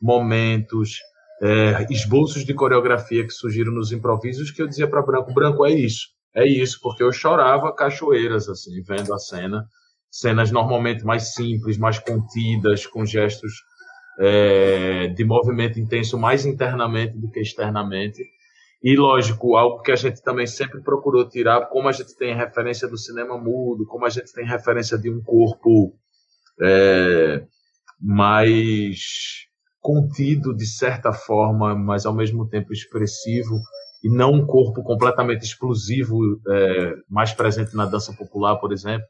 momentos, 0.00 1.00
é, 1.42 1.84
esboços 1.90 2.44
de 2.44 2.54
coreografia 2.54 3.26
que 3.26 3.32
surgiram 3.32 3.72
nos 3.72 3.90
improvisos 3.90 4.52
que 4.52 4.62
eu 4.62 4.68
dizia 4.68 4.88
para 4.88 5.02
Branco, 5.02 5.34
Branco 5.34 5.66
é 5.66 5.72
isso, 5.72 6.06
é 6.34 6.46
isso, 6.46 6.78
porque 6.80 7.02
eu 7.02 7.12
chorava 7.12 7.74
cachoeiras 7.74 8.48
assim, 8.48 8.80
vendo 8.82 9.12
a 9.12 9.18
cena, 9.18 9.66
cenas 10.08 10.52
normalmente 10.52 11.04
mais 11.04 11.34
simples, 11.34 11.76
mais 11.76 11.98
contidas, 11.98 12.86
com 12.86 13.04
gestos 13.04 13.52
é, 14.20 15.08
de 15.08 15.24
movimento 15.24 15.80
intenso 15.80 16.16
mais 16.16 16.46
internamente 16.46 17.18
do 17.18 17.28
que 17.30 17.40
externamente. 17.40 18.22
E, 18.86 18.94
lógico, 18.94 19.56
algo 19.56 19.82
que 19.82 19.90
a 19.90 19.96
gente 19.96 20.22
também 20.22 20.46
sempre 20.46 20.80
procurou 20.80 21.28
tirar, 21.28 21.66
como 21.66 21.88
a 21.88 21.92
gente 21.92 22.16
tem 22.16 22.36
referência 22.36 22.86
do 22.86 22.96
cinema 22.96 23.36
mudo, 23.36 23.84
como 23.84 24.06
a 24.06 24.08
gente 24.08 24.32
tem 24.32 24.46
referência 24.46 24.96
de 24.96 25.10
um 25.10 25.20
corpo 25.20 25.92
é, 26.62 27.44
mais 28.00 29.00
contido, 29.80 30.54
de 30.54 30.66
certa 30.66 31.12
forma, 31.12 31.74
mas 31.74 32.06
ao 32.06 32.14
mesmo 32.14 32.48
tempo 32.48 32.72
expressivo, 32.72 33.58
e 34.04 34.08
não 34.08 34.34
um 34.34 34.46
corpo 34.46 34.84
completamente 34.84 35.42
explosivo, 35.42 36.40
é, 36.48 36.94
mais 37.10 37.32
presente 37.32 37.74
na 37.74 37.86
dança 37.86 38.12
popular, 38.12 38.54
por 38.54 38.72
exemplo. 38.72 39.08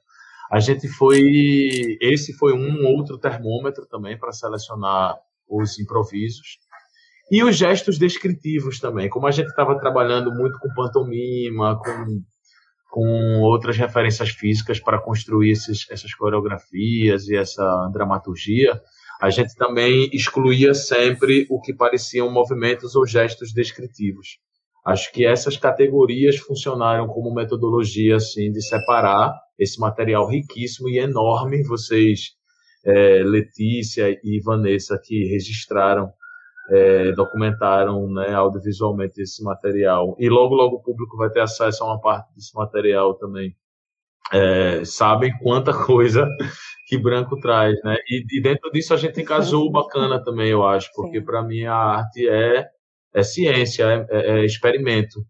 A 0.51 0.59
gente 0.59 0.89
foi. 0.89 1.99
Esse 2.01 2.33
foi 2.33 2.55
um 2.55 2.87
outro 2.87 3.19
termômetro 3.19 3.85
também 3.85 4.19
para 4.19 4.33
selecionar 4.33 5.17
os 5.47 5.79
improvisos. 5.79 6.61
E 7.31 7.43
os 7.43 7.57
gestos 7.57 7.99
descritivos 7.99 8.79
também, 8.79 9.09
como 9.09 9.27
a 9.27 9.33
gente 9.33 9.49
estava 9.49 9.79
trabalhando 9.79 10.33
muito 10.33 10.59
com 10.61 10.73
pantomima, 10.75 11.77
com, 11.77 12.23
com 12.89 13.41
outras 13.41 13.77
referências 13.77 14.31
físicas 14.31 14.79
para 14.79 15.01
construir 15.01 15.51
esses, 15.51 15.91
essas 15.91 16.15
coreografias 16.15 17.27
e 17.29 17.37
essa 17.37 17.91
dramaturgia, 17.93 18.81
a 19.21 19.31
gente 19.31 19.57
também 19.57 20.09
excluía 20.13 20.73
sempre 20.73 21.47
o 21.51 21.61
que 21.61 21.75
pareciam 21.75 22.31
movimentos 22.31 22.95
ou 22.95 23.07
gestos 23.07 23.53
descritivos. 23.53 24.39
Acho 24.87 25.11
que 25.13 25.27
essas 25.27 25.57
categorias 25.57 26.37
funcionaram 26.37 27.09
como 27.09 27.35
metodologia 27.35 28.17
assim 28.17 28.53
de 28.53 28.63
separar 28.63 29.35
esse 29.59 29.81
material 29.81 30.29
riquíssimo 30.29 30.89
e 30.89 30.99
enorme. 30.99 31.65
Vocês, 31.65 32.35
é, 32.85 33.23
Letícia 33.25 34.09
e 34.23 34.41
Vanessa, 34.45 34.97
que 35.03 35.25
registraram 35.25 36.13
é, 36.71 37.13
documentaram 37.13 38.09
né, 38.11 38.35
audiovisualmente 38.35 39.21
esse 39.21 39.43
material. 39.43 40.17
E 40.19 40.29
logo, 40.29 40.55
logo 40.55 40.77
o 40.77 40.83
público 40.83 41.17
vai 41.17 41.31
ter 41.31 41.41
acesso 41.41 41.85
a 41.85 41.87
uma 41.87 42.01
parte 42.01 42.35
desse 42.35 42.55
material 42.55 43.15
também. 43.15 43.55
É, 44.33 44.85
sabem 44.85 45.33
quanta 45.39 45.73
coisa 45.87 46.29
que 46.87 46.99
Branco 46.99 47.39
traz, 47.39 47.81
né? 47.85 47.97
E, 48.09 48.25
e, 48.39 48.43
dentro 48.43 48.71
disso 48.71 48.95
a 48.95 48.97
gente 48.97 49.23
casou 49.23 49.71
bacana 49.71 50.23
também, 50.23 50.49
eu 50.49 50.65
acho, 50.65 50.91
porque 50.95 51.21
para 51.21 51.43
mim 51.43 51.65
a 51.65 51.75
arte 51.75 52.29
é, 52.29 52.67
é 53.15 53.23
ciência, 53.23 53.85
é, 53.85 54.07
é, 54.11 54.41
é 54.41 54.45
experimento. 54.45 55.21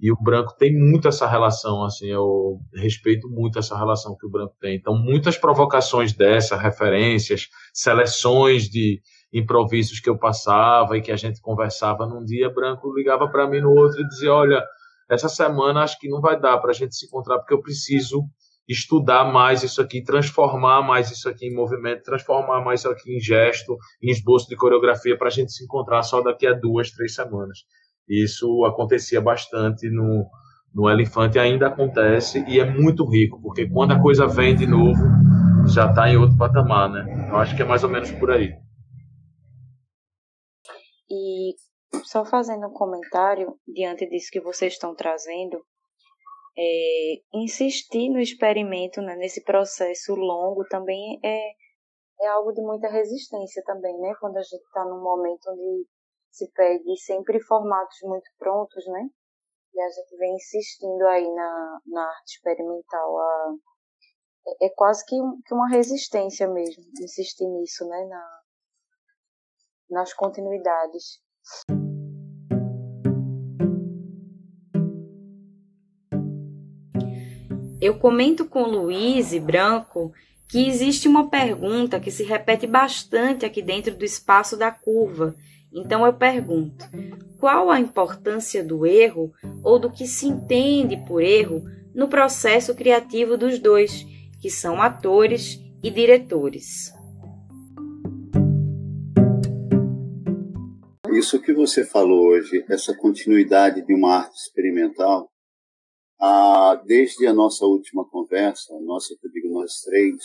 E 0.00 0.12
o 0.12 0.16
branco 0.16 0.54
tem 0.56 0.72
muito 0.72 1.08
essa 1.08 1.26
relação, 1.26 1.84
assim, 1.84 2.06
eu 2.06 2.60
respeito 2.72 3.28
muito 3.28 3.58
essa 3.58 3.76
relação 3.76 4.16
que 4.16 4.26
o 4.26 4.30
branco 4.30 4.54
tem. 4.60 4.76
Então, 4.76 4.96
muitas 4.96 5.36
provocações 5.36 6.12
dessas, 6.12 6.60
referências, 6.60 7.48
seleções 7.74 8.68
de, 8.68 9.00
improvisos 9.32 10.00
que 10.00 10.08
eu 10.08 10.18
passava 10.18 10.96
e 10.96 11.02
que 11.02 11.12
a 11.12 11.16
gente 11.16 11.40
conversava 11.40 12.06
num 12.06 12.24
dia, 12.24 12.52
Branco 12.52 12.92
ligava 12.94 13.28
para 13.28 13.48
mim 13.48 13.60
no 13.60 13.70
outro 13.70 14.00
e 14.00 14.08
dizia: 14.08 14.32
Olha, 14.32 14.64
essa 15.10 15.28
semana 15.28 15.82
acho 15.82 15.98
que 15.98 16.08
não 16.08 16.20
vai 16.20 16.38
dar 16.38 16.58
para 16.58 16.70
a 16.70 16.74
gente 16.74 16.94
se 16.94 17.06
encontrar 17.06 17.38
porque 17.38 17.54
eu 17.54 17.60
preciso 17.60 18.22
estudar 18.68 19.24
mais 19.32 19.62
isso 19.62 19.80
aqui, 19.80 20.02
transformar 20.02 20.82
mais 20.82 21.10
isso 21.10 21.28
aqui 21.28 21.46
em 21.46 21.54
movimento, 21.54 22.02
transformar 22.02 22.62
mais 22.62 22.80
isso 22.80 22.90
aqui 22.90 23.16
em 23.16 23.20
gesto, 23.20 23.76
em 24.02 24.10
esboço 24.10 24.46
de 24.48 24.56
coreografia 24.56 25.16
para 25.16 25.28
a 25.28 25.30
gente 25.30 25.52
se 25.52 25.64
encontrar 25.64 26.02
só 26.02 26.20
daqui 26.20 26.46
a 26.46 26.52
duas, 26.52 26.90
três 26.90 27.14
semanas. 27.14 27.60
Isso 28.06 28.64
acontecia 28.66 29.20
bastante 29.22 29.88
no, 29.88 30.26
no 30.74 30.88
Elefante, 30.88 31.38
ainda 31.38 31.68
acontece 31.68 32.44
e 32.46 32.60
é 32.60 32.64
muito 32.64 33.08
rico, 33.08 33.40
porque 33.40 33.66
quando 33.66 33.92
a 33.92 34.00
coisa 34.00 34.26
vem 34.26 34.54
de 34.54 34.66
novo, 34.66 35.02
já 35.66 35.88
está 35.88 36.10
em 36.10 36.16
outro 36.16 36.36
patamar, 36.36 36.90
né? 36.90 37.28
Eu 37.30 37.36
acho 37.36 37.56
que 37.56 37.62
é 37.62 37.64
mais 37.64 37.82
ou 37.84 37.90
menos 37.90 38.10
por 38.12 38.30
aí. 38.30 38.52
Só 42.08 42.24
fazendo 42.24 42.66
um 42.66 42.72
comentário 42.72 43.58
diante 43.66 44.08
disso 44.08 44.30
que 44.32 44.40
vocês 44.40 44.72
estão 44.72 44.94
trazendo, 44.94 45.62
é, 46.56 47.20
insistir 47.34 48.08
no 48.08 48.18
experimento, 48.18 49.02
né, 49.02 49.14
nesse 49.14 49.44
processo 49.44 50.14
longo, 50.14 50.64
também 50.68 51.20
é, 51.22 51.38
é 52.22 52.28
algo 52.28 52.52
de 52.52 52.62
muita 52.62 52.88
resistência 52.88 53.62
também, 53.64 53.96
né? 54.00 54.14
Quando 54.20 54.38
a 54.38 54.42
gente 54.42 54.62
está 54.62 54.84
num 54.86 55.02
momento 55.02 55.50
onde 55.50 55.86
se 56.30 56.50
pede 56.52 56.96
sempre 56.98 57.40
formatos 57.40 57.98
muito 58.02 58.30
prontos, 58.38 58.84
né? 58.86 59.08
E 59.74 59.80
a 59.80 59.88
gente 59.90 60.16
vem 60.16 60.34
insistindo 60.34 61.06
aí 61.08 61.30
na, 61.30 61.80
na 61.86 62.08
arte 62.08 62.36
experimental. 62.36 63.18
A, 63.18 63.54
é, 64.62 64.66
é 64.66 64.70
quase 64.74 65.04
que, 65.04 65.14
que 65.46 65.54
uma 65.54 65.68
resistência 65.68 66.48
mesmo, 66.48 66.82
insistir 67.02 67.46
nisso, 67.46 67.86
né? 67.86 68.06
Na, 68.06 68.40
nas 69.90 70.14
continuidades. 70.14 71.20
Eu 77.88 77.94
comento 77.94 78.44
com 78.44 78.64
Luiz 78.64 79.32
e 79.32 79.40
Branco 79.40 80.12
que 80.46 80.68
existe 80.68 81.08
uma 81.08 81.30
pergunta 81.30 81.98
que 81.98 82.10
se 82.10 82.22
repete 82.22 82.66
bastante 82.66 83.46
aqui 83.46 83.62
dentro 83.62 83.96
do 83.96 84.04
espaço 84.04 84.58
da 84.58 84.70
curva. 84.70 85.34
Então 85.72 86.04
eu 86.04 86.12
pergunto: 86.12 86.84
qual 87.38 87.70
a 87.70 87.80
importância 87.80 88.62
do 88.62 88.84
erro 88.84 89.32
ou 89.64 89.78
do 89.78 89.90
que 89.90 90.06
se 90.06 90.26
entende 90.26 90.98
por 91.08 91.22
erro 91.22 91.64
no 91.94 92.08
processo 92.08 92.74
criativo 92.74 93.38
dos 93.38 93.58
dois, 93.58 94.04
que 94.38 94.50
são 94.50 94.82
atores 94.82 95.58
e 95.82 95.90
diretores? 95.90 96.92
Isso 101.10 101.40
que 101.40 101.54
você 101.54 101.86
falou 101.86 102.26
hoje, 102.26 102.66
essa 102.68 102.94
continuidade 102.94 103.80
de 103.80 103.94
uma 103.94 104.18
arte 104.18 104.36
experimental, 104.36 105.30
ah, 106.20 106.80
desde 106.84 107.26
a 107.26 107.32
nossa 107.32 107.64
última 107.64 108.04
conversa, 108.08 108.74
nossa, 108.80 109.14
eu 109.22 109.30
digo 109.30 109.52
nós 109.52 109.80
três, 109.82 110.16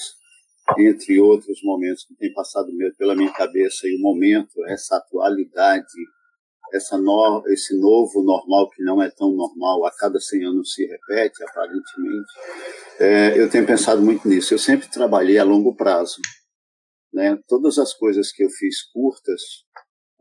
entre 0.78 1.20
outros 1.20 1.62
momentos 1.64 2.06
que 2.06 2.16
tem 2.16 2.34
passado 2.34 2.70
pela 2.98 3.16
minha 3.16 3.32
cabeça 3.32 3.88
e 3.88 3.96
o 3.96 4.02
momento, 4.02 4.66
essa 4.66 4.98
atualidade, 4.98 5.86
essa 6.74 6.98
no, 6.98 7.44
esse 7.48 7.78
novo 7.80 8.24
normal 8.24 8.70
que 8.70 8.84
não 8.84 9.02
é 9.02 9.10
tão 9.10 9.32
normal, 9.32 9.86
a 9.86 9.91
cada 9.91 10.20
100 10.20 10.46
anos 10.46 10.74
se 10.74 10.86
repete, 10.86 11.44
aparentemente, 11.44 12.34
é, 13.00 13.39
eu 13.39 13.50
tenho 13.50 13.66
pensado 13.66 14.02
muito 14.02 14.28
nisso. 14.28 14.54
Eu 14.54 14.60
sempre 14.60 14.89
trabalhei 14.89 15.38
a 15.38 15.44
longo 15.44 15.76
prazo. 15.76 16.18
Né? 17.14 17.38
Todas 17.48 17.78
as 17.78 17.94
coisas 17.94 18.32
que 18.32 18.44
eu 18.44 18.50
fiz 18.50 18.82
curtas, 18.91 19.41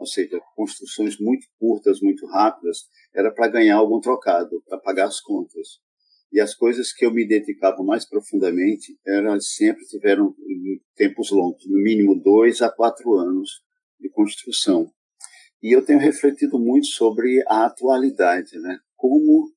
ou 0.02 0.06
seja, 0.06 0.40
construções 0.56 1.16
muito 1.20 1.46
curtas, 1.60 2.00
muito 2.00 2.26
rápidas, 2.26 2.88
era 3.14 3.30
para 3.32 3.46
ganhar 3.46 3.76
algum 3.76 4.00
trocado, 4.00 4.60
para 4.66 4.76
pagar 4.78 5.06
as 5.06 5.20
contas. 5.20 5.78
E 6.32 6.40
as 6.40 6.56
coisas 6.56 6.92
que 6.92 7.06
eu 7.06 7.12
me 7.12 7.24
dedicava 7.24 7.84
mais 7.84 8.04
profundamente 8.04 8.98
elas 9.06 9.54
sempre 9.54 9.84
tiveram 9.86 10.34
tempos 10.96 11.30
longos, 11.30 11.64
no 11.68 11.80
mínimo 11.80 12.20
dois 12.20 12.60
a 12.62 12.68
quatro 12.68 13.14
anos 13.14 13.62
de 14.00 14.08
construção. 14.10 14.90
E 15.62 15.70
eu 15.70 15.84
tenho 15.84 16.00
refletido 16.00 16.58
muito 16.58 16.88
sobre 16.88 17.44
a 17.46 17.66
atualidade, 17.66 18.58
né? 18.58 18.80
Como 18.96 19.52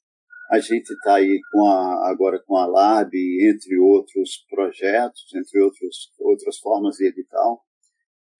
a 0.52 0.60
gente 0.60 0.92
está 0.92 1.16
aí 1.16 1.40
com 1.52 1.66
a, 1.66 2.08
agora 2.08 2.40
com 2.46 2.56
a 2.56 2.68
Lab, 2.68 3.10
entre 3.50 3.80
outros 3.80 4.46
projetos, 4.48 5.26
entre 5.34 5.60
outros, 5.60 6.12
outras 6.20 6.60
formas 6.60 6.98
de 6.98 7.08
edital, 7.08 7.66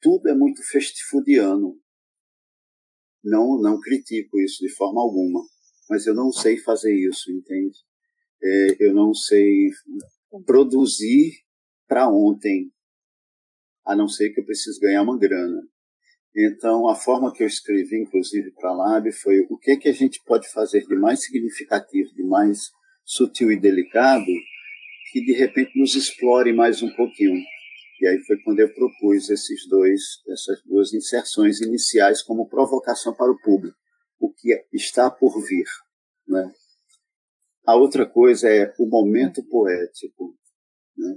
tudo 0.06 0.30
é 0.30 0.36
muito 0.36 0.62
festifudiano. 0.62 1.76
Não, 3.26 3.60
não 3.60 3.80
critico 3.80 4.40
isso 4.40 4.60
de 4.60 4.70
forma 4.76 5.02
alguma, 5.02 5.42
mas 5.90 6.06
eu 6.06 6.14
não 6.14 6.32
sei 6.32 6.58
fazer 6.58 6.94
isso, 6.94 7.32
entende? 7.32 7.76
É, 8.42 8.88
eu 8.88 8.94
não 8.94 9.16
sei 9.16 9.72
produzir 10.46 11.34
para 11.88 12.08
ontem, 12.08 12.72
a 13.84 13.96
não 13.96 14.08
ser 14.08 14.30
que 14.30 14.42
eu 14.42 14.46
precise 14.46 14.80
ganhar 14.80 15.02
uma 15.02 15.18
grana. 15.18 15.60
Então, 16.36 16.88
a 16.88 16.94
forma 16.94 17.34
que 17.34 17.42
eu 17.42 17.48
escrevi, 17.48 18.02
inclusive, 18.02 18.52
para 18.52 18.70
a 18.70 18.74
Lab, 18.74 19.12
foi 19.12 19.40
o 19.50 19.58
que, 19.58 19.76
que 19.78 19.90
a 19.90 19.94
gente 19.94 20.22
pode 20.24 20.48
fazer 20.52 20.86
de 20.86 20.96
mais 20.96 21.24
significativo, 21.24 22.14
de 22.14 22.24
mais 22.24 22.72
sutil 23.04 23.52
e 23.52 23.60
delicado, 23.60 24.26
que 25.12 25.22
de 25.22 25.34
repente 25.34 25.80
nos 25.80 25.96
explore 25.96 26.52
mais 26.54 26.84
um 26.84 26.94
pouquinho. 26.96 27.42
E 28.02 28.08
aí 28.08 28.20
foi 28.26 28.38
quando 28.44 28.60
eu 28.60 28.74
propus 28.74 29.30
esses 29.30 29.68
dois, 29.70 30.02
essas 30.28 30.62
duas 30.66 30.94
inserções 30.94 31.62
iniciais 31.62 32.22
como 32.22 32.50
provocação 32.50 33.16
para 33.16 33.32
o 33.32 33.40
público, 33.40 33.78
o 34.20 34.34
que 34.34 34.62
está 34.74 35.10
por 35.10 35.42
vir, 35.46 35.66
né? 36.28 36.52
A 37.66 37.76
outra 37.76 38.06
coisa 38.06 38.48
é 38.48 38.72
o 38.78 38.88
momento 38.88 39.44
poético. 39.48 40.38
Né? 40.96 41.16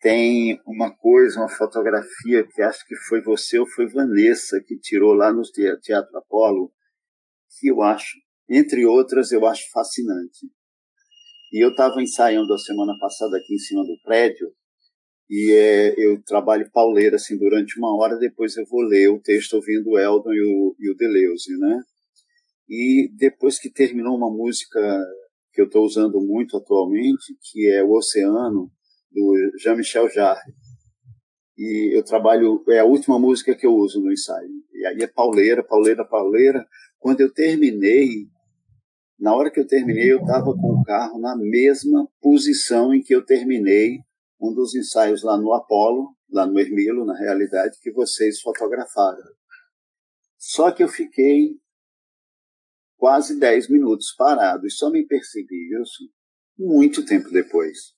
Tem 0.00 0.60
uma 0.66 0.94
coisa, 0.96 1.38
uma 1.38 1.48
fotografia 1.48 2.44
que 2.46 2.62
acho 2.62 2.84
que 2.84 2.96
foi 3.08 3.22
você 3.22 3.60
ou 3.60 3.66
foi 3.66 3.86
Vanessa 3.86 4.60
que 4.66 4.76
tirou 4.78 5.12
lá 5.12 5.32
no 5.32 5.42
Teatro 5.42 6.18
Apolo, 6.18 6.72
que 7.58 7.68
eu 7.68 7.80
acho, 7.80 8.16
entre 8.48 8.84
outras, 8.86 9.30
eu 9.30 9.46
acho 9.46 9.70
fascinante. 9.70 10.50
E 11.52 11.64
eu 11.64 11.70
estava 11.70 12.02
ensaiando 12.02 12.52
a 12.52 12.58
semana 12.58 12.96
passada 12.98 13.36
aqui 13.36 13.54
em 13.54 13.58
cima 13.58 13.84
do 13.84 13.96
prédio, 14.02 14.52
e 15.30 15.52
é, 15.52 15.94
eu 15.98 16.22
trabalho 16.22 16.70
pauleira 16.72 17.16
assim 17.16 17.36
durante 17.36 17.78
uma 17.78 17.94
hora, 17.96 18.16
depois 18.16 18.56
eu 18.56 18.64
vou 18.66 18.80
ler 18.80 19.08
o 19.08 19.20
texto 19.20 19.54
ouvindo 19.54 19.90
o 19.90 19.98
Eldon 19.98 20.32
e 20.32 20.40
o, 20.40 20.76
e 20.78 20.90
o 20.90 20.96
Deleuze, 20.96 21.56
né? 21.58 21.82
E 22.68 23.10
depois 23.16 23.58
que 23.58 23.70
terminou 23.70 24.16
uma 24.16 24.30
música 24.30 24.80
que 25.52 25.60
eu 25.60 25.66
estou 25.66 25.84
usando 25.84 26.20
muito 26.20 26.56
atualmente, 26.56 27.34
que 27.42 27.68
é 27.68 27.82
o 27.82 27.90
Oceano, 27.92 28.70
do 29.10 29.34
Jean-Michel 29.58 30.08
Jarre. 30.10 30.52
E 31.56 31.96
eu 31.96 32.04
trabalho, 32.04 32.62
é 32.68 32.78
a 32.78 32.84
última 32.84 33.18
música 33.18 33.54
que 33.54 33.66
eu 33.66 33.74
uso 33.74 34.00
no 34.00 34.12
ensaio. 34.12 34.48
E 34.72 34.86
aí 34.86 34.98
é 35.02 35.06
pauleira, 35.06 35.62
pauleira, 35.62 36.04
pauleira. 36.04 36.64
Quando 36.98 37.20
eu 37.20 37.32
terminei, 37.32 38.28
na 39.18 39.34
hora 39.34 39.50
que 39.50 39.58
eu 39.58 39.66
terminei, 39.66 40.12
eu 40.12 40.20
estava 40.20 40.54
com 40.54 40.80
o 40.80 40.84
carro 40.84 41.18
na 41.18 41.36
mesma 41.36 42.08
posição 42.20 42.94
em 42.94 43.02
que 43.02 43.14
eu 43.14 43.24
terminei 43.24 43.98
um 44.40 44.54
dos 44.54 44.74
ensaios 44.74 45.22
lá 45.22 45.36
no 45.36 45.52
Apolo, 45.52 46.16
lá 46.30 46.46
no 46.46 46.58
Ermilo, 46.58 47.04
na 47.04 47.16
realidade, 47.16 47.78
que 47.80 47.92
vocês 47.92 48.40
fotografaram. 48.40 49.22
Só 50.36 50.70
que 50.70 50.82
eu 50.82 50.88
fiquei 50.88 51.58
quase 52.96 53.38
10 53.38 53.68
minutos 53.70 54.14
parado 54.16 54.66
e 54.66 54.70
só 54.70 54.90
me 54.90 55.06
percebi 55.06 55.70
isso 55.80 56.10
muito 56.56 57.04
tempo 57.04 57.30
depois. 57.30 57.96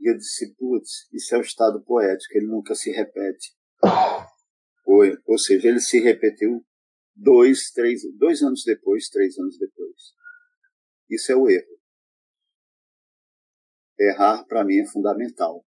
E 0.00 0.10
eu 0.10 0.16
disse, 0.16 0.54
putz, 0.54 1.08
isso 1.12 1.34
é 1.34 1.38
o 1.38 1.42
estado 1.42 1.82
poético, 1.84 2.36
ele 2.36 2.46
nunca 2.46 2.74
se 2.74 2.90
repete. 2.90 3.56
Ou, 4.86 5.02
ou 5.26 5.38
seja, 5.38 5.68
ele 5.68 5.80
se 5.80 5.98
repetiu 5.98 6.64
dois, 7.14 7.70
três, 7.72 8.02
dois 8.16 8.42
anos 8.42 8.62
depois, 8.64 9.08
três 9.08 9.36
anos 9.38 9.58
depois. 9.58 9.96
Isso 11.10 11.32
é 11.32 11.36
o 11.36 11.48
erro. 11.48 11.77
Errar, 13.98 14.44
para 14.44 14.64
mim, 14.64 14.78
é 14.78 14.86
fundamental. 14.86 15.64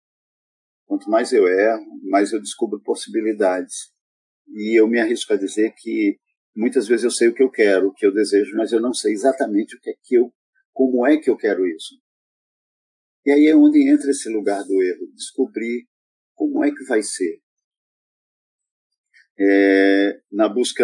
Quanto 0.87 1.11
mais 1.11 1.33
eu 1.33 1.47
erro, 1.47 1.85
mais 2.05 2.33
eu 2.33 2.41
descubro 2.41 2.81
possibilidades. 2.83 3.93
E 4.49 4.79
eu 4.79 4.89
me 4.89 5.01
arrisco 5.01 5.33
a 5.33 5.37
dizer 5.37 5.73
que 5.77 6.19
Muitas 6.57 6.89
vezes 6.89 7.05
eu 7.05 7.11
sei 7.11 7.29
o 7.29 7.35
que 7.35 7.43
eu 7.43 7.51
quero, 7.51 7.89
o 7.89 7.93
que 7.93 8.07
eu 8.07 8.15
desejo, 8.15 8.57
mas 8.57 8.73
eu 8.73 8.81
não 8.81 8.95
sei 8.95 9.13
exatamente 9.13 9.77
o 9.77 9.81
que 9.81 9.91
é 9.91 9.95
que 10.03 10.15
eu, 10.15 10.33
como 10.73 11.07
é 11.07 11.19
que 11.19 11.29
eu 11.29 11.37
quero 11.37 11.67
isso. 11.67 12.01
E 13.27 13.31
aí 13.31 13.47
é 13.47 13.55
onde 13.55 13.87
entra 13.87 14.11
esse 14.11 14.31
lugar 14.31 14.65
do 14.65 14.83
erro, 14.83 15.13
descobrir 15.15 15.87
como 16.35 16.65
é 16.65 16.71
que 16.71 16.83
vai 16.85 17.03
ser. 17.03 17.41
É, 19.39 20.19
na 20.33 20.49
busca 20.49 20.83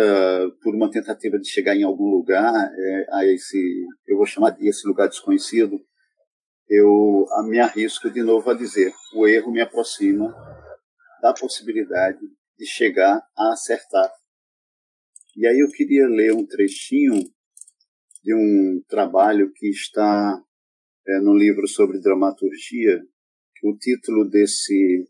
por 0.62 0.74
uma 0.74 0.90
tentativa 0.90 1.38
de 1.38 1.48
chegar 1.48 1.74
em 1.74 1.84
algum 1.84 2.10
lugar, 2.10 2.70
é, 2.76 3.06
a 3.10 3.24
esse, 3.24 3.58
eu 4.06 4.18
vou 4.18 4.26
chamar 4.26 4.50
de 4.50 4.68
esse 4.68 4.86
lugar 4.86 5.08
desconhecido, 5.08 5.82
eu 6.68 7.26
me 7.44 7.58
arrisco 7.60 8.10
de 8.10 8.22
novo 8.22 8.50
a 8.50 8.54
dizer, 8.54 8.92
o 9.14 9.26
erro 9.26 9.50
me 9.50 9.60
aproxima 9.60 10.34
da 11.20 11.32
possibilidade 11.32 12.20
de 12.58 12.66
chegar 12.66 13.22
a 13.36 13.52
acertar. 13.52 14.10
E 15.36 15.46
aí 15.46 15.60
eu 15.60 15.68
queria 15.70 16.06
ler 16.06 16.32
um 16.32 16.46
trechinho 16.46 17.22
de 18.22 18.34
um 18.34 18.82
trabalho 18.88 19.50
que 19.52 19.68
está 19.68 20.42
é, 21.06 21.20
no 21.20 21.34
livro 21.34 21.66
sobre 21.66 22.00
dramaturgia. 22.00 23.00
O 23.64 23.76
título 23.76 24.28
desse, 24.28 25.08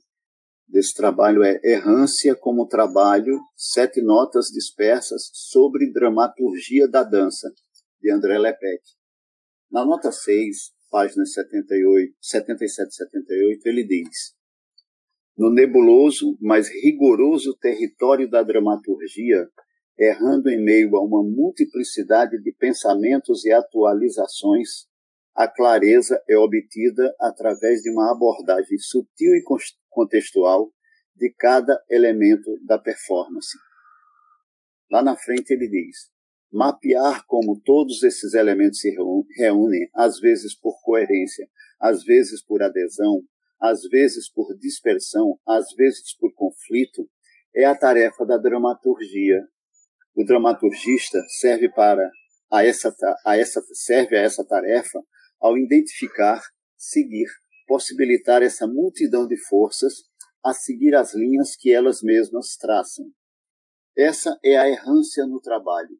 desse 0.68 0.94
trabalho 0.94 1.42
é 1.42 1.60
Errância 1.64 2.34
como 2.34 2.68
Trabalho, 2.68 3.40
Sete 3.56 4.00
Notas 4.02 4.46
Dispersas 4.46 5.30
sobre 5.32 5.92
Dramaturgia 5.92 6.88
da 6.88 7.02
Dança, 7.02 7.52
de 8.00 8.10
André 8.10 8.38
Lepec. 8.38 8.82
Na 9.70 9.84
nota 9.84 10.12
6, 10.12 10.72
páginas 10.92 11.32
78, 11.32 12.14
77 12.20 12.88
e 12.88 12.92
78, 12.92 13.66
ele 13.66 13.84
diz: 13.84 14.34
No 15.36 15.50
nebuloso, 15.50 16.36
mas 16.38 16.68
rigoroso 16.68 17.56
território 17.56 18.30
da 18.30 18.42
dramaturgia, 18.42 19.48
errando 19.98 20.50
em 20.50 20.62
meio 20.62 20.94
a 20.94 21.02
uma 21.02 21.22
multiplicidade 21.22 22.40
de 22.42 22.52
pensamentos 22.52 23.46
e 23.46 23.52
atualizações, 23.52 24.86
a 25.34 25.48
clareza 25.48 26.22
é 26.28 26.36
obtida 26.36 27.14
através 27.18 27.80
de 27.80 27.90
uma 27.90 28.12
abordagem 28.12 28.78
sutil 28.78 29.34
e 29.34 29.42
contextual 29.88 30.70
de 31.16 31.32
cada 31.38 31.82
elemento 31.88 32.58
da 32.66 32.78
performance. 32.78 33.56
Lá 34.90 35.02
na 35.02 35.16
frente 35.16 35.52
ele 35.52 35.68
diz: 35.68 36.11
mapear 36.52 37.24
como 37.26 37.60
todos 37.64 38.02
esses 38.02 38.34
elementos 38.34 38.80
se 38.80 38.94
reúnem, 39.36 39.88
às 39.94 40.20
vezes 40.20 40.54
por 40.54 40.80
coerência, 40.82 41.48
às 41.80 42.04
vezes 42.04 42.44
por 42.44 42.62
adesão, 42.62 43.22
às 43.60 43.82
vezes 43.88 44.30
por 44.30 44.54
dispersão, 44.58 45.38
às 45.46 45.72
vezes 45.74 46.14
por 46.18 46.32
conflito, 46.34 47.08
é 47.54 47.64
a 47.64 47.74
tarefa 47.74 48.26
da 48.26 48.36
dramaturgia. 48.36 49.40
O 50.14 50.24
dramaturgista 50.24 51.18
serve 51.40 51.70
para 51.70 52.10
a 52.50 52.64
essa, 52.64 52.94
a 53.24 53.38
essa 53.38 53.62
serve 53.72 54.16
a 54.16 54.20
essa 54.20 54.44
tarefa 54.44 55.02
ao 55.40 55.56
identificar, 55.56 56.42
seguir, 56.76 57.28
possibilitar 57.66 58.42
essa 58.42 58.66
multidão 58.66 59.26
de 59.26 59.36
forças 59.36 59.94
a 60.44 60.52
seguir 60.52 60.94
as 60.94 61.14
linhas 61.14 61.56
que 61.56 61.72
elas 61.72 62.02
mesmas 62.02 62.56
traçam. 62.56 63.06
Essa 63.96 64.38
é 64.44 64.56
a 64.56 64.68
errância 64.68 65.24
no 65.26 65.40
trabalho. 65.40 65.96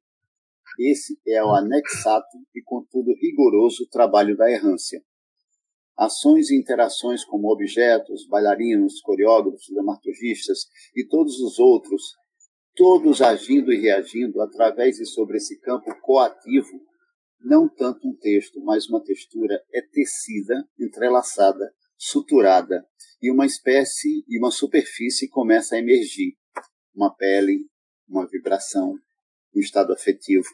Esse 0.79 1.19
é 1.27 1.43
o 1.45 1.55
anexato 1.55 2.39
e, 2.55 2.63
contudo, 2.63 3.13
rigoroso 3.21 3.87
trabalho 3.91 4.37
da 4.37 4.51
errância. 4.51 5.03
Ações 5.97 6.51
e 6.51 6.57
interações 6.57 7.25
como 7.25 7.53
objetos, 7.53 8.27
bailarinos, 8.27 9.01
coreógrafos, 9.03 9.67
dramaturgistas 9.71 10.67
e 10.97 11.07
todos 11.07 11.39
os 11.41 11.59
outros, 11.59 12.15
todos 12.75 13.21
agindo 13.21 13.73
e 13.73 13.79
reagindo 13.79 14.41
através 14.41 14.99
e 14.99 15.05
sobre 15.05 15.37
esse 15.37 15.61
campo 15.61 15.95
coativo, 16.01 16.81
não 17.41 17.69
tanto 17.69 18.09
um 18.09 18.17
texto, 18.17 18.63
mas 18.63 18.89
uma 18.89 19.03
textura 19.03 19.63
é 19.75 19.83
tecida, 19.83 20.67
entrelaçada, 20.79 21.73
suturada, 21.99 22.87
e 23.21 23.31
uma 23.31 23.45
espécie 23.45 24.25
e 24.27 24.39
uma 24.39 24.51
superfície 24.51 25.29
começa 25.29 25.77
a 25.77 25.79
emergir. 25.79 26.37
Uma 26.95 27.15
pele, 27.15 27.69
uma 28.09 28.27
vibração, 28.27 28.95
um 29.55 29.61
estado 29.61 29.93
afetivo 29.93 30.49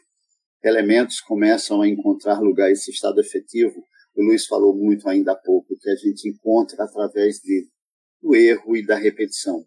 elementos 0.63 1.21
começam 1.21 1.81
a 1.81 1.87
encontrar 1.87 2.39
lugar 2.39 2.71
esse 2.71 2.91
estado 2.91 3.19
efetivo. 3.19 3.83
O 4.15 4.23
Luiz 4.23 4.45
falou 4.45 4.75
muito 4.75 5.07
ainda 5.07 5.31
há 5.31 5.35
pouco 5.35 5.77
que 5.79 5.89
a 5.89 5.95
gente 5.95 6.27
encontra 6.27 6.83
através 6.83 7.37
de, 7.37 7.69
do 8.21 8.35
erro 8.35 8.75
e 8.75 8.85
da 8.85 8.95
repetição. 8.95 9.65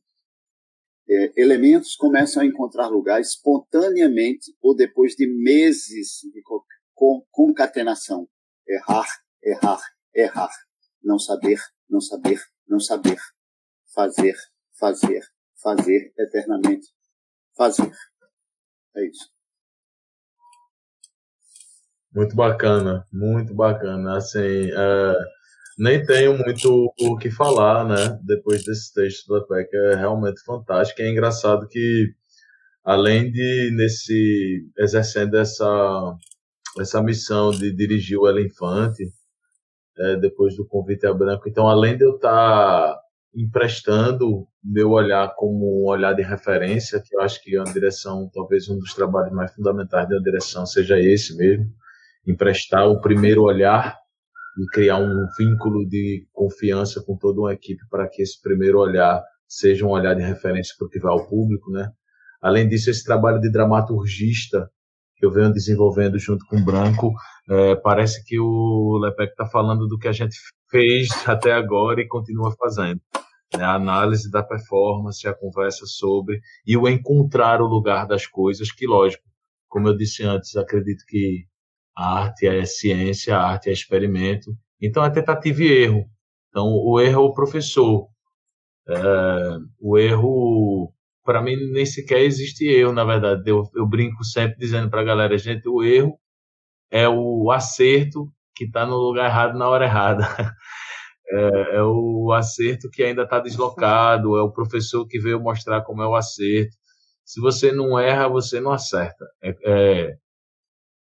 É, 1.09 1.33
elementos 1.37 1.97
começam 1.97 2.43
a 2.43 2.47
encontrar 2.47 2.89
lugar 2.89 3.21
espontaneamente 3.21 4.55
ou 4.61 4.75
depois 4.75 5.15
de 5.15 5.27
meses 5.27 6.21
de 6.33 6.43
concatenação. 7.31 8.29
Errar, 8.69 9.09
errar, 9.43 9.81
errar. 10.15 10.53
Não 11.03 11.19
saber, 11.19 11.59
não 11.89 12.01
saber, 12.01 12.41
não 12.69 12.79
saber. 12.79 13.19
Fazer, 13.95 14.35
fazer, 14.79 15.23
fazer 15.61 16.13
eternamente. 16.17 16.89
Fazer. 17.57 17.93
É 18.97 19.07
isso. 19.07 19.32
Muito 22.15 22.37
bacana, 22.37 23.07
muito 23.13 23.55
bacana. 23.55 24.17
Assim, 24.19 24.71
é, 24.71 25.15
nem 25.79 26.05
tenho 26.05 26.37
muito 26.37 26.93
o 27.01 27.17
que 27.17 27.31
falar, 27.31 27.87
né? 27.87 28.19
Depois 28.23 28.65
desse 28.65 28.93
texto 28.93 29.29
da 29.29 29.41
PEC, 29.47 29.75
é 29.75 29.97
realmente 29.97 30.43
fantástico. 30.45 31.01
É 31.03 31.09
engraçado 31.11 31.67
que, 31.69 32.13
além 32.85 33.31
de 33.33 33.71
nesse 33.75 34.67
exercendo 34.79 35.37
essa 35.39 36.17
essa 36.81 37.03
missão 37.03 37.51
de 37.51 37.75
dirigir 37.75 38.19
o 38.19 38.29
Elefante, 38.29 39.05
é, 39.99 40.17
depois 40.17 40.57
do 40.57 40.67
convite 40.67 41.07
a 41.07 41.13
branco, 41.13 41.49
então 41.49 41.69
além 41.69 41.97
de 41.99 42.05
eu 42.05 42.17
estar 42.17 42.95
tá 42.95 43.01
emprestando 43.35 44.47
meu 44.63 44.91
olhar 44.91 45.35
como 45.37 45.83
um 45.83 45.89
olhar 45.89 46.15
de 46.15 46.23
referência, 46.23 47.03
que 47.03 47.15
eu 47.15 47.21
acho 47.21 47.43
que 47.43 47.57
é 47.57 47.61
uma 47.61 47.73
direção, 47.73 48.31
talvez 48.33 48.69
um 48.69 48.79
dos 48.79 48.95
trabalhos 48.95 49.33
mais 49.33 49.53
fundamentais 49.55 50.09
da 50.09 50.19
direção 50.19 50.67
seja 50.67 50.99
esse 50.99 51.37
mesmo, 51.37 51.73
emprestar 52.27 52.89
o 52.89 53.01
primeiro 53.01 53.43
olhar 53.43 53.97
e 54.59 54.67
criar 54.73 54.99
um 54.99 55.27
vínculo 55.39 55.87
de 55.89 56.27
confiança 56.33 57.03
com 57.05 57.17
toda 57.17 57.41
uma 57.41 57.53
equipe 57.53 57.83
para 57.91 58.09
que 58.09 58.23
esse 58.23 58.41
primeiro 58.41 58.79
olhar 58.79 59.23
seja 59.49 59.85
um 59.85 59.91
olhar 59.91 60.15
de 60.15 60.23
referência 60.23 60.75
para 60.79 60.87
o 60.87 60.91
que 60.91 61.01
vai 61.01 61.13
ao 61.13 61.27
público, 61.27 61.71
né? 61.71 61.91
Além 62.41 62.69
disso, 62.69 62.91
esse 62.91 63.05
trabalho 63.05 63.41
de 63.41 63.51
dramaturgista 63.51 64.69
que 65.17 65.27
eu 65.27 65.31
venho 65.31 65.53
desenvolvendo 65.53 66.19
junto 66.19 66.45
com 66.47 66.57
o 66.57 66.65
Branco, 66.65 67.13
é, 67.49 67.77
parece 67.77 68.25
que 68.25 68.41
o 68.41 68.99
Lepec 68.99 69.31
está 69.31 69.47
falando 69.47 69.87
do 69.87 69.97
que 69.97 70.09
a 70.09 70.13
gente 70.13 70.37
fez 70.69 71.09
até 71.29 71.53
agora 71.53 72.01
e 72.01 72.09
continua 72.09 72.53
fazendo. 72.59 73.01
Né? 73.57 73.63
A 73.63 73.75
análise 73.75 74.29
da 74.31 74.43
performance, 74.43 75.29
a 75.29 75.35
conversa 75.35 75.87
sobre 75.87 76.41
e 76.67 76.77
o 76.77 76.89
encontrar 76.89 77.61
o 77.63 77.67
lugar 77.67 78.07
das 78.07 78.27
coisas, 78.27 78.73
que 78.73 78.87
lógico, 78.87 79.23
como 79.69 79.89
eu 79.89 79.97
disse 79.97 80.25
antes, 80.25 80.57
acredito 80.57 81.05
que 81.07 81.47
a 81.97 82.21
arte 82.21 82.47
é 82.47 82.65
ciência, 82.65 83.37
a 83.37 83.43
arte 83.43 83.69
é 83.69 83.73
experimento. 83.73 84.57
Então 84.81 85.05
é 85.05 85.11
tentativa 85.11 85.63
e 85.63 85.73
erro. 85.73 86.05
Então 86.49 86.67
o 86.67 87.01
erro 87.01 87.23
é 87.23 87.25
o 87.25 87.35
professor. 87.35 88.09
É, 88.89 88.95
o 89.81 89.99
erro, 89.99 90.93
para 91.25 91.43
mim, 91.43 91.57
nem 91.73 91.87
sequer 91.87 92.21
existe 92.21 92.67
erro, 92.67 92.93
na 92.93 93.05
verdade. 93.05 93.49
Eu, 93.49 93.65
eu 93.75 93.87
brinco 93.87 94.25
sempre 94.25 94.59
dizendo 94.59 94.91
para 94.91 95.01
a 95.03 95.05
galera, 95.05 95.37
gente, 95.39 95.69
o 95.69 95.83
erro 95.83 96.19
é 96.91 97.09
o 97.09 97.51
acerto 97.51 98.31
que 98.55 98.65
está 98.65 98.87
no 98.87 98.97
lugar 98.97 99.27
errado 99.27 99.59
na 99.59 99.69
hora 99.69 99.87
errada. 99.87 100.25
É, 101.35 101.77
é 101.77 101.83
o 101.83 102.31
acerto 102.33 102.91
que 102.91 103.03
ainda 103.03 103.23
está 103.23 103.41
deslocado, 103.41 104.37
é 104.37 104.43
o 104.43 104.53
professor 104.53 105.07
que 105.07 105.19
veio 105.19 105.41
mostrar 105.41 105.81
como 105.81 106.03
é 106.03 106.07
o 106.07 106.15
acerto. 106.15 106.77
Se 107.25 107.41
você 107.41 107.73
não 107.73 107.99
erra, 107.99 108.29
você 108.29 108.61
não 108.61 108.71
acerta. 108.71 109.25
É, 109.43 109.57
é, 109.65 110.17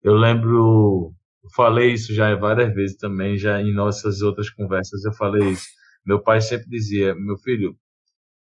eu 0.02 0.14
lembro, 0.14 1.12
eu 1.44 1.50
falei 1.54 1.92
isso 1.92 2.14
já 2.14 2.34
várias 2.36 2.74
vezes 2.74 2.96
também, 2.96 3.36
já 3.38 3.60
em 3.60 3.72
nossas 3.74 4.22
outras 4.22 4.50
conversas 4.50 5.04
eu 5.04 5.12
falei 5.12 5.50
isso. 5.50 5.66
Meu 6.06 6.22
pai 6.22 6.40
sempre 6.40 6.68
dizia, 6.68 7.14
meu 7.14 7.36
filho, 7.38 7.76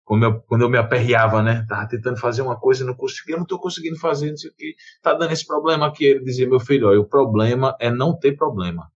quando 0.05 0.23
eu, 0.25 0.41
quando 0.41 0.63
eu 0.63 0.69
me 0.69 0.77
aperreava, 0.77 1.43
né? 1.43 1.65
Tava 1.69 1.87
tentando 1.87 2.19
fazer 2.19 2.41
uma 2.41 2.59
coisa 2.59 2.83
e 2.83 2.87
não 2.87 2.95
conseguia, 2.95 3.35
não 3.35 3.43
estou 3.43 3.59
conseguindo 3.59 3.99
fazer, 3.99 4.31
não 4.31 4.37
sei 4.37 4.49
o 4.49 4.55
que, 4.55 4.75
tá 5.03 5.13
dando 5.13 5.31
esse 5.33 5.45
problema 5.45 5.87
aqui. 5.87 6.05
Ele 6.05 6.23
dizia, 6.23 6.49
meu 6.49 6.59
filho, 6.59 6.87
olha, 6.87 6.99
o 6.99 7.07
problema 7.07 7.75
é 7.79 7.91
não 7.91 8.17
ter 8.17 8.35
problema. 8.35 8.89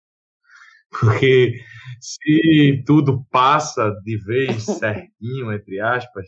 Porque 0.90 1.54
se 2.00 2.82
tudo 2.86 3.24
passa 3.30 3.90
de 4.04 4.18
vez 4.24 4.64
certinho, 4.78 5.52
entre 5.52 5.80
aspas, 5.80 6.26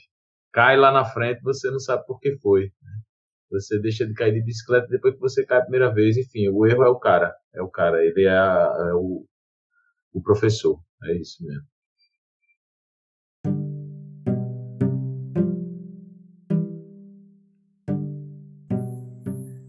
cai 0.52 0.76
lá 0.76 0.92
na 0.92 1.04
frente, 1.04 1.42
você 1.42 1.70
não 1.70 1.80
sabe 1.80 2.06
por 2.06 2.20
que 2.20 2.36
foi. 2.38 2.70
Você 3.54 3.78
deixa 3.78 4.04
de 4.04 4.12
cair 4.14 4.32
de 4.32 4.42
bicicleta 4.42 4.88
depois 4.88 5.14
que 5.14 5.20
você 5.20 5.46
cai 5.46 5.58
a 5.58 5.62
primeira 5.62 5.94
vez. 5.94 6.16
Enfim, 6.16 6.48
o 6.48 6.66
erro 6.66 6.82
é 6.82 6.88
o 6.88 6.98
cara. 6.98 7.32
É 7.54 7.62
o 7.62 7.68
cara. 7.68 8.04
Ele 8.04 8.24
é, 8.24 8.30
a, 8.30 8.88
é 8.90 8.94
o, 8.94 9.24
o 10.12 10.20
professor. 10.20 10.80
É 11.04 11.14
isso 11.14 11.36
mesmo. 11.44 11.62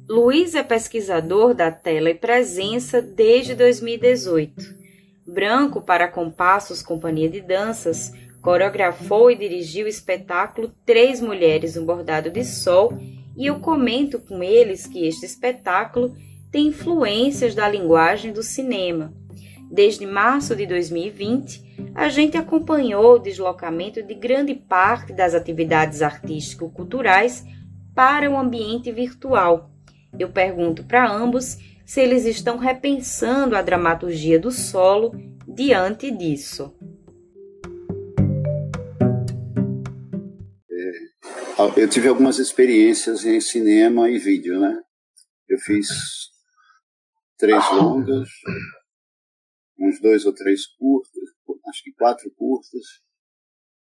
Luiz 0.10 0.56
é 0.56 0.64
pesquisador 0.64 1.54
da 1.54 1.70
tela 1.72 2.10
e 2.10 2.16
presença 2.16 3.04
desde 3.04 3.54
2018. 3.54 4.56
Branco 5.28 5.80
para 5.80 6.08
Compassos 6.08 6.82
Companhia 6.82 7.30
de 7.30 7.42
Danças, 7.42 8.12
coreografou 8.42 9.30
e 9.30 9.36
dirigiu 9.36 9.86
o 9.86 9.90
espetáculo 9.90 10.74
Três 10.86 11.22
Mulheres 11.22 11.76
no 11.76 11.86
Bordado 11.86 12.32
de 12.32 12.44
Sol 12.44 12.98
e 13.36 13.46
eu 13.46 13.60
comento 13.60 14.20
com 14.20 14.42
eles 14.42 14.88
que 14.88 15.06
este 15.06 15.26
espetáculo 15.26 16.16
tem 16.52 16.68
influências 16.68 17.54
da 17.54 17.68
linguagem 17.68 18.32
do 18.32 18.42
cinema. 18.42 19.14
Desde 19.70 20.06
março 20.06 20.56
de 20.56 20.66
2020, 20.66 21.92
a 21.94 22.08
gente 22.08 22.38
acompanhou 22.38 23.16
o 23.16 23.20
deslocamento 23.20 24.02
de 24.02 24.14
grande 24.14 24.54
parte 24.54 25.12
das 25.12 25.34
atividades 25.34 26.02
artístico-culturais 26.02 27.44
para 27.94 28.30
o 28.30 28.38
ambiente 28.38 28.92
virtual. 28.92 29.72
Eu 30.18 30.30
pergunto 30.30 30.84
para 30.84 31.10
ambos 31.12 31.58
se 31.86 32.02
eles 32.02 32.26
estão 32.26 32.58
repensando 32.58 33.56
a 33.56 33.62
dramaturgia 33.62 34.40
do 34.40 34.52
solo 34.52 35.12
diante 35.48 36.10
disso. 36.10 36.74
Eu 41.78 41.90
tive 41.90 42.08
algumas 42.08 42.40
experiências 42.40 43.26
em 43.26 43.40
cinema 43.40 44.10
e 44.10 44.18
vídeo, 44.18 44.60
né? 44.60 44.82
Eu 45.48 45.58
fiz 45.60 45.88
três 47.38 47.72
longas, 47.72 48.30
uns 49.80 50.02
dois 50.02 50.26
ou 50.26 50.34
três 50.34 50.66
curtas, 50.68 51.24
acho 51.70 51.84
que 51.84 51.94
quatro 51.94 52.32
curtas, 52.36 52.84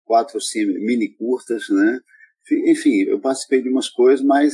quatro 0.03 0.39
mini 0.53 1.15
curtas, 1.15 1.69
né? 1.69 1.99
enfim, 2.67 3.01
eu 3.07 3.19
participei 3.19 3.61
de 3.61 3.69
umas 3.69 3.89
coisas, 3.89 4.23
mas 4.23 4.53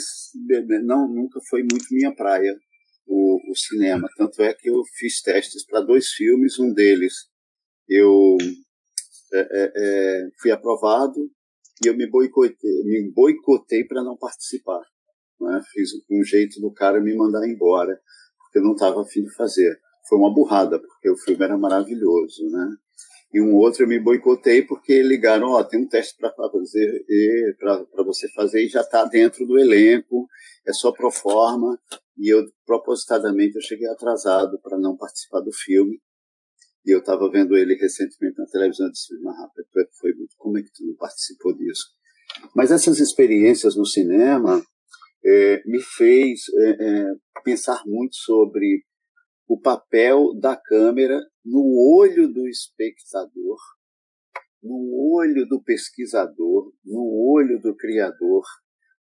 não 0.84 1.07
nunca 1.09 1.41
foi 1.49 1.61
muito 1.61 1.88
minha 1.91 2.15
praia 2.15 2.55
o, 3.05 3.51
o 3.51 3.55
cinema. 3.55 4.07
Tanto 4.15 4.41
é 4.41 4.53
que 4.53 4.69
eu 4.69 4.82
fiz 4.97 5.21
testes 5.21 5.65
para 5.65 5.82
dois 5.82 6.07
filmes, 6.09 6.57
um 6.57 6.73
deles 6.73 7.13
eu 7.89 8.38
é, 9.34 9.39
é, 9.39 9.71
é, 9.75 10.29
fui 10.41 10.51
aprovado 10.51 11.29
e 11.84 11.88
eu 11.88 11.95
me 11.95 12.07
boicotei, 12.09 12.84
me 12.84 13.11
boicotei 13.11 13.84
para 13.84 14.03
não 14.03 14.17
participar. 14.17 14.82
Né? 15.39 15.61
Fiz 15.71 15.89
um 16.09 16.23
jeito 16.23 16.59
do 16.61 16.71
cara 16.71 17.01
me 17.01 17.15
mandar 17.15 17.47
embora, 17.47 17.99
porque 18.38 18.59
eu 18.59 18.63
não 18.63 18.73
estava 18.73 19.01
afim 19.01 19.23
de 19.23 19.34
fazer. 19.34 19.79
Foi 20.07 20.17
uma 20.17 20.34
burrada, 20.34 20.79
porque 20.79 21.09
o 21.09 21.17
filme 21.17 21.43
era 21.43 21.57
maravilhoso, 21.57 22.49
né? 22.49 22.75
E 23.34 23.39
um 23.39 23.55
outro 23.55 23.84
eu 23.84 23.88
me 23.88 23.97
boicotei 23.97 24.61
porque 24.61 25.01
ligaram, 25.01 25.51
ó, 25.51 25.63
tem 25.63 25.79
um 25.79 25.88
teste 25.88 26.17
para 26.17 26.34
fazer, 26.34 27.05
para 27.57 28.03
você 28.03 28.29
fazer 28.34 28.65
e 28.65 28.67
já 28.67 28.82
está 28.82 29.05
dentro 29.05 29.47
do 29.47 29.57
elenco, 29.57 30.27
é 30.67 30.73
só 30.73 30.91
pro 30.91 31.09
forma. 31.09 31.79
E 32.17 32.29
eu, 32.29 32.45
propositadamente, 32.65 33.55
eu 33.55 33.61
cheguei 33.61 33.88
atrasado 33.88 34.59
para 34.61 34.77
não 34.77 34.97
participar 34.97 35.39
do 35.39 35.51
filme. 35.53 35.99
E 36.86 36.91
eu 36.91 36.99
estava 36.99 37.29
vendo 37.29 37.55
ele 37.55 37.75
recentemente 37.75 38.38
na 38.38 38.45
televisão 38.45 38.88
e 38.88 38.91
disse, 38.91 39.07
tu 39.09 39.79
é 39.79 39.86
foi 39.99 40.13
muito, 40.13 40.36
como 40.38 40.57
é 40.57 40.63
que 40.63 40.71
tu 40.73 40.86
não 40.86 40.95
participou 40.95 41.55
disso? 41.55 41.84
Mas 42.55 42.71
essas 42.71 42.99
experiências 42.99 43.75
no 43.75 43.86
cinema 43.86 44.63
é, 45.23 45.61
me 45.65 45.82
fez 45.82 46.41
é, 46.57 46.69
é, 46.69 47.05
pensar 47.43 47.84
muito 47.86 48.15
sobre 48.15 48.84
o 49.47 49.59
papel 49.59 50.34
da 50.39 50.55
câmera 50.55 51.19
no 51.45 51.97
olho 51.97 52.27
do 52.32 52.47
espectador, 52.47 53.57
no 54.63 55.13
olho 55.13 55.45
do 55.47 55.61
pesquisador, 55.61 56.71
no 56.86 57.32
olho 57.32 57.59
do 57.59 57.75
criador. 57.75 58.43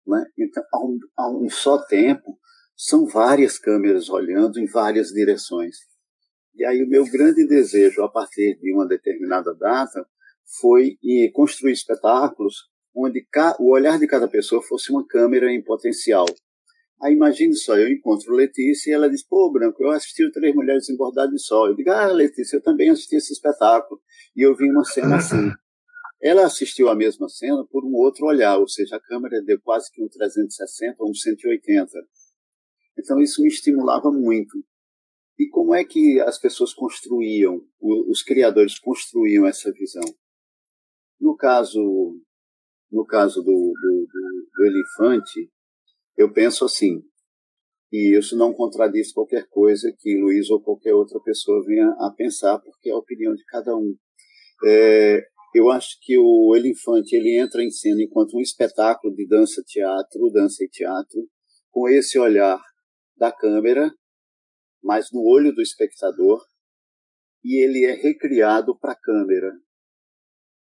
Né? 0.06 0.24
Então, 0.38 0.62
a 0.72 0.84
um, 0.84 0.98
a 1.16 1.30
um 1.30 1.48
só 1.48 1.78
tempo, 1.86 2.38
são 2.76 3.06
várias 3.06 3.58
câmeras 3.58 4.08
olhando 4.08 4.58
em 4.58 4.66
várias 4.66 5.08
direções. 5.08 5.76
E 6.60 6.64
aí 6.66 6.82
o 6.82 6.86
meu 6.86 7.06
grande 7.10 7.46
desejo, 7.46 8.02
a 8.02 8.08
partir 8.10 8.58
de 8.60 8.74
uma 8.74 8.86
determinada 8.86 9.54
data, 9.54 10.06
foi 10.60 10.98
construir 11.32 11.72
espetáculos 11.72 12.68
onde 12.94 13.26
o 13.58 13.72
olhar 13.72 13.98
de 13.98 14.06
cada 14.06 14.28
pessoa 14.28 14.60
fosse 14.60 14.92
uma 14.92 15.06
câmera 15.06 15.50
em 15.50 15.64
potencial. 15.64 16.26
Aí 17.00 17.14
imagine 17.14 17.56
só, 17.56 17.78
eu 17.78 17.90
encontro 17.90 18.34
Letícia 18.34 18.90
e 18.90 18.92
ela 18.92 19.08
diz, 19.08 19.26
pô, 19.26 19.50
Branco, 19.50 19.82
eu 19.82 19.88
assisti 19.88 20.22
o 20.22 20.30
Três 20.30 20.54
Mulheres 20.54 20.86
em 20.90 20.98
Bordado 20.98 21.32
de 21.32 21.42
Sol. 21.42 21.68
Eu 21.68 21.74
digo, 21.74 21.90
ah, 21.92 22.12
Letícia, 22.12 22.58
eu 22.58 22.62
também 22.62 22.90
assisti 22.90 23.16
esse 23.16 23.32
espetáculo. 23.32 23.98
E 24.36 24.42
eu 24.42 24.54
vi 24.54 24.70
uma 24.70 24.84
cena 24.84 25.16
assim. 25.16 25.50
Ela 26.20 26.44
assistiu 26.44 26.90
a 26.90 26.94
mesma 26.94 27.26
cena 27.30 27.66
por 27.70 27.86
um 27.86 27.94
outro 27.94 28.26
olhar, 28.26 28.58
ou 28.58 28.68
seja, 28.68 28.96
a 28.96 29.00
câmera 29.00 29.40
deu 29.42 29.58
quase 29.62 29.90
que 29.90 30.02
um 30.02 30.08
360 30.08 30.96
ou 30.98 31.08
um 31.08 31.14
180. 31.14 31.90
Então 32.98 33.18
isso 33.18 33.40
me 33.40 33.48
estimulava 33.48 34.12
muito. 34.12 34.62
E 35.40 35.48
como 35.48 35.74
é 35.74 35.82
que 35.82 36.20
as 36.20 36.38
pessoas 36.38 36.74
construíam, 36.74 37.66
os 37.80 38.22
criadores 38.22 38.78
construíam 38.78 39.46
essa 39.46 39.72
visão? 39.72 40.04
No 41.18 41.34
caso, 41.34 41.80
no 42.92 43.06
caso 43.06 43.40
do, 43.40 43.50
do, 43.50 44.06
do, 44.12 44.48
do 44.54 44.64
elefante, 44.66 45.50
eu 46.14 46.30
penso 46.30 46.66
assim, 46.66 47.02
e 47.90 48.18
isso 48.18 48.36
não 48.36 48.52
contradiz 48.52 49.14
qualquer 49.14 49.48
coisa 49.48 49.90
que 49.98 50.20
Luiz 50.20 50.50
ou 50.50 50.60
qualquer 50.60 50.92
outra 50.92 51.18
pessoa 51.20 51.64
venha 51.64 51.88
a 51.88 52.12
pensar, 52.14 52.58
porque 52.58 52.90
é 52.90 52.92
a 52.92 52.98
opinião 52.98 53.34
de 53.34 53.44
cada 53.46 53.74
um. 53.74 53.96
É, 54.66 55.24
eu 55.54 55.70
acho 55.70 55.96
que 56.02 56.18
o 56.18 56.54
Elefante 56.54 57.16
ele 57.16 57.40
entra 57.40 57.64
em 57.64 57.70
cena 57.70 58.02
enquanto 58.02 58.36
um 58.36 58.42
espetáculo 58.42 59.14
de 59.14 59.26
dança, 59.26 59.62
teatro, 59.66 60.30
dança 60.30 60.62
e 60.62 60.68
teatro, 60.68 61.26
com 61.70 61.88
esse 61.88 62.18
olhar 62.18 62.60
da 63.16 63.32
câmera, 63.32 63.90
mas 64.82 65.08
no 65.12 65.22
olho 65.22 65.54
do 65.54 65.62
espectador, 65.62 66.40
e 67.44 67.62
ele 67.64 67.84
é 67.84 67.94
recriado 67.94 68.78
para 68.78 68.92
a 68.92 68.98
câmera. 68.98 69.52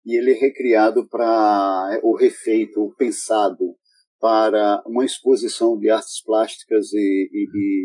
E 0.05 0.17
ele 0.17 0.31
é 0.31 0.35
recriado 0.35 1.07
para 1.07 1.89
é, 1.93 1.99
o 2.03 2.15
refeito, 2.15 2.81
o 2.81 2.95
pensado, 2.95 3.75
para 4.19 4.81
uma 4.85 5.05
exposição 5.05 5.77
de 5.77 5.89
artes 5.89 6.21
plásticas 6.23 6.91
e, 6.93 7.29
e, 7.31 7.47
e 7.53 7.83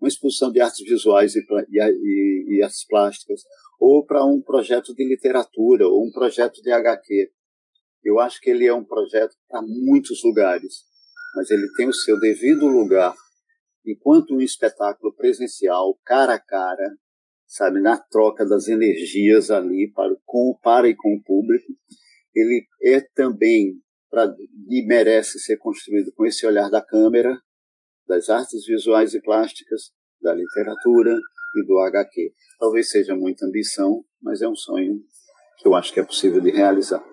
uma 0.00 0.08
exposição 0.08 0.50
de 0.50 0.60
artes 0.60 0.84
visuais 0.84 1.34
e, 1.34 1.40
e, 1.40 2.56
e 2.56 2.62
artes 2.62 2.84
plásticas, 2.86 3.42
ou 3.78 4.04
para 4.04 4.24
um 4.24 4.40
projeto 4.40 4.94
de 4.94 5.04
literatura, 5.04 5.86
ou 5.86 6.06
um 6.06 6.10
projeto 6.12 6.60
de 6.60 6.70
HQ. 6.70 7.30
Eu 8.04 8.18
acho 8.18 8.40
que 8.40 8.50
ele 8.50 8.66
é 8.66 8.74
um 8.74 8.84
projeto 8.84 9.34
para 9.48 9.62
muitos 9.62 10.22
lugares, 10.24 10.84
mas 11.36 11.50
ele 11.50 11.68
tem 11.76 11.88
o 11.88 11.92
seu 11.92 12.18
devido 12.18 12.66
lugar 12.66 13.14
enquanto 13.84 14.34
um 14.34 14.40
espetáculo 14.40 15.14
presencial, 15.14 15.98
cara 16.04 16.34
a 16.34 16.40
cara, 16.40 16.96
sabe, 17.46 17.80
na 17.80 17.98
troca 17.98 18.46
das 18.46 18.68
energias 18.68 19.50
ali 19.50 19.90
para, 19.94 20.14
com, 20.24 20.58
para 20.62 20.88
e 20.88 20.96
com 20.96 21.14
o 21.14 21.22
público, 21.22 21.66
ele 22.34 22.66
é 22.82 23.00
também 23.14 23.74
pra, 24.10 24.32
e 24.68 24.86
merece 24.86 25.38
ser 25.38 25.58
construído 25.58 26.12
com 26.12 26.24
esse 26.24 26.46
olhar 26.46 26.70
da 26.70 26.82
câmera, 26.82 27.38
das 28.06 28.28
artes 28.28 28.64
visuais 28.66 29.14
e 29.14 29.20
plásticas, 29.20 29.92
da 30.20 30.34
literatura 30.34 31.18
e 31.56 31.66
do 31.66 31.78
HQ. 31.78 32.32
Talvez 32.58 32.90
seja 32.90 33.14
muita 33.14 33.46
ambição, 33.46 34.04
mas 34.20 34.40
é 34.40 34.48
um 34.48 34.56
sonho 34.56 35.00
que 35.58 35.68
eu 35.68 35.74
acho 35.74 35.92
que 35.92 36.00
é 36.00 36.04
possível 36.04 36.40
de 36.40 36.50
realizar. 36.50 37.04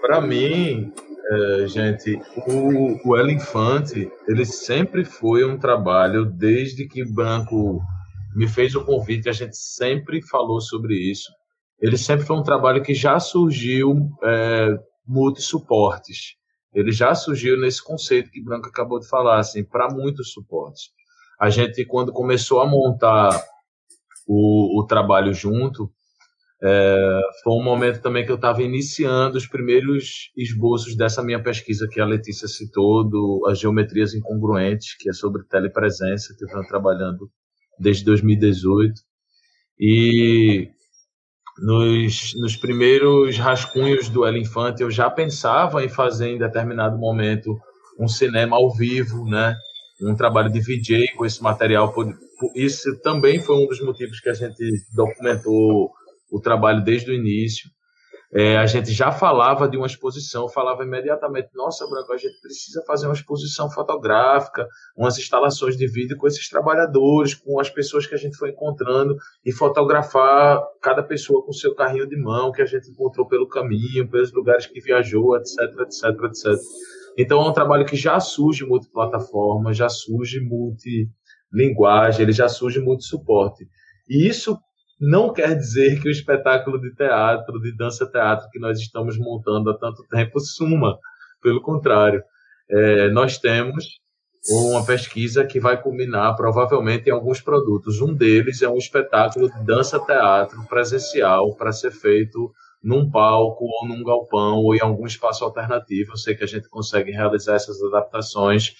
Para 0.00 0.20
mim, 0.20 0.92
é, 1.30 1.66
gente, 1.66 2.20
o, 2.46 3.08
o 3.08 3.16
Elefante, 3.16 4.10
ele 4.28 4.44
sempre 4.44 5.04
foi 5.04 5.44
um 5.44 5.58
trabalho, 5.58 6.26
desde 6.26 6.86
que 6.86 7.04
Branco 7.04 7.80
me 8.34 8.48
fez 8.48 8.74
o 8.74 8.84
convite, 8.84 9.28
a 9.28 9.32
gente 9.32 9.56
sempre 9.56 10.20
falou 10.22 10.60
sobre 10.60 10.94
isso. 10.94 11.30
Ele 11.80 11.96
sempre 11.96 12.26
foi 12.26 12.36
um 12.36 12.42
trabalho 12.42 12.82
que 12.82 12.94
já 12.94 13.18
surgiu 13.18 14.10
é, 14.22 14.78
multi-suportes. 15.06 16.34
Ele 16.74 16.90
já 16.90 17.14
surgiu 17.14 17.58
nesse 17.58 17.82
conceito 17.82 18.30
que 18.30 18.42
Branco 18.42 18.68
acabou 18.68 18.98
de 18.98 19.08
falar, 19.08 19.38
assim, 19.38 19.62
para 19.62 19.88
muitos 19.88 20.32
suportes. 20.32 20.90
A 21.40 21.48
gente, 21.48 21.84
quando 21.84 22.12
começou 22.12 22.60
a 22.60 22.66
montar 22.66 23.40
o, 24.26 24.80
o 24.80 24.86
trabalho 24.86 25.32
junto, 25.32 25.92
é, 26.66 27.20
foi 27.42 27.52
um 27.52 27.62
momento 27.62 28.00
também 28.00 28.24
que 28.24 28.32
eu 28.32 28.36
estava 28.36 28.62
iniciando 28.62 29.36
os 29.36 29.46
primeiros 29.46 30.30
esboços 30.34 30.96
dessa 30.96 31.22
minha 31.22 31.42
pesquisa 31.42 31.86
que 31.90 32.00
a 32.00 32.06
Letícia 32.06 32.48
citou, 32.48 33.06
do, 33.06 33.44
as 33.46 33.58
geometrias 33.58 34.14
incongruentes, 34.14 34.96
que 34.96 35.10
é 35.10 35.12
sobre 35.12 35.44
telepresença, 35.44 36.34
que 36.34 36.42
eu 36.42 36.48
venho 36.48 36.66
trabalhando 36.66 37.30
desde 37.78 38.02
2018. 38.06 38.94
E 39.78 40.70
nos, 41.58 42.32
nos 42.40 42.56
primeiros 42.56 43.36
rascunhos 43.36 44.08
do 44.08 44.26
El 44.26 44.38
Infante, 44.38 44.82
eu 44.82 44.90
já 44.90 45.10
pensava 45.10 45.84
em 45.84 45.88
fazer 45.90 46.28
em 46.30 46.38
determinado 46.38 46.96
momento 46.96 47.54
um 48.00 48.08
cinema 48.08 48.56
ao 48.56 48.74
vivo, 48.74 49.26
né? 49.26 49.54
um 50.00 50.16
trabalho 50.16 50.50
de 50.50 50.60
VJ 50.60 51.12
com 51.14 51.26
esse 51.26 51.42
material. 51.42 51.94
Isso 52.54 52.98
também 53.02 53.38
foi 53.38 53.54
um 53.56 53.66
dos 53.66 53.80
motivos 53.82 54.18
que 54.18 54.30
a 54.30 54.34
gente 54.34 54.64
documentou 54.94 55.92
o 56.34 56.40
trabalho 56.40 56.82
desde 56.82 57.10
o 57.10 57.14
início. 57.14 57.70
É, 58.36 58.56
a 58.56 58.66
gente 58.66 58.90
já 58.92 59.12
falava 59.12 59.68
de 59.68 59.76
uma 59.76 59.86
exposição, 59.86 60.48
falava 60.48 60.82
imediatamente, 60.82 61.50
nossa, 61.54 61.86
Branco, 61.88 62.12
a 62.12 62.16
gente 62.16 62.40
precisa 62.40 62.82
fazer 62.84 63.06
uma 63.06 63.14
exposição 63.14 63.70
fotográfica, 63.70 64.66
umas 64.96 65.16
instalações 65.16 65.76
de 65.76 65.86
vídeo 65.86 66.16
com 66.16 66.26
esses 66.26 66.48
trabalhadores, 66.48 67.32
com 67.34 67.60
as 67.60 67.70
pessoas 67.70 68.08
que 68.08 68.14
a 68.14 68.18
gente 68.18 68.36
foi 68.36 68.50
encontrando 68.50 69.14
e 69.44 69.52
fotografar 69.52 70.60
cada 70.82 71.00
pessoa 71.00 71.44
com 71.46 71.52
seu 71.52 71.76
carrinho 71.76 72.08
de 72.08 72.16
mão 72.16 72.50
que 72.50 72.60
a 72.60 72.66
gente 72.66 72.90
encontrou 72.90 73.28
pelo 73.28 73.46
caminho, 73.46 74.10
pelos 74.10 74.32
lugares 74.32 74.66
que 74.66 74.80
viajou, 74.80 75.36
etc, 75.36 75.60
etc, 75.82 76.24
etc. 76.24 76.60
Então 77.16 77.40
é 77.40 77.48
um 77.48 77.52
trabalho 77.52 77.86
que 77.86 77.94
já 77.94 78.18
surge 78.18 78.64
multiplataforma, 78.64 79.72
já 79.72 79.88
surge 79.88 80.40
multilinguagem, 80.40 82.22
ele 82.22 82.32
já 82.32 82.48
surge 82.48 82.80
multisuporte. 82.80 83.64
E 84.08 84.26
isso 84.26 84.58
não 85.08 85.32
quer 85.32 85.56
dizer 85.56 86.00
que 86.00 86.08
o 86.08 86.10
espetáculo 86.10 86.80
de 86.80 86.94
teatro, 86.94 87.60
de 87.60 87.76
dança-teatro 87.76 88.48
que 88.50 88.58
nós 88.58 88.78
estamos 88.78 89.18
montando 89.18 89.70
há 89.70 89.78
tanto 89.78 90.04
tempo 90.08 90.40
suma. 90.40 90.98
Pelo 91.42 91.60
contrário, 91.60 92.22
é, 92.68 93.08
nós 93.10 93.38
temos 93.38 93.84
uma 94.48 94.84
pesquisa 94.84 95.44
que 95.44 95.58
vai 95.58 95.80
culminar 95.80 96.36
provavelmente 96.36 97.08
em 97.08 97.12
alguns 97.12 97.40
produtos. 97.40 98.00
Um 98.00 98.14
deles 98.14 98.62
é 98.62 98.68
um 98.68 98.76
espetáculo 98.76 99.50
de 99.50 99.64
dança-teatro 99.64 100.62
presencial 100.68 101.54
para 101.56 101.72
ser 101.72 101.90
feito 101.90 102.52
num 102.82 103.10
palco 103.10 103.64
ou 103.64 103.88
num 103.88 104.04
galpão 104.04 104.58
ou 104.58 104.74
em 104.74 104.80
algum 104.80 105.06
espaço 105.06 105.44
alternativo. 105.44 106.12
Eu 106.12 106.16
sei 106.16 106.34
que 106.34 106.44
a 106.44 106.46
gente 106.46 106.68
consegue 106.68 107.10
realizar 107.10 107.54
essas 107.54 107.82
adaptações, 107.82 108.74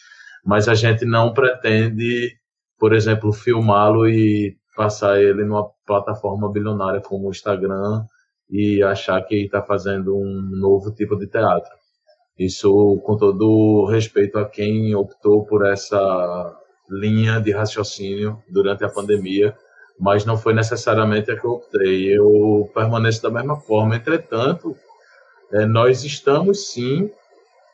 mas 0.45 0.69
a 0.69 0.75
gente 0.75 1.07
não 1.07 1.33
pretende, 1.33 2.37
por 2.79 2.93
exemplo, 2.93 3.33
filmá-lo 3.33 4.07
e 4.07 4.55
passar 4.77 5.21
ele 5.21 5.45
numa 5.45 5.69
plataforma 5.87 6.51
bilionária 6.51 7.01
como 7.01 7.29
o 7.29 7.31
Instagram 7.31 8.05
e 8.51 8.83
achar 8.83 9.21
que 9.23 9.45
está 9.45 9.63
fazendo 9.63 10.17
um 10.17 10.41
novo 10.53 10.93
tipo 10.93 11.17
de 11.17 11.27
teatro. 11.27 11.71
Isso 12.39 13.01
com 13.05 13.17
todo 13.17 13.87
respeito 13.87 14.39
a 14.39 14.49
quem 14.49 14.95
optou 14.95 15.45
por 15.47 15.65
essa 15.67 16.55
linha 16.91 17.41
de 17.41 17.53
raciocínio 17.53 18.43
durante 18.51 18.85
a 18.85 18.89
pandemia, 18.89 19.57
mas 19.99 20.25
não 20.25 20.37
foi 20.37 20.53
necessariamente 20.53 21.31
a 21.31 21.39
que 21.39 21.47
eu 21.47 21.53
optei. 21.53 22.17
Eu 22.17 22.69
permaneço 22.75 23.23
da 23.23 23.31
mesma 23.31 23.57
forma. 23.61 23.97
Entretanto, 23.97 24.77
é, 25.53 25.65
nós 25.65 26.05
estamos 26.05 26.73
sim, 26.73 27.11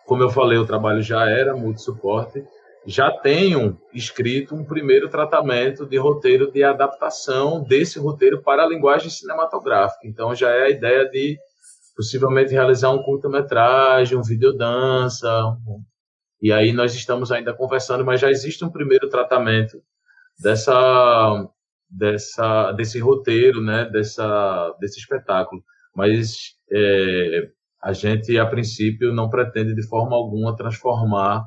como 0.06 0.22
eu 0.22 0.30
falei, 0.30 0.58
o 0.58 0.66
trabalho 0.66 1.02
já 1.02 1.28
era 1.28 1.56
multi-suporte, 1.56 2.44
já 2.86 3.10
tenho 3.10 3.78
escrito 3.92 4.54
um 4.54 4.64
primeiro 4.64 5.08
tratamento 5.08 5.86
de 5.86 5.98
roteiro 5.98 6.50
de 6.50 6.62
adaptação 6.62 7.62
desse 7.62 7.98
roteiro 7.98 8.42
para 8.42 8.64
a 8.64 8.68
linguagem 8.68 9.10
cinematográfica. 9.10 10.06
Então 10.06 10.34
já 10.34 10.50
é 10.50 10.64
a 10.64 10.70
ideia 10.70 11.08
de 11.08 11.38
possivelmente 11.94 12.52
realizar 12.52 12.90
um 12.90 13.02
curta-metragem, 13.02 14.16
um 14.16 14.22
videodança. 14.22 15.28
E 16.40 16.50
aí 16.50 16.72
nós 16.72 16.94
estamos 16.94 17.30
ainda 17.30 17.52
conversando, 17.52 18.04
mas 18.04 18.20
já 18.20 18.30
existe 18.30 18.64
um 18.64 18.70
primeiro 18.70 19.08
tratamento 19.08 19.82
dessa 20.38 21.46
dessa 21.90 22.72
desse 22.72 22.98
roteiro, 22.98 23.60
né, 23.62 23.84
dessa 23.84 24.74
desse 24.80 24.98
espetáculo. 24.98 25.62
Mas 25.94 26.54
é, 26.72 27.48
a 27.82 27.92
gente 27.92 28.38
a 28.38 28.46
princípio 28.46 29.12
não 29.12 29.28
pretende 29.28 29.74
de 29.74 29.86
forma 29.86 30.16
alguma 30.16 30.56
transformar 30.56 31.44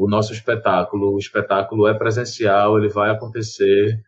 o 0.00 0.08
nosso 0.08 0.32
espetáculo. 0.32 1.12
O 1.12 1.18
espetáculo 1.18 1.86
é 1.86 1.92
presencial, 1.92 2.78
ele 2.78 2.88
vai 2.88 3.10
acontecer 3.10 4.00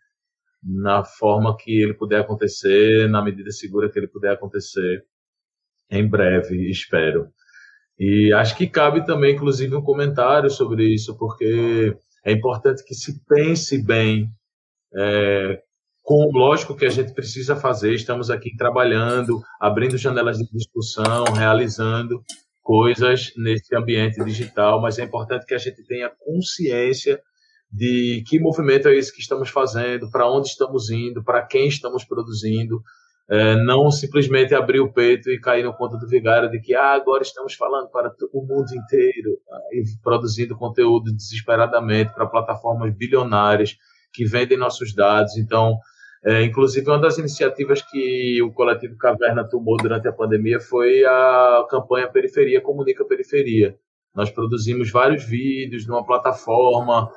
na 0.63 1.05
forma 1.05 1.57
que 1.57 1.83
ele 1.83 1.93
puder 1.93 2.21
acontecer, 2.21 3.09
na 3.11 3.23
medida 3.23 3.51
segura 3.51 3.91
que 3.91 3.99
ele 3.99 4.09
puder 4.09 4.33
acontecer, 4.33 5.05
em 5.91 6.09
breve, 6.09 6.71
espero. 6.71 7.29
E 7.99 8.33
acho 8.33 8.57
que 8.57 8.67
cabe 8.67 9.05
também, 9.05 9.35
inclusive, 9.35 9.75
um 9.75 9.83
comentário 9.83 10.49
sobre 10.49 10.85
isso, 10.85 11.17
porque 11.19 11.95
é 12.25 12.33
importante 12.33 12.85
que 12.85 12.95
se 12.95 13.23
pense 13.27 13.85
bem. 13.85 14.29
É, 14.95 15.61
com, 16.03 16.31
lógico 16.33 16.77
que 16.77 16.87
a 16.87 16.91
gente 16.91 17.13
precisa 17.13 17.55
fazer, 17.55 17.95
estamos 17.95 18.31
aqui 18.31 18.57
trabalhando, 18.57 19.41
abrindo 19.61 19.99
janelas 19.99 20.39
de 20.39 20.49
discussão, 20.51 21.25
realizando, 21.25 22.25
coisas 22.63 23.33
nesse 23.37 23.75
ambiente 23.75 24.23
digital, 24.25 24.81
mas 24.81 24.99
é 24.99 25.05
importante 25.05 25.45
que 25.45 25.55
a 25.55 25.59
gente 25.59 25.85
tenha 25.85 26.11
consciência 26.11 27.21
de 27.71 28.23
que 28.27 28.39
movimento 28.39 28.89
é 28.89 28.95
esse 28.95 29.13
que 29.13 29.21
estamos 29.21 29.49
fazendo, 29.49 30.11
para 30.11 30.31
onde 30.31 30.49
estamos 30.49 30.91
indo, 30.91 31.25
para 31.25 31.43
quem 31.43 31.67
estamos 31.67 32.05
produzindo, 32.05 32.83
é, 33.29 33.57
não 33.57 33.91
simplesmente 33.91 34.55
abrir 34.55 34.81
o 34.81 34.93
peito 34.93 35.31
e 35.31 35.41
cair 35.41 35.65
no 35.65 35.73
conta 35.73 35.97
do 35.97 36.07
vigário 36.07 36.51
de 36.51 36.61
que 36.61 36.75
ah, 36.75 36.93
agora 36.93 37.23
estamos 37.23 37.55
falando 37.55 37.89
para 37.89 38.13
o 38.33 38.47
mundo 38.47 38.75
inteiro 38.75 39.39
e 39.73 39.83
produzindo 40.03 40.57
conteúdo 40.57 41.13
desesperadamente 41.13 42.13
para 42.13 42.27
plataformas 42.27 42.95
bilionárias 42.95 43.77
que 44.13 44.27
vendem 44.27 44.59
nossos 44.59 44.95
dados. 44.95 45.39
Então, 45.39 45.79
é, 46.25 46.45
inclusive, 46.45 46.89
uma 46.89 47.01
das 47.01 47.19
iniciativas 47.19 47.83
que 47.83 48.41
o 48.43 48.53
coletivo 48.53 48.97
Caverna 48.97 49.43
tomou 49.43 49.77
durante 49.77 50.07
a 50.07 50.13
pandemia 50.13 50.61
foi 50.61 51.05
a 51.05 51.67
campanha 51.69 52.09
Periferia 52.09 52.61
Comunica 52.61 53.05
Periferia. 53.05 53.77
Nós 54.15 54.31
produzimos 54.31 54.91
vários 54.91 55.25
vídeos 55.25 55.87
numa 55.87 56.05
plataforma 56.05 57.11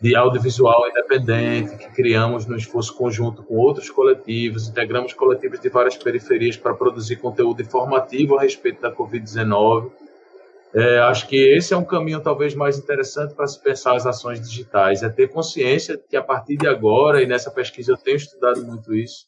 de 0.00 0.14
audiovisual 0.14 0.88
independente 0.88 1.76
que 1.76 1.88
criamos 1.90 2.46
no 2.46 2.56
esforço 2.56 2.94
conjunto 2.94 3.42
com 3.42 3.56
outros 3.56 3.90
coletivos, 3.90 4.68
integramos 4.68 5.12
coletivos 5.12 5.58
de 5.58 5.68
várias 5.68 5.96
periferias 5.96 6.56
para 6.56 6.74
produzir 6.74 7.16
conteúdo 7.16 7.62
informativo 7.62 8.38
a 8.38 8.42
respeito 8.42 8.82
da 8.82 8.94
Covid-19 8.94 9.90
é, 10.74 10.98
acho 11.00 11.26
que 11.28 11.36
esse 11.36 11.72
é 11.72 11.76
um 11.76 11.84
caminho 11.84 12.20
talvez 12.20 12.54
mais 12.54 12.78
interessante 12.78 13.34
para 13.34 13.46
se 13.46 13.62
pensar 13.62 13.94
as 13.94 14.06
ações 14.06 14.40
digitais, 14.40 15.02
é 15.02 15.08
ter 15.08 15.28
consciência 15.28 15.98
que 15.98 16.16
a 16.16 16.22
partir 16.22 16.56
de 16.56 16.66
agora, 16.66 17.22
e 17.22 17.26
nessa 17.26 17.50
pesquisa 17.50 17.92
eu 17.92 17.96
tenho 17.96 18.16
estudado 18.16 18.64
muito 18.64 18.94
isso, 18.94 19.26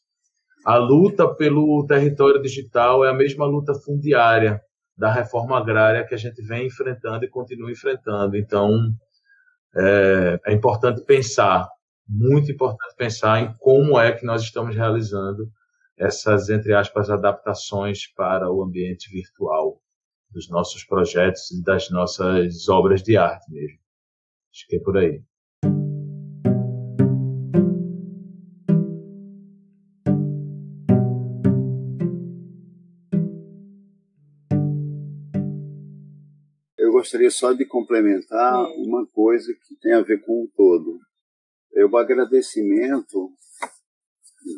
a 0.64 0.76
luta 0.76 1.26
pelo 1.34 1.86
território 1.86 2.42
digital 2.42 3.04
é 3.04 3.10
a 3.10 3.14
mesma 3.14 3.46
luta 3.46 3.72
fundiária 3.74 4.60
da 4.96 5.12
reforma 5.12 5.56
agrária 5.56 6.04
que 6.04 6.14
a 6.14 6.18
gente 6.18 6.42
vem 6.42 6.66
enfrentando 6.66 7.24
e 7.24 7.28
continua 7.28 7.70
enfrentando. 7.70 8.36
Então, 8.36 8.92
é, 9.76 10.40
é 10.46 10.52
importante 10.52 11.02
pensar, 11.04 11.68
muito 12.06 12.50
importante 12.50 12.94
pensar 12.96 13.40
em 13.40 13.54
como 13.58 13.98
é 13.98 14.12
que 14.12 14.26
nós 14.26 14.42
estamos 14.42 14.74
realizando 14.74 15.48
essas, 15.96 16.50
entre 16.50 16.74
aspas, 16.74 17.08
adaptações 17.08 18.12
para 18.14 18.50
o 18.50 18.62
ambiente 18.62 19.10
virtual 19.10 19.80
dos 20.30 20.48
nossos 20.48 20.84
projetos 20.84 21.50
e 21.50 21.62
das 21.62 21.90
nossas 21.90 22.68
obras 22.68 23.02
de 23.02 23.16
arte 23.16 23.50
mesmo. 23.50 23.78
Acho 24.52 24.66
que 24.66 24.76
é 24.76 24.80
por 24.80 24.96
aí. 24.96 25.22
Eu 36.76 36.92
gostaria 36.92 37.30
só 37.30 37.52
de 37.52 37.64
complementar 37.66 38.64
uma 38.76 39.06
coisa 39.06 39.52
que 39.52 39.76
tem 39.76 39.94
a 39.94 40.02
ver 40.02 40.24
com 40.24 40.44
o 40.44 40.50
todo. 40.56 40.98
É 41.74 41.84
o 41.84 41.96
agradecimento, 41.96 43.30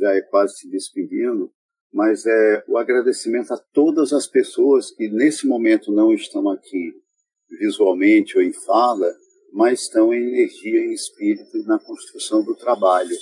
já 0.01 0.14
é 0.14 0.23
quase 0.23 0.57
se 0.57 0.71
despedindo, 0.71 1.53
mas 1.93 2.24
é 2.24 2.64
o 2.68 2.78
agradecimento 2.78 3.53
a 3.53 3.59
todas 3.72 4.12
as 4.12 4.26
pessoas 4.26 4.91
que 4.91 5.09
nesse 5.09 5.47
momento 5.47 5.93
não 5.93 6.12
estão 6.12 6.49
aqui 6.49 6.93
visualmente 7.59 8.36
ou 8.36 8.45
em 8.45 8.53
fala, 8.53 9.12
mas 9.53 9.82
estão 9.82 10.14
em 10.14 10.22
energia, 10.22 10.84
em 10.84 10.93
espírito 10.93 11.59
na 11.64 11.78
construção 11.78 12.45
do 12.45 12.55
trabalho. 12.55 13.16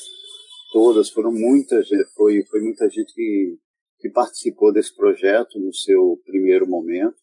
Todas 0.73 1.09
foram 1.09 1.33
muitas, 1.33 1.89
foi 2.15 2.45
foi 2.45 2.61
muita 2.61 2.89
gente 2.91 3.13
que 3.15 3.59
que 4.01 4.09
participou 4.09 4.73
desse 4.73 4.95
projeto 4.95 5.59
no 5.59 5.75
seu 5.75 6.21
primeiro 6.25 6.69
momento, 6.69 7.17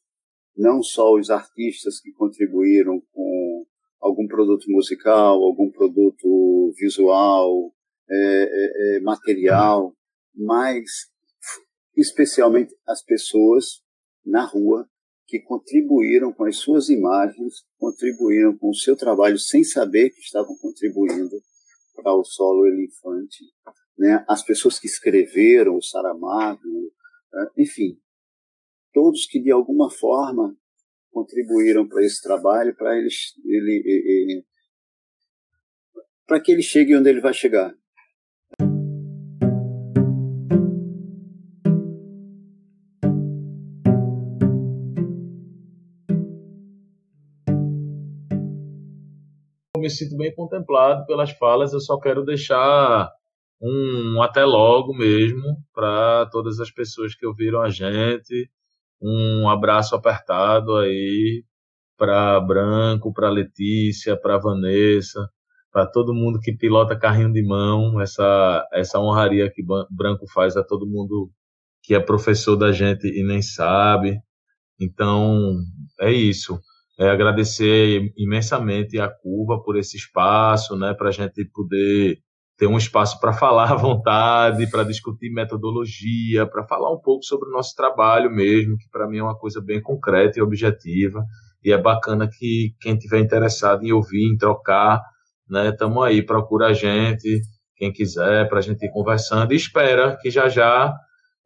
não 0.57 0.83
só 0.83 1.13
os 1.13 1.29
artistas 1.29 2.01
que 2.01 2.11
contribuíram 2.11 3.01
com 3.13 3.65
algum 4.01 4.27
produto 4.27 4.65
musical, 4.69 5.41
algum 5.41 5.71
produto 5.71 6.73
visual, 6.77 7.73
é, 8.09 8.15
é, 8.15 8.97
é 8.97 8.99
material, 8.99 9.93
mas 10.35 11.09
especialmente 11.95 12.75
as 12.87 13.03
pessoas 13.03 13.81
na 14.25 14.43
rua 14.43 14.89
que 15.27 15.39
contribuíram 15.39 16.31
com 16.31 16.45
as 16.45 16.57
suas 16.57 16.89
imagens, 16.89 17.65
contribuíram 17.77 18.55
com 18.57 18.69
o 18.69 18.75
seu 18.75 18.95
trabalho 18.95 19.39
sem 19.39 19.63
saber 19.63 20.11
que 20.11 20.19
estavam 20.19 20.55
contribuindo 20.57 21.41
para 21.95 22.13
o 22.13 22.23
solo 22.23 22.67
elefante, 22.67 23.43
né? 23.97 24.23
As 24.27 24.43
pessoas 24.43 24.79
que 24.79 24.87
escreveram 24.87 25.77
o 25.77 25.81
Saramago, 25.81 26.59
né? 27.33 27.49
enfim, 27.57 27.99
todos 28.93 29.25
que 29.25 29.39
de 29.39 29.51
alguma 29.51 29.89
forma 29.89 30.55
contribuíram 31.11 31.87
para 31.87 32.03
esse 32.03 32.21
trabalho, 32.21 32.75
para 32.75 32.97
ele, 32.97 33.09
ele, 33.45 33.83
ele 33.85 34.45
para 36.27 36.41
que 36.41 36.51
ele 36.51 36.61
chegue 36.61 36.95
onde 36.95 37.09
ele 37.09 37.21
vai 37.21 37.33
chegar. 37.33 37.73
Me 49.77 49.89
sinto 49.89 50.17
bem 50.17 50.33
contemplado 50.33 51.05
pelas 51.05 51.31
falas. 51.31 51.73
Eu 51.73 51.79
só 51.79 51.99
quero 51.99 52.23
deixar 52.23 53.09
um, 53.61 54.21
até 54.21 54.43
logo 54.45 54.93
mesmo 54.95 55.43
para 55.73 56.27
todas 56.27 56.59
as 56.59 56.71
pessoas 56.71 57.15
que 57.15 57.25
ouviram 57.25 57.61
a 57.61 57.69
gente. 57.69 58.49
Um 59.01 59.49
abraço 59.49 59.95
apertado 59.95 60.75
aí 60.77 61.43
para 61.97 62.39
Branco, 62.41 63.13
para 63.13 63.29
Letícia, 63.29 64.17
para 64.19 64.37
Vanessa, 64.37 65.29
para 65.71 65.85
todo 65.85 66.13
mundo 66.13 66.39
que 66.39 66.53
pilota 66.53 66.97
carrinho 66.97 67.31
de 67.31 67.43
mão. 67.43 68.01
Essa 68.01 68.67
essa 68.73 68.99
honraria 68.99 69.51
que 69.51 69.63
Branco 69.91 70.25
faz 70.33 70.57
a 70.57 70.63
todo 70.63 70.87
mundo 70.87 71.31
que 71.83 71.95
é 71.95 71.99
professor 71.99 72.55
da 72.55 72.71
gente 72.71 73.07
e 73.07 73.23
nem 73.23 73.41
sabe. 73.41 74.19
Então, 74.79 75.57
é 75.99 76.11
isso 76.11 76.59
é, 76.97 77.09
agradecer 77.09 78.11
imensamente 78.17 78.99
a 78.99 79.09
Curva 79.09 79.61
por 79.61 79.77
esse 79.77 79.97
espaço, 79.97 80.75
né, 80.77 80.93
para 80.93 81.09
a 81.09 81.11
gente 81.11 81.45
poder 81.53 82.19
ter 82.57 82.67
um 82.67 82.77
espaço 82.77 83.19
para 83.19 83.33
falar 83.33 83.71
à 83.71 83.75
vontade, 83.75 84.69
para 84.69 84.83
discutir 84.83 85.29
metodologia, 85.29 86.45
para 86.47 86.65
falar 86.65 86.91
um 86.93 86.99
pouco 86.99 87.23
sobre 87.23 87.49
o 87.49 87.51
nosso 87.51 87.75
trabalho 87.75 88.31
mesmo, 88.31 88.77
que 88.77 88.89
para 88.89 89.07
mim 89.07 89.17
é 89.17 89.23
uma 89.23 89.37
coisa 89.37 89.61
bem 89.61 89.81
concreta 89.81 90.39
e 90.39 90.41
objetiva. 90.41 91.23
E 91.63 91.71
é 91.71 91.77
bacana 91.77 92.29
que 92.29 92.75
quem 92.79 92.95
tiver 92.97 93.19
interessado 93.19 93.83
em 93.83 93.91
ouvir, 93.91 94.31
em 94.31 94.37
trocar, 94.37 95.01
né, 95.49 95.75
aí, 96.05 96.23
procura 96.23 96.67
a 96.67 96.73
gente, 96.73 97.41
quem 97.75 97.91
quiser, 97.91 98.47
para 98.47 98.59
a 98.59 98.61
gente 98.61 98.85
ir 98.85 98.91
conversando. 98.91 99.51
E 99.51 99.55
espera 99.55 100.17
que 100.21 100.29
já 100.29 100.47
já 100.47 100.93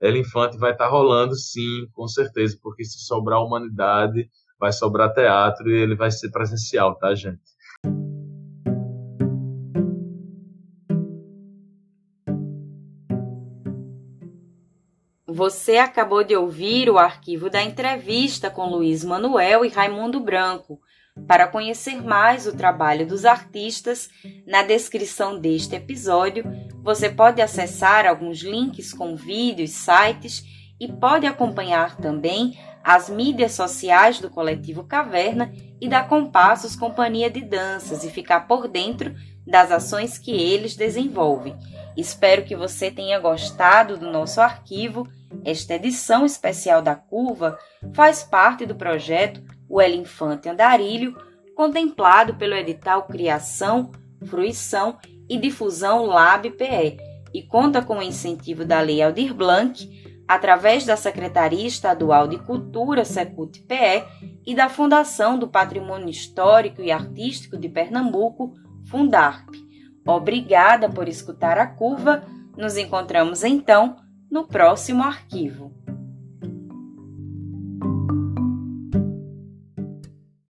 Ela 0.01 0.17
Infante 0.17 0.57
vai 0.57 0.71
estar 0.71 0.85
tá 0.85 0.91
rolando, 0.91 1.35
sim, 1.35 1.87
com 1.93 2.07
certeza, 2.07 2.57
porque 2.61 2.83
se 2.85 2.99
sobrar 3.05 3.41
humanidade, 3.41 4.29
vai 4.60 4.72
sobrar 4.74 5.14
teatro 5.14 5.70
e 5.70 5.82
ele 5.82 5.95
vai 5.95 6.12
ser 6.12 6.30
presencial, 6.30 6.95
tá, 6.95 7.16
gente? 7.16 7.39
Você 15.26 15.78
acabou 15.78 16.24
de 16.24 16.36
ouvir 16.36 16.89
o 16.89 16.97
arquivo 16.97 17.49
da 17.49 17.64
entrevista 17.64 18.49
com 18.49 18.66
Luiz 18.66 19.05
Manuel 19.05 19.64
e 19.64 19.70
Raimundo 19.70 20.20
Branco. 20.20 20.82
Para 21.28 21.47
conhecer 21.47 22.01
mais 22.03 22.45
o 22.45 22.55
trabalho 22.55 23.07
dos 23.07 23.24
artistas, 23.26 24.10
na 24.45 24.64
descrição 24.64 25.39
deste 25.39 25.76
episódio 25.76 26.43
você 26.82 27.10
pode 27.10 27.41
acessar 27.41 28.05
alguns 28.05 28.41
links 28.41 28.93
com 28.93 29.16
vídeos, 29.16 29.72
sites 29.72 30.43
e 30.80 30.88
pode 30.88 31.28
acompanhar 31.28 31.97
também 31.97 32.57
as 32.89 33.07
mídias 33.07 33.51
sociais 33.51 34.19
do 34.19 34.31
coletivo 34.31 34.83
Caverna 34.83 35.53
e 35.79 35.87
da 35.87 36.03
Compassos 36.03 36.75
Companhia 36.75 37.29
de 37.29 37.41
Danças 37.41 38.03
e 38.03 38.09
ficar 38.09 38.47
por 38.47 38.67
dentro 38.67 39.13
das 39.45 39.71
ações 39.71 40.17
que 40.17 40.31
eles 40.31 40.75
desenvolvem. 40.75 41.55
Espero 41.95 42.43
que 42.43 42.55
você 42.55 42.89
tenha 42.89 43.19
gostado 43.19 43.95
do 43.95 44.09
nosso 44.09 44.41
arquivo 44.41 45.07
esta 45.45 45.75
edição 45.75 46.25
especial 46.25 46.81
da 46.81 46.95
Curva 46.95 47.59
faz 47.93 48.23
parte 48.23 48.65
do 48.65 48.73
projeto 48.73 49.39
O 49.69 49.79
Infante 49.83 50.49
Andarilho, 50.49 51.15
contemplado 51.55 52.37
pelo 52.37 52.55
edital 52.55 53.03
Criação, 53.03 53.91
Fruição 54.25 54.97
e 55.29 55.37
Difusão 55.37 56.07
LAB-PE 56.07 56.97
e 57.31 57.43
conta 57.43 57.83
com 57.83 57.99
o 57.99 58.01
incentivo 58.01 58.65
da 58.65 58.81
Lei 58.81 58.99
Aldir 58.99 59.31
Blanc, 59.31 59.87
através 60.30 60.86
da 60.86 60.95
Secretaria 60.95 61.65
Estadual 61.65 62.27
de 62.27 62.38
Cultura 62.38 63.03
Secult-PE 63.03 64.05
e 64.45 64.53
da 64.53 64.69
Fundação 64.69 65.39
do 65.39 65.47
Patrimônio 65.47 66.07
Histórico 66.07 66.84
e 66.84 66.91
Artístico 66.91 67.57
de 67.57 67.67
Pernambuco, 67.67 68.53
Fundarp. 68.86 69.49
Obrigada 70.05 70.88
por 70.88 71.07
escutar 71.07 71.57
a 71.57 71.65
curva. 71.65 72.21
Nos 72.55 72.77
encontramos 72.77 73.43
então 73.43 73.95
no 74.30 74.45
próximo 74.45 75.01
arquivo. 75.01 75.73